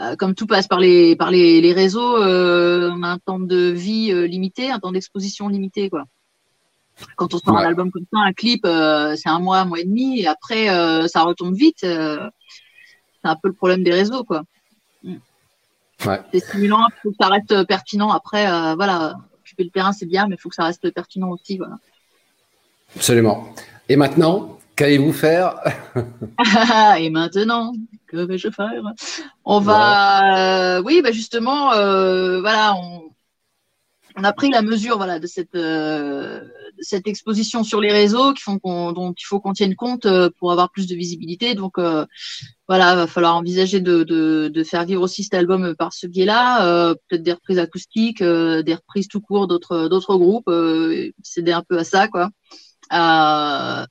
euh, 0.00 0.16
comme 0.16 0.34
tout 0.34 0.46
passe 0.46 0.66
par 0.66 0.80
les 0.80 1.14
par 1.16 1.30
les, 1.30 1.60
les 1.60 1.72
réseaux, 1.72 2.16
euh, 2.16 2.90
on 2.92 3.02
a 3.02 3.08
un 3.08 3.18
temps 3.18 3.38
de 3.38 3.70
vie 3.70 4.10
euh, 4.12 4.26
limité, 4.26 4.70
un 4.70 4.78
temps 4.80 4.92
d'exposition 4.92 5.48
limité, 5.48 5.90
quoi. 5.90 6.04
Quand 7.16 7.34
on 7.34 7.38
sort 7.38 7.54
Ouais. 7.54 7.62
un 7.62 7.66
album 7.66 7.90
comme 7.90 8.04
ça, 8.12 8.20
un 8.20 8.32
clip, 8.32 8.64
euh, 8.64 9.16
c'est 9.16 9.28
un 9.28 9.40
mois, 9.40 9.58
un 9.58 9.64
mois 9.64 9.80
et 9.80 9.84
demi, 9.84 10.20
et 10.20 10.26
après 10.26 10.70
euh, 10.70 11.06
ça 11.08 11.22
retombe 11.22 11.54
vite. 11.54 11.84
euh, 11.84 12.28
c'est 13.22 13.28
un 13.30 13.36
peu 13.36 13.48
le 13.48 13.54
problème 13.54 13.82
des 13.82 13.92
réseaux, 13.92 14.24
quoi 14.24 14.42
ouais. 16.06 16.20
c'est 16.32 16.40
stimulant, 16.40 16.86
il 16.88 17.00
faut 17.02 17.10
que 17.10 17.16
ça 17.20 17.28
reste 17.28 17.66
pertinent. 17.66 18.10
Après, 18.10 18.50
euh, 18.50 18.74
voilà, 18.74 19.16
occuper 19.40 19.64
le 19.64 19.70
terrain, 19.70 19.92
c'est 19.92 20.06
bien, 20.06 20.26
mais 20.26 20.36
il 20.36 20.40
faut 20.40 20.48
que 20.48 20.54
ça 20.54 20.64
reste 20.64 20.90
pertinent 20.90 21.30
aussi. 21.30 21.58
Voilà. 21.58 21.78
Absolument. 22.96 23.48
Et 23.88 23.96
maintenant, 23.96 24.58
qu'allez-vous 24.76 25.12
faire 25.12 25.60
Et 26.98 27.10
maintenant, 27.10 27.72
que 28.06 28.16
vais-je 28.16 28.48
faire? 28.50 28.70
On 29.44 29.60
va, 29.60 30.76
euh, 30.76 30.82
oui, 30.82 31.02
bah 31.02 31.12
justement, 31.12 31.72
euh, 31.72 32.40
voilà, 32.40 32.74
on, 32.74 33.10
on 34.16 34.24
a 34.24 34.32
pris 34.32 34.50
la 34.50 34.62
mesure, 34.62 34.96
voilà, 34.96 35.18
de 35.18 35.26
cette 35.26 35.54
euh, 35.54 36.40
cette 36.80 37.06
exposition 37.06 37.64
sur 37.64 37.80
les 37.80 37.92
réseaux 37.92 38.32
qui 38.32 38.42
font 38.42 38.58
qu'on, 38.58 38.92
dont 38.92 39.12
il 39.12 39.24
faut 39.24 39.40
qu'on 39.40 39.52
tienne 39.52 39.74
compte 39.74 40.06
euh, 40.06 40.30
pour 40.38 40.52
avoir 40.52 40.70
plus 40.70 40.86
de 40.86 40.94
visibilité. 40.94 41.54
Donc, 41.54 41.78
euh, 41.78 42.06
voilà, 42.68 42.94
va 42.94 43.06
falloir 43.06 43.36
envisager 43.36 43.80
de, 43.80 44.02
de, 44.02 44.48
de 44.48 44.64
faire 44.64 44.84
vivre 44.84 45.02
aussi 45.02 45.24
cet 45.24 45.34
album 45.34 45.74
par 45.76 45.92
ce 45.92 46.06
biais-là, 46.06 46.66
euh, 46.66 46.94
peut-être 47.08 47.22
des 47.22 47.32
reprises 47.32 47.58
acoustiques, 47.58 48.22
euh, 48.22 48.62
des 48.62 48.74
reprises 48.74 49.08
tout 49.08 49.20
court 49.20 49.46
d'autres 49.46 49.88
d'autres 49.88 50.16
groupes, 50.16 50.48
euh, 50.48 51.10
s'aider 51.22 51.52
un 51.52 51.62
peu 51.62 51.78
à 51.78 51.84
ça, 51.84 52.08
quoi. 52.08 52.30
Euh, 52.92 53.84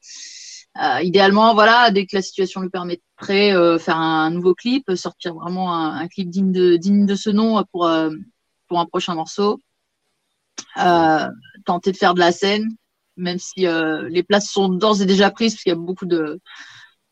idéalement, 1.04 1.54
voilà, 1.54 1.92
dès 1.92 2.06
que 2.08 2.16
la 2.16 2.24
situation 2.24 2.62
le 2.62 2.70
permettrait, 2.70 3.52
faire 3.80 3.98
un, 3.98 4.32
nouveau 4.32 4.56
clip, 4.56 4.92
sortir 4.96 5.36
vraiment 5.36 5.76
un, 5.76 6.08
clip 6.08 6.30
digne 6.30 6.52
de, 6.52 6.78
digne 6.78 7.06
de 7.06 7.16
ce 7.16 7.30
nom 7.30 7.64
pour, 7.72 7.88
pour 8.68 8.80
un 8.80 8.86
prochain 8.86 9.14
morceau. 9.14 9.60
Tenter 11.66 11.92
de 11.92 11.98
faire 11.98 12.14
de 12.14 12.20
la 12.20 12.32
scène, 12.32 12.68
même 13.18 13.40
si 13.40 13.68
euh, 13.68 14.08
les 14.10 14.24
places 14.24 14.50
sont 14.50 14.70
d'ores 14.70 15.02
et 15.02 15.06
déjà 15.06 15.32
prises, 15.32 15.54
parce 15.54 15.64
qu'il 15.64 15.72
y 15.72 15.74
a 15.74 15.80
beaucoup 15.80 16.06
de, 16.06 16.40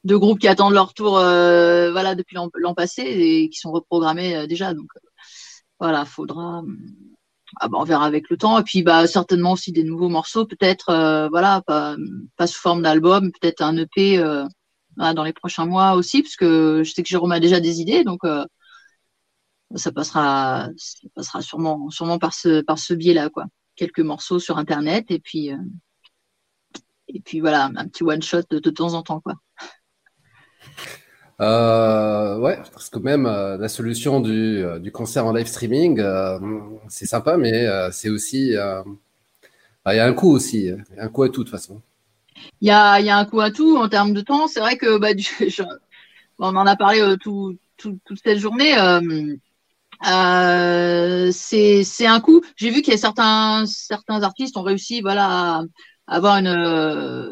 groupes 0.06 0.39
qui 0.39 0.47
attendent 0.47 0.74
leur 0.74 0.93
tour 0.93 1.18
euh, 1.18 1.91
voilà, 1.91 2.16
depuis 2.16 2.36
l'an 2.36 2.74
passé 2.74 3.04
et 3.04 3.49
qui 3.49 3.60
sont 3.60 3.72
reprogrammés 3.72 4.36
euh, 4.36 4.47
déjà. 4.47 4.74
Donc 4.74 4.89
voilà, 5.80 6.06
faudra. 6.06 6.64
Ah 7.60 7.68
bah, 7.68 7.78
on 7.82 7.84
verra 7.84 8.06
avec 8.06 8.30
le 8.30 8.38
temps. 8.38 8.60
Et 8.60 8.64
puis 8.64 8.82
bah, 8.82 9.08
certainement 9.08 9.54
aussi 9.54 9.72
des 9.72 9.84
nouveaux 9.84 10.10
morceaux, 10.10 10.45
peut-être, 10.45 11.28
voilà, 11.30 11.62
pas, 11.62 11.97
sous 12.47 12.60
forme 12.60 12.82
d'album, 12.82 13.32
peut-être 13.32 13.62
un 13.62 13.78
EP 13.78 14.18
dans 14.97 15.24
les 15.24 15.34
prochains 15.34 15.66
mois 15.66 15.93
aussi, 15.93 16.22
parce 16.22 16.36
que 16.36 16.84
je 16.84 16.91
sais 16.91 17.04
que 17.04 17.10
Jérôme 17.10 17.32
a 17.32 17.39
déjà 17.39 17.60
des 17.60 17.82
idées, 17.82 18.04
donc 18.04 18.22
ça 19.76 19.92
passera, 19.92 20.70
ça 20.78 21.08
passera 21.16 21.42
sûrement, 21.42 21.90
sûrement 21.90 22.20
par 22.20 22.34
ce, 22.34 22.62
par 22.62 22.80
ce 22.80 22.94
biais-là, 22.94 23.30
quoi. 23.30 23.46
Quelques 23.76 24.00
morceaux 24.00 24.40
sur 24.40 24.58
Internet 24.58 25.06
et 25.10 25.20
puis, 25.20 25.52
euh, 25.52 25.58
et 27.08 27.20
puis 27.22 27.40
voilà, 27.42 27.66
un 27.76 27.88
petit 27.88 28.04
one 28.04 28.22
shot 28.22 28.42
de, 28.50 28.60
de 28.60 28.70
temps 28.70 28.94
en 28.94 29.04
temps, 29.04 29.22
quoi. 29.22 29.36
Euh, 31.40 32.38
ouais, 32.38 32.58
parce 32.72 32.90
que 32.90 33.00
même 33.00 33.26
euh, 33.26 33.58
la 33.58 33.68
solution 33.68 34.20
du, 34.20 34.64
du 34.80 34.92
concert 34.92 35.26
en 35.26 35.34
live 35.34 35.48
streaming, 35.48 36.02
c'est 36.88 37.08
sympa, 37.08 37.38
mais 37.38 37.68
c'est 37.92 38.10
aussi, 38.10 38.54
bah, 38.54 39.94
il 39.94 39.98
y 39.98 40.00
a 40.00 40.06
un 40.06 40.14
coût 40.14 40.32
aussi, 40.32 40.66
y 40.66 40.72
a 40.72 41.04
un 41.04 41.08
coût 41.10 41.24
à 41.24 41.30
tout 41.30 41.44
de 41.44 41.50
toute 41.50 41.50
façon. 41.50 41.82
Il 42.62 42.68
y 42.68 42.72
a, 42.72 43.00
il 43.00 43.06
y 43.06 43.10
a 43.10 43.18
un 43.18 43.26
coup 43.26 43.42
à 43.42 43.52
tout 43.52 43.78
en 43.78 43.90
termes 43.90 44.14
de 44.14 44.22
temps. 44.22 44.48
C'est 44.48 44.60
vrai 44.60 44.78
que 44.78 44.98
bah, 44.98 45.14
du, 45.16 45.24
je- 45.24 45.64
on 46.40 46.56
en 46.56 46.66
a 46.68 46.76
parlé 46.76 47.16
tout, 47.22 47.58
tout- 47.78 48.00
toute 48.06 48.20
cette 48.24 48.40
journée. 48.40 48.74
Euh, 50.08 51.32
c'est 51.32 52.06
un 52.06 52.20
coup. 52.20 52.41
J'ai 52.56 52.72
vu 52.72 52.82
qu'il 52.82 52.93
y 52.93 52.95
a 52.95 52.99
certains 52.99 53.66
certains 53.68 54.24
artistes 54.24 54.58
ont 54.58 54.64
réussi 54.64 55.02
voilà 55.02 55.28
à 55.28 55.64
avoir 56.08 56.38
une 56.38 56.47
euh, 56.47 57.30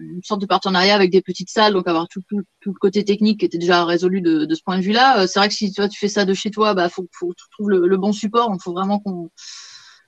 une 0.00 0.22
sorte 0.22 0.40
de 0.40 0.46
partenariat 0.46 0.94
avec 0.94 1.10
des 1.10 1.22
petites 1.22 1.50
salles, 1.50 1.72
donc 1.72 1.88
avoir 1.88 2.08
tout, 2.08 2.20
tout, 2.28 2.42
tout 2.60 2.72
le 2.72 2.78
côté 2.78 3.04
technique 3.04 3.40
qui 3.40 3.46
était 3.46 3.58
déjà 3.58 3.84
résolu 3.84 4.20
de, 4.20 4.44
de 4.44 4.54
ce 4.54 4.62
point 4.62 4.76
de 4.76 4.82
vue-là. 4.82 5.20
Euh, 5.22 5.26
C'est 5.26 5.38
vrai 5.38 5.48
que 5.48 5.54
si 5.54 5.72
toi 5.72 5.88
tu 5.88 5.98
fais 5.98 6.08
ça 6.08 6.24
de 6.24 6.34
chez 6.34 6.50
toi, 6.50 6.74
bah 6.74 6.88
faut 6.88 7.06
faut 7.12 7.34
tu 7.34 7.44
trouves 7.50 7.70
le, 7.70 7.96
bon 7.96 8.12
support. 8.12 8.50
Il 8.54 8.62
faut 8.62 8.72
vraiment 8.72 8.98
qu'on 9.00 9.30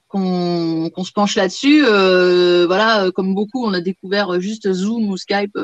qu'on 0.09 1.05
se 1.05 1.13
penche 1.13 1.37
là-dessus. 1.37 1.85
Euh, 1.85 2.67
voilà, 2.67 3.05
euh, 3.05 3.11
comme 3.13 3.35
beaucoup, 3.35 3.65
on 3.65 3.73
a 3.73 3.81
découvert 3.81 4.41
juste 4.41 4.73
Zoom 4.73 5.09
ou 5.09 5.17
Skype 5.17 5.57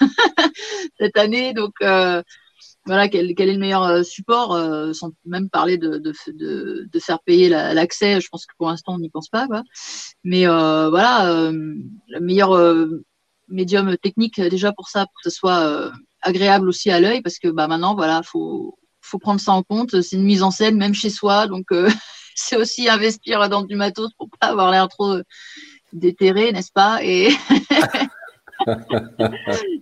cette 0.98 1.16
année, 1.16 1.54
donc 1.54 1.72
euh, 1.82 2.22
voilà, 2.84 3.08
quel, 3.08 3.34
quel 3.36 3.48
est 3.48 3.52
le 3.54 3.58
meilleur 3.60 3.84
euh, 3.84 4.02
support, 4.02 4.54
euh, 4.54 4.92
sans 4.92 5.12
même 5.24 5.48
parler 5.48 5.78
de, 5.78 5.98
de, 5.98 6.12
de, 6.28 6.88
de 6.92 6.98
faire 6.98 7.20
payer 7.20 7.48
la- 7.48 7.74
l'accès. 7.74 8.20
Je 8.20 8.28
pense 8.28 8.44
que 8.44 8.54
pour 8.58 8.68
l'instant, 8.68 8.94
on 8.94 8.98
n'y 8.98 9.08
pense 9.08 9.28
pas, 9.28 9.46
quoi. 9.46 9.62
Mais 10.24 10.48
euh, 10.48 10.90
voilà, 10.90 11.30
euh, 11.32 11.52
le 12.08 12.20
meilleur 12.20 12.52
euh, 12.56 13.04
médium 13.48 13.96
technique 13.98 14.38
euh, 14.40 14.48
déjà 14.48 14.72
pour 14.72 14.88
ça, 14.88 15.06
pour 15.06 15.14
que 15.22 15.30
ce 15.30 15.36
soit 15.36 15.92
agréable 16.22 16.68
aussi 16.68 16.90
à 16.90 16.98
l'œil, 17.00 17.22
parce 17.22 17.38
que 17.38 17.48
bah 17.48 17.68
maintenant, 17.68 17.94
voilà, 17.94 18.22
faut 18.24 18.76
faut 19.00 19.18
prendre 19.18 19.40
ça 19.40 19.52
en 19.52 19.62
compte. 19.62 20.00
C'est 20.02 20.16
une 20.16 20.24
mise 20.24 20.42
en 20.42 20.50
scène, 20.50 20.76
même 20.76 20.94
chez 20.94 21.10
soi, 21.10 21.46
donc 21.46 21.66
c'est 22.34 22.56
aussi 22.56 22.88
investir 22.88 23.48
dans 23.48 23.62
du 23.62 23.76
matos 23.76 24.10
pour 24.18 24.28
pas 24.40 24.48
avoir 24.48 24.70
l'air 24.72 24.88
trop 24.88 25.18
déterré, 25.92 26.52
n'est-ce 26.52 26.72
pas 26.72 27.04
Et 27.04 27.30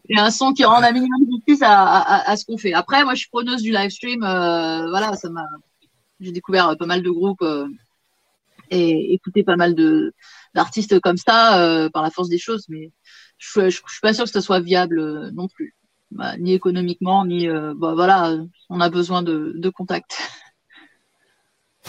et 0.09 0.19
un 0.19 0.31
son 0.31 0.53
qui 0.53 0.65
rend 0.65 0.83
un 0.83 0.93
minimum 0.93 1.27
justice 1.31 1.63
à, 1.63 2.31
à, 2.31 2.37
ce 2.37 2.45
qu'on 2.45 2.59
fait. 2.59 2.73
Après, 2.73 3.05
moi, 3.05 3.15
je 3.15 3.21
suis 3.21 3.31
preneuse 3.31 3.63
du 3.63 3.73
live 3.73 3.91
stream. 3.91 4.23
Euh, 4.23 4.89
voilà, 4.89 5.15
ça 5.15 5.31
m'a. 5.31 5.45
J'ai 6.21 6.33
découvert 6.33 6.77
pas 6.77 6.87
mal 6.87 7.03
de 7.03 7.11
groupes 7.11 7.43
euh, 7.43 7.67
et 8.71 9.15
écouté 9.15 9.43
pas 9.43 9.57
mal 9.57 9.75
de 9.75 10.13
d'artistes 10.55 11.01
comme 11.01 11.17
ça 11.17 11.63
euh, 11.63 11.89
par 11.89 12.03
la 12.03 12.11
force 12.11 12.29
des 12.29 12.39
choses, 12.39 12.67
mais 12.69 12.91
je, 13.39 13.71
je 13.71 13.77
suis 13.77 14.01
pas 14.03 14.13
sûre 14.13 14.25
que 14.25 14.31
ce 14.31 14.41
soit 14.41 14.61
viable 14.61 14.99
euh, 14.99 15.31
non 15.33 15.49
plus, 15.49 15.75
bah, 16.11 16.37
ni 16.39 16.53
économiquement, 16.53 17.25
ni 17.25 17.49
bah, 17.49 17.95
voilà, 17.95 18.37
on 18.69 18.81
a 18.81 18.91
besoin 18.91 19.23
de, 19.23 19.55
de 19.57 19.69
contact. 19.71 20.19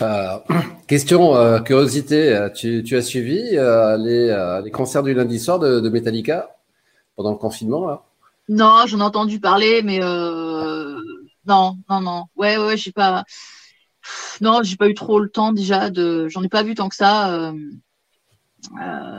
Euh, 0.01 0.39
question 0.87 1.35
euh, 1.35 1.59
curiosité, 1.59 2.47
tu, 2.55 2.95
as 2.95 3.01
suivi 3.01 3.57
euh, 3.57 3.97
les, 4.63 4.71
concerts 4.71 5.03
du 5.03 5.13
lundi 5.13 5.39
soir 5.39 5.59
de, 5.59 5.79
de 5.79 5.89
Metallica? 5.89 6.55
Pendant 7.15 7.31
le 7.31 7.37
confinement 7.37 7.85
là 7.85 8.03
Non, 8.49 8.85
j'en 8.87 8.99
ai 8.99 9.03
entendu 9.03 9.39
parler, 9.39 9.81
mais 9.83 9.99
non, 9.99 11.77
non, 11.89 12.01
non. 12.01 12.25
Ouais, 12.35 12.57
ouais, 12.57 12.77
j'ai 12.77 12.91
pas. 12.91 13.23
Non, 14.41 14.61
j'ai 14.63 14.75
pas 14.75 14.89
eu 14.89 14.93
trop 14.93 15.19
le 15.19 15.29
temps 15.29 15.53
déjà 15.53 15.89
de. 15.89 16.27
J'en 16.29 16.43
ai 16.43 16.49
pas 16.49 16.63
vu 16.63 16.75
tant 16.75 16.89
que 16.89 16.95
ça. 16.95 17.51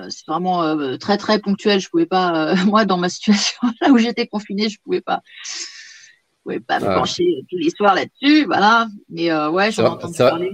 c'est 0.09 0.27
vraiment 0.27 0.77
très 0.99 1.19
très 1.19 1.39
ponctuel. 1.39 1.81
Je 1.81 1.89
pouvais 1.89 2.07
pas. 2.07 2.55
moi, 2.67 2.85
dans 2.85 2.99
ma 2.99 3.09
situation 3.09 3.59
là 3.81 3.91
où 3.91 3.99
j'étais 3.99 4.27
confinée, 4.27 4.69
je 4.69 4.79
pouvais 4.83 5.01
pas 5.01 5.23
pouvais 6.43 6.61
pas 6.61 6.81
me 6.81 6.87
pencher 6.87 7.45
tous 7.49 7.57
les 7.57 7.71
soirs 7.71 7.95
là-dessus, 7.95 8.45
voilà. 8.45 8.89
Mais 9.09 9.31
euh, 9.31 9.51
ouais, 9.51 9.71
j'en 9.71 9.85
ai 9.85 9.89
entendu 9.89 10.19
parler. 10.19 10.53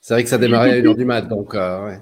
C'est 0.00 0.14
vrai 0.14 0.22
que 0.22 0.30
ça 0.30 0.38
démarrait 0.38 0.72
à 0.72 0.80
1h 0.80 0.96
du 0.96 1.04
mat, 1.04 1.22
donc 1.22 1.54
euh, 1.54 1.86
ouais. 1.86 2.00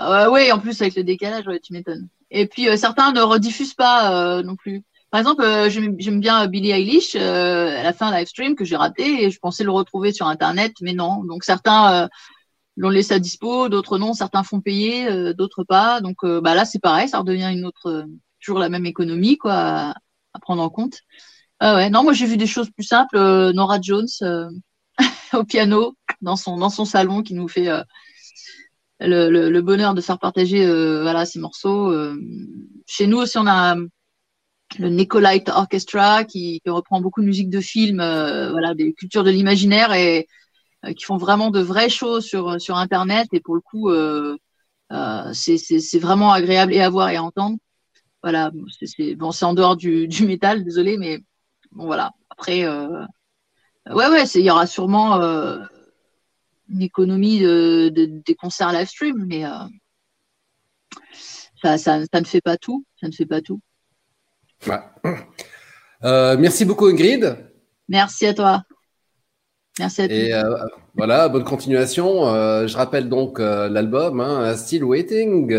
Euh, 0.00 0.30
oui, 0.30 0.50
en 0.52 0.58
plus 0.58 0.80
avec 0.80 0.94
le 0.96 1.04
décalage, 1.04 1.46
ouais, 1.46 1.60
tu 1.60 1.72
m'étonnes. 1.72 2.08
Et 2.32 2.46
puis 2.46 2.68
euh, 2.68 2.76
certains 2.76 3.12
ne 3.12 3.20
rediffusent 3.20 3.74
pas 3.74 4.38
euh, 4.38 4.42
non 4.42 4.56
plus. 4.56 4.82
Par 5.10 5.20
exemple, 5.20 5.42
euh, 5.42 5.68
j'aime 5.68 6.20
bien 6.20 6.46
Billie 6.46 6.70
Eilish. 6.70 7.14
elle 7.14 7.86
a 7.86 7.92
fait 7.92 8.04
un 8.04 8.10
live 8.10 8.26
stream 8.26 8.56
que 8.56 8.64
j'ai 8.64 8.76
raté 8.76 9.24
et 9.24 9.30
je 9.30 9.38
pensais 9.38 9.62
le 9.62 9.70
retrouver 9.70 10.12
sur 10.12 10.26
internet, 10.26 10.72
mais 10.80 10.94
non. 10.94 11.22
Donc 11.24 11.44
certains 11.44 12.08
l'ont 12.78 12.88
laissé 12.88 13.12
à 13.12 13.18
dispo, 13.18 13.68
d'autres 13.68 13.98
non. 13.98 14.14
Certains 14.14 14.42
font 14.42 14.62
payer, 14.62 15.34
d'autres 15.34 15.64
pas. 15.64 16.00
Donc 16.00 16.24
bah 16.24 16.54
là, 16.54 16.64
c'est 16.64 16.78
pareil, 16.78 17.10
ça 17.10 17.18
redevient 17.18 17.50
une 17.52 17.66
autre, 17.66 18.06
toujours 18.40 18.58
la 18.58 18.70
même 18.70 18.86
économie 18.86 19.36
quoi 19.36 19.52
à, 19.52 19.94
à 20.32 20.38
prendre 20.40 20.62
en 20.62 20.70
compte. 20.70 21.00
Ah 21.60 21.74
ouais, 21.76 21.90
non, 21.90 22.02
moi 22.04 22.14
j'ai 22.14 22.26
vu 22.26 22.38
des 22.38 22.46
choses 22.46 22.70
plus 22.70 22.84
simples. 22.84 23.18
Nora 23.52 23.78
Jones 23.82 24.08
au 25.34 25.44
piano 25.44 25.94
dans 26.22 26.36
son 26.36 26.56
dans 26.56 26.70
son 26.70 26.86
salon 26.86 27.22
qui 27.22 27.34
nous 27.34 27.48
fait 27.48 27.68
le, 29.00 29.30
le, 29.30 29.50
le, 29.50 29.62
bonheur 29.62 29.94
de 29.94 30.00
faire 30.00 30.18
partager 30.18 30.64
voilà 31.02 31.24
ces 31.24 31.38
morceaux. 31.38 31.92
chez 32.86 33.06
nous 33.06 33.18
aussi 33.18 33.38
on 33.38 33.46
a 33.46 33.76
le 34.78 34.88
Nicolite 34.88 35.48
Orchestra 35.48 36.24
qui, 36.24 36.60
qui, 36.64 36.70
reprend 36.70 37.00
beaucoup 37.00 37.20
de 37.20 37.26
musique 37.26 37.50
de 37.50 37.60
film, 37.60 37.96
voilà 37.96 38.74
des 38.74 38.92
cultures 38.94 39.24
de 39.24 39.30
l'imaginaire 39.30 39.92
et 39.92 40.26
qui 40.96 41.04
font 41.04 41.16
vraiment 41.16 41.50
de 41.50 41.60
vraies 41.60 41.90
choses 41.90 42.24
sur 42.24 42.60
sur 42.60 42.76
internet 42.76 43.28
et 43.32 43.40
pour 43.40 43.54
le 43.54 43.60
coup 43.60 43.90
c'est 45.32 45.98
vraiment 45.98 46.32
agréable 46.32 46.72
et 46.74 46.80
à 46.80 46.88
voir 46.88 47.08
et 47.10 47.16
à 47.16 47.22
entendre. 47.22 47.58
Voilà, 48.22 48.52
c'est 48.84 49.16
bon, 49.16 49.30
en 49.42 49.54
dehors 49.54 49.76
du, 49.76 50.06
du 50.06 50.26
métal, 50.26 50.62
désolé, 50.64 50.96
mais 50.96 51.18
bon 51.72 51.86
voilà. 51.86 52.12
Après, 52.30 52.64
euh, 52.64 53.04
ouais, 53.90 54.08
ouais, 54.08 54.24
il 54.34 54.42
y 54.42 54.50
aura 54.50 54.66
sûrement 54.66 55.20
euh, 55.20 55.58
une 56.72 56.82
économie 56.82 57.40
de, 57.40 57.90
de, 57.90 58.06
des 58.06 58.34
concerts 58.34 58.72
live 58.72 58.88
stream, 58.88 59.24
mais 59.26 59.44
euh, 59.44 59.50
ça, 61.62 61.78
ça, 61.78 62.00
ça, 62.12 62.20
ne 62.20 62.26
fait 62.26 62.40
pas 62.40 62.56
tout. 62.56 62.84
Ça 63.00 63.08
ne 63.08 63.12
fait 63.12 63.26
pas 63.26 63.40
tout. 63.40 63.60
Ouais. 64.66 64.78
merci 66.38 66.64
beaucoup, 66.64 66.86
Ingrid. 66.86 67.36
Merci 67.88 68.26
à 68.26 68.34
toi. 68.34 68.62
Merci 69.78 70.02
à 70.02 70.08
toi. 70.08 70.16
Et 70.16 70.32
voilà, 70.94 71.28
bonne 71.28 71.44
continuation. 71.44 72.24
je 72.66 72.76
rappelle 72.76 73.08
donc 73.08 73.38
l'album 73.38 74.20
hein, 74.20 74.56
Still 74.56 74.84
Waiting. 74.84 75.52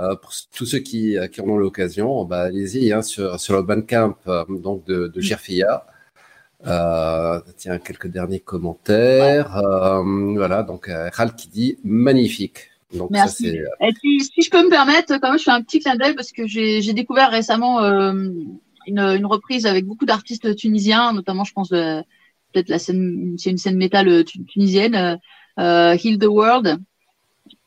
Euh, 0.00 0.14
pour 0.16 0.32
tous 0.54 0.66
ceux 0.66 0.78
qui, 0.78 1.18
euh, 1.18 1.26
qui 1.26 1.40
en 1.40 1.48
ont 1.48 1.58
l'occasion, 1.58 2.24
bah, 2.24 2.42
allez-y 2.42 2.92
hein, 2.92 3.02
sur, 3.02 3.40
sur 3.40 3.56
le 3.56 3.62
Bandcamp 3.62 4.16
euh, 4.28 4.44
donc 4.48 4.84
de, 4.86 5.08
de 5.08 5.20
Girfia. 5.20 5.84
Euh, 6.66 7.40
tiens, 7.56 7.78
quelques 7.78 8.08
derniers 8.08 8.40
commentaires. 8.40 9.56
Euh, 9.56 10.34
voilà, 10.34 10.62
donc 10.62 10.90
Ral 11.12 11.34
qui 11.34 11.48
dit 11.48 11.78
magnifique. 11.84 12.70
Donc, 12.94 13.10
Merci. 13.10 13.52
Ça, 13.52 13.86
Et 13.86 13.92
puis, 13.92 14.24
si 14.24 14.42
je 14.42 14.50
peux 14.50 14.64
me 14.64 14.70
permettre, 14.70 15.18
quand 15.20 15.28
même, 15.28 15.38
je 15.38 15.44
fais 15.44 15.50
un 15.52 15.62
petit 15.62 15.80
clin 15.80 15.96
d'œil 15.96 16.14
parce 16.14 16.32
que 16.32 16.46
j'ai 16.46 16.92
découvert 16.92 17.30
récemment 17.30 17.80
une, 17.80 18.98
une, 18.98 19.26
reprise 19.26 19.64
avec 19.66 19.86
beaucoup 19.86 20.06
d'artistes 20.06 20.56
tunisiens, 20.56 21.12
notamment, 21.12 21.44
je 21.44 21.52
pense, 21.52 21.68
peut-être 21.68 22.68
la 22.68 22.80
scène, 22.80 23.36
c'est 23.38 23.50
une 23.50 23.58
scène 23.58 23.76
métal 23.76 24.24
tunisienne, 24.24 25.18
Heal 25.56 26.18
the 26.18 26.26
World. 26.26 26.80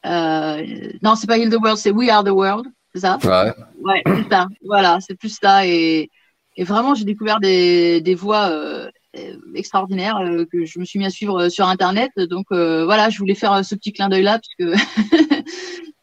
Euh, 0.06 0.91
non, 1.02 1.16
c'est 1.16 1.28
pas 1.28 1.38
Heal 1.38 1.50
the 1.50 1.60
World, 1.62 1.78
c'est 1.78 1.91
We 1.91 2.10
Are 2.10 2.24
the 2.24 2.30
World, 2.30 2.68
c'est 2.94 3.02
ça? 3.02 3.18
Ouais. 3.24 3.54
Ouais, 3.82 4.04
c'est 4.06 4.30
ça. 4.30 4.48
Voilà, 4.66 5.00
c'est 5.00 5.16
plus 5.16 5.38
ça. 5.41 5.66
Et, 5.66 6.10
et 6.56 6.64
vraiment, 6.64 6.95
j'ai 6.95 7.06
découvert 7.06 7.39
des, 7.39 8.16
voix 8.16 8.49
euh, 8.49 8.89
extraordinaires 9.56 10.18
euh, 10.18 10.45
que 10.51 10.66
je 10.66 10.80
me 10.80 10.86
suis 10.86 10.99
mis 10.99 11.06
à 11.06 11.10
suivre 11.10 11.49
sur 11.49 11.68
Internet. 11.68 12.12
Donc 12.18 12.47
voilà, 12.49 13.10
je 13.10 13.18
voulais 13.20 13.36
faire 13.36 13.64
ce 13.64 13.76
petit 13.76 13.93
clin 13.93 14.10
d'œil 14.10 14.24
là, 14.24 14.39
puisque 14.39 14.78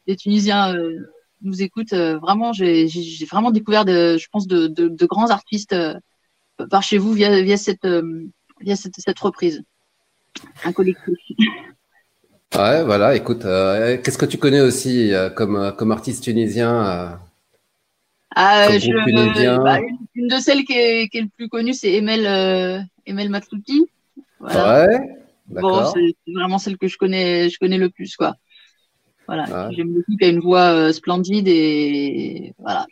les 0.06 0.16
Tunisiens 0.16 0.74
nous 1.42 1.62
écoutent. 1.62 1.94
vraiment, 1.94 2.52
j'ai 2.52 2.88
vraiment 3.30 3.50
découvert, 3.50 3.86
je 3.86 4.26
pense, 4.32 4.46
de, 4.46 5.06
grands 5.06 5.30
artistes 5.30 5.76
par 6.70 6.82
chez 6.82 6.98
vous 6.98 7.12
via, 7.12 7.56
cette, 7.56 7.86
via 8.60 8.76
cette, 8.76 9.18
reprise. 9.18 9.62
Un 10.64 10.72
collectif. 10.72 11.14
Ouais, 12.56 12.82
voilà, 12.82 13.14
écoute, 13.14 13.44
euh, 13.44 13.96
qu'est-ce 14.02 14.18
que 14.18 14.26
tu 14.26 14.36
connais 14.36 14.60
aussi 14.60 15.14
euh, 15.14 15.30
comme, 15.30 15.56
euh, 15.56 15.70
comme 15.70 15.92
artiste 15.92 16.24
tunisien 16.24 16.84
euh, 16.84 17.10
ah, 18.36 18.78
je, 18.78 18.92
bah, 19.62 19.80
une, 19.80 19.98
une, 20.14 20.28
de 20.28 20.36
celles 20.36 20.64
qui 20.64 20.72
est, 20.72 21.08
qui 21.08 21.18
est 21.18 21.22
le 21.22 21.28
plus 21.28 21.48
connue, 21.48 21.74
c'est 21.74 21.92
Emel, 21.92 22.26
euh, 22.26 22.80
Emel 23.06 23.28
Matlouti. 23.28 23.86
Voilà. 24.38 24.86
Ouais, 24.86 25.18
bon, 25.48 25.84
c'est 25.92 26.14
vraiment 26.32 26.58
celle 26.58 26.78
que 26.78 26.88
je 26.88 26.96
connais, 26.96 27.48
je 27.50 27.58
connais 27.58 27.78
le 27.78 27.90
plus, 27.90 28.16
quoi. 28.16 28.36
Voilà, 29.26 29.44
ouais. 29.44 29.74
j'aime 29.74 29.92
beaucoup, 29.92 30.16
qui 30.16 30.24
a 30.24 30.28
une 30.28 30.40
voix 30.40 30.92
splendide 30.92 31.48
et 31.48 32.54
voilà. 32.58 32.86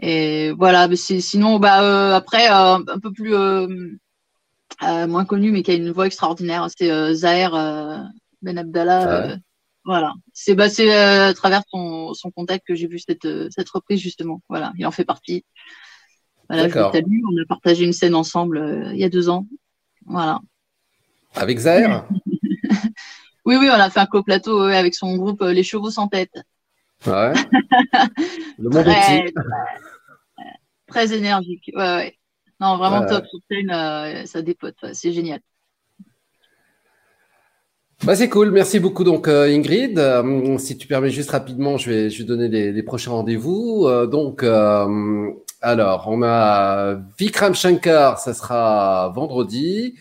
Et 0.00 0.52
voilà, 0.52 0.86
mais 0.86 0.96
sinon, 0.96 1.58
bah, 1.58 2.14
après, 2.16 2.46
un 2.46 2.82
peu 3.02 3.12
plus 3.12 3.34
euh, 4.82 5.06
moins 5.08 5.24
connu, 5.24 5.50
mais 5.50 5.62
qui 5.62 5.72
a 5.72 5.74
une 5.74 5.90
voix 5.90 6.06
extraordinaire. 6.06 6.66
C'est 6.76 6.90
euh, 6.90 7.12
Zahir 7.14 7.54
euh, 7.54 7.98
Ben 8.42 8.58
Abdallah. 8.58 9.36
Voilà. 9.88 10.12
C'est 10.34 10.54
bah, 10.54 10.66
à 10.66 11.32
travers 11.32 11.62
son, 11.70 12.12
son 12.12 12.30
contact 12.30 12.66
que 12.66 12.74
j'ai 12.74 12.86
vu 12.86 12.98
cette, 12.98 13.26
cette 13.50 13.70
reprise, 13.70 13.98
justement. 13.98 14.42
Voilà, 14.50 14.74
il 14.76 14.86
en 14.86 14.90
fait 14.90 15.06
partie. 15.06 15.46
Voilà, 16.50 16.68
je 16.68 16.78
On 16.78 17.42
a 17.42 17.46
partagé 17.48 17.86
une 17.86 17.94
scène 17.94 18.14
ensemble 18.14 18.90
il 18.92 19.00
y 19.00 19.04
a 19.04 19.08
deux 19.08 19.30
ans. 19.30 19.46
Voilà. 20.04 20.40
Avec 21.34 21.58
Zahir 21.58 22.06
Oui, 23.46 23.56
oui, 23.56 23.70
on 23.70 23.80
a 23.80 23.88
fait 23.88 24.00
un 24.00 24.06
coplateau 24.06 24.66
ouais, 24.66 24.76
avec 24.76 24.94
son 24.94 25.16
groupe 25.16 25.40
Les 25.40 25.62
Chevaux 25.62 25.90
sans 25.90 26.06
tête. 26.06 26.38
Ouais? 27.06 27.32
Le 28.58 28.68
monde 28.68 28.84
très, 28.84 29.24
très, 29.24 29.32
très, 30.86 31.16
énergique. 31.16 31.70
Ouais, 31.74 31.96
ouais. 31.96 32.18
Non, 32.60 32.76
vraiment 32.76 33.06
top. 33.06 33.24
Sur 33.26 33.38
scène, 33.50 33.70
euh, 33.70 34.26
ça 34.26 34.42
dépote. 34.42 34.76
C'est 34.92 35.12
génial. 35.12 35.40
Bah, 38.04 38.14
c'est 38.14 38.28
cool. 38.28 38.52
Merci 38.52 38.78
beaucoup, 38.78 39.02
donc, 39.04 39.26
euh, 39.28 39.48
Ingrid. 39.48 39.98
Euh, 39.98 40.56
si 40.58 40.78
tu 40.78 40.86
permets 40.86 41.10
juste 41.10 41.30
rapidement, 41.30 41.76
je 41.78 41.90
vais, 41.90 42.10
je 42.10 42.18
vais 42.18 42.24
donner 42.24 42.48
les, 42.48 42.72
les 42.72 42.82
prochains 42.82 43.10
rendez-vous. 43.10 43.86
Euh, 43.86 44.06
donc, 44.06 44.42
euh, 44.44 45.30
alors, 45.60 46.06
on 46.08 46.22
a 46.22 46.94
Vikram 47.18 47.54
Shankar, 47.54 48.18
ça 48.18 48.34
sera 48.34 49.12
vendredi. 49.14 49.96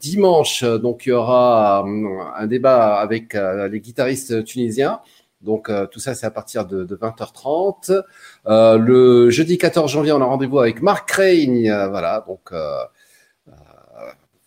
dimanche, 0.00 0.64
donc, 0.64 1.06
il 1.06 1.10
y 1.10 1.12
aura 1.12 1.84
un 1.84 2.46
débat 2.46 2.96
avec 2.96 3.34
les 3.34 3.80
guitaristes 3.80 4.44
tunisiens. 4.44 5.00
Donc 5.44 5.68
euh, 5.68 5.86
tout 5.86 6.00
ça, 6.00 6.14
c'est 6.14 6.26
à 6.26 6.30
partir 6.30 6.66
de, 6.66 6.84
de 6.84 6.96
20h30. 6.96 8.02
Euh, 8.46 8.78
le 8.78 9.30
jeudi 9.30 9.58
14 9.58 9.90
janvier, 9.90 10.12
on 10.12 10.20
a 10.20 10.24
rendez-vous 10.24 10.58
avec 10.58 10.82
Marc 10.82 11.08
Crane. 11.08 11.66
Euh, 11.66 11.88
voilà, 11.88 12.24
donc 12.26 12.50
euh, 12.52 12.56
euh, 12.56 12.84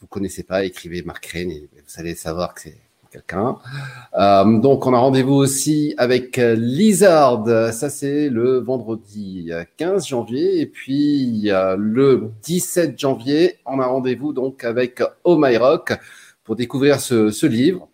vous 0.08 0.20
connaissez 0.20 0.44
pas, 0.44 0.64
écrivez 0.64 1.04
Marc 1.04 1.28
Crane 1.28 1.52
et 1.52 1.70
vous 1.74 2.00
allez 2.00 2.16
savoir 2.16 2.54
que 2.54 2.62
c'est 2.62 2.78
quelqu'un. 3.12 3.58
donc 4.14 4.86
on 4.86 4.94
a 4.94 5.00
rendez-vous 5.00 5.34
aussi 5.34 5.94
avec 5.98 6.38
Lizard. 6.38 7.46
Ça 7.74 7.90
c'est 7.90 8.30
le 8.30 8.60
vendredi 8.60 9.52
15 9.76 10.08
janvier. 10.08 10.62
Et 10.62 10.66
puis 10.66 11.50
le 11.52 12.32
17 12.44 12.98
janvier, 12.98 13.58
on 13.66 13.80
a 13.80 13.86
rendez-vous 13.86 14.32
donc 14.34 14.64
avec 14.64 15.02
Oh 15.24 15.38
My 15.38 15.58
Rock 15.58 15.94
pour 16.48 16.56
découvrir 16.56 17.02
ce, 17.02 17.30
ce 17.30 17.46
livre 17.46 17.90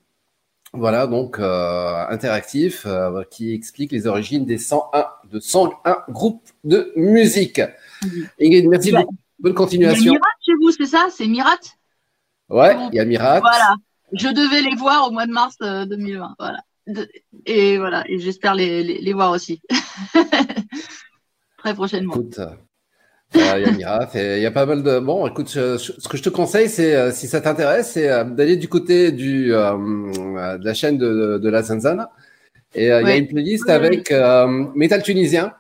Voilà, 0.74 1.07
donc 1.07 1.39
euh, 1.39 2.05
interactif 2.07 2.86
euh, 2.86 3.24
qui 3.30 3.51
explique 3.51 3.91
les 3.91 4.05
origines 4.05 4.45
des 4.45 4.59
101 4.59 5.05
de 5.32 5.39
101 5.39 5.97
groupes 6.09 6.47
de 6.64 6.93
musique. 6.95 7.59
Mhm. 8.03 8.28
Ingrid, 8.39 8.68
merci 8.70 8.91
beaucoup. 8.91 9.16
Bonne 9.39 9.55
continuation. 9.55 10.14
Mirat 10.14 10.28
chez 10.45 10.53
vous, 10.61 10.72
c'est 10.72 10.86
ça? 10.86 11.07
C'est 11.11 11.28
Mirat? 11.28 11.57
Ouais, 12.53 12.75
il 12.91 12.95
y 12.95 12.99
a 12.99 13.05
Mirat. 13.05 13.39
Voilà. 13.39 13.75
Je 14.13 14.27
devais 14.27 14.61
les 14.61 14.75
voir 14.75 15.07
au 15.07 15.11
mois 15.11 15.25
de 15.25 15.31
mars 15.31 15.55
euh, 15.63 15.85
2020. 15.85 16.35
Voilà. 16.39 16.59
De- 16.87 17.09
Et 17.45 17.77
voilà. 17.77 18.03
Et 18.07 18.19
j'espère 18.19 18.53
les, 18.55 18.83
les, 18.83 18.99
les 19.01 19.13
voir 19.13 19.31
aussi. 19.31 19.61
Très 21.57 21.73
prochainement. 21.73 22.13
Écoute, 22.13 22.39
euh, 22.39 22.49
il 23.35 23.41
y 23.41 23.65
a 23.65 23.71
Mirat. 23.71 24.09
et 24.15 24.37
Il 24.37 24.43
y 24.43 24.45
a 24.45 24.51
pas 24.51 24.65
mal 24.65 24.83
de. 24.83 24.99
Bon, 24.99 25.25
écoute, 25.27 25.49
je- 25.51 25.77
je- 25.77 25.93
ce 25.97 26.07
que 26.07 26.17
je 26.17 26.23
te 26.23 26.29
conseille, 26.29 26.69
c'est 26.69 26.95
euh, 26.95 27.11
si 27.11 27.27
ça 27.27 27.41
t'intéresse, 27.41 27.91
c'est 27.93 28.09
euh, 28.09 28.23
d'aller 28.23 28.57
du 28.57 28.67
côté 28.67 29.11
du 29.11 29.53
euh, 29.53 29.71
euh, 29.73 30.57
de 30.57 30.65
la 30.65 30.73
chaîne 30.73 30.97
de, 30.97 31.39
de 31.41 31.49
la 31.49 31.63
Zanzana. 31.63 32.11
Et 32.75 32.91
euh, 32.91 33.01
il 33.01 33.07
y 33.07 33.11
a 33.11 33.15
une 33.15 33.27
playlist 33.27 33.63
Oui, 33.67 33.73
oui. 33.79 33.85
avec 33.85 34.11
euh, 34.11 34.47
Metal 34.75 35.01
tunisien. 35.01 35.53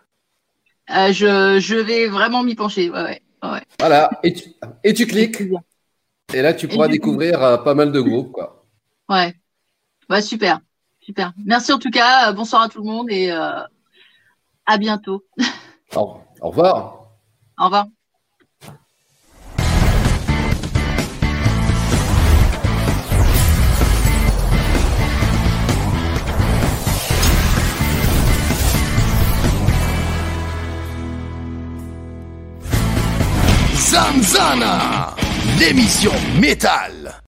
Euh, 0.89 1.13
je, 1.13 1.59
je 1.59 1.75
vais 1.75 2.07
vraiment 2.07 2.43
m'y 2.43 2.55
pencher. 2.55 2.89
Ouais, 2.89 3.01
ouais. 3.03 3.21
ouais. 3.43 3.61
Voilà, 3.79 4.09
et 4.23 4.33
tu, 4.33 4.49
et 4.83 4.93
tu 4.93 5.07
cliques. 5.07 5.41
Et 6.31 6.41
là, 6.41 6.53
tu 6.53 6.67
pourras 6.67 6.85
coup- 6.87 6.91
découvrir 6.93 7.43
euh, 7.43 7.57
pas 7.57 7.73
mal 7.73 7.91
de 7.91 7.99
groupes, 7.99 8.31
quoi. 8.31 8.65
Ouais. 9.09 9.35
Ouais, 10.09 10.21
super. 10.21 10.59
Super. 11.01 11.33
Merci 11.45 11.73
en 11.73 11.79
tout 11.79 11.89
cas. 11.91 12.29
Euh, 12.29 12.33
Bonsoir 12.33 12.61
à 12.63 12.69
tout 12.69 12.79
le 12.79 12.85
monde 12.85 13.07
et 13.11 13.31
euh, 13.31 13.59
à 14.65 14.77
bientôt. 14.77 15.25
Au, 15.95 16.17
au 16.41 16.49
revoir. 16.49 17.09
Au 17.59 17.65
revoir. 17.65 17.85
Zanzana, 33.93 35.15
l'émission 35.59 36.13
métal. 36.39 37.21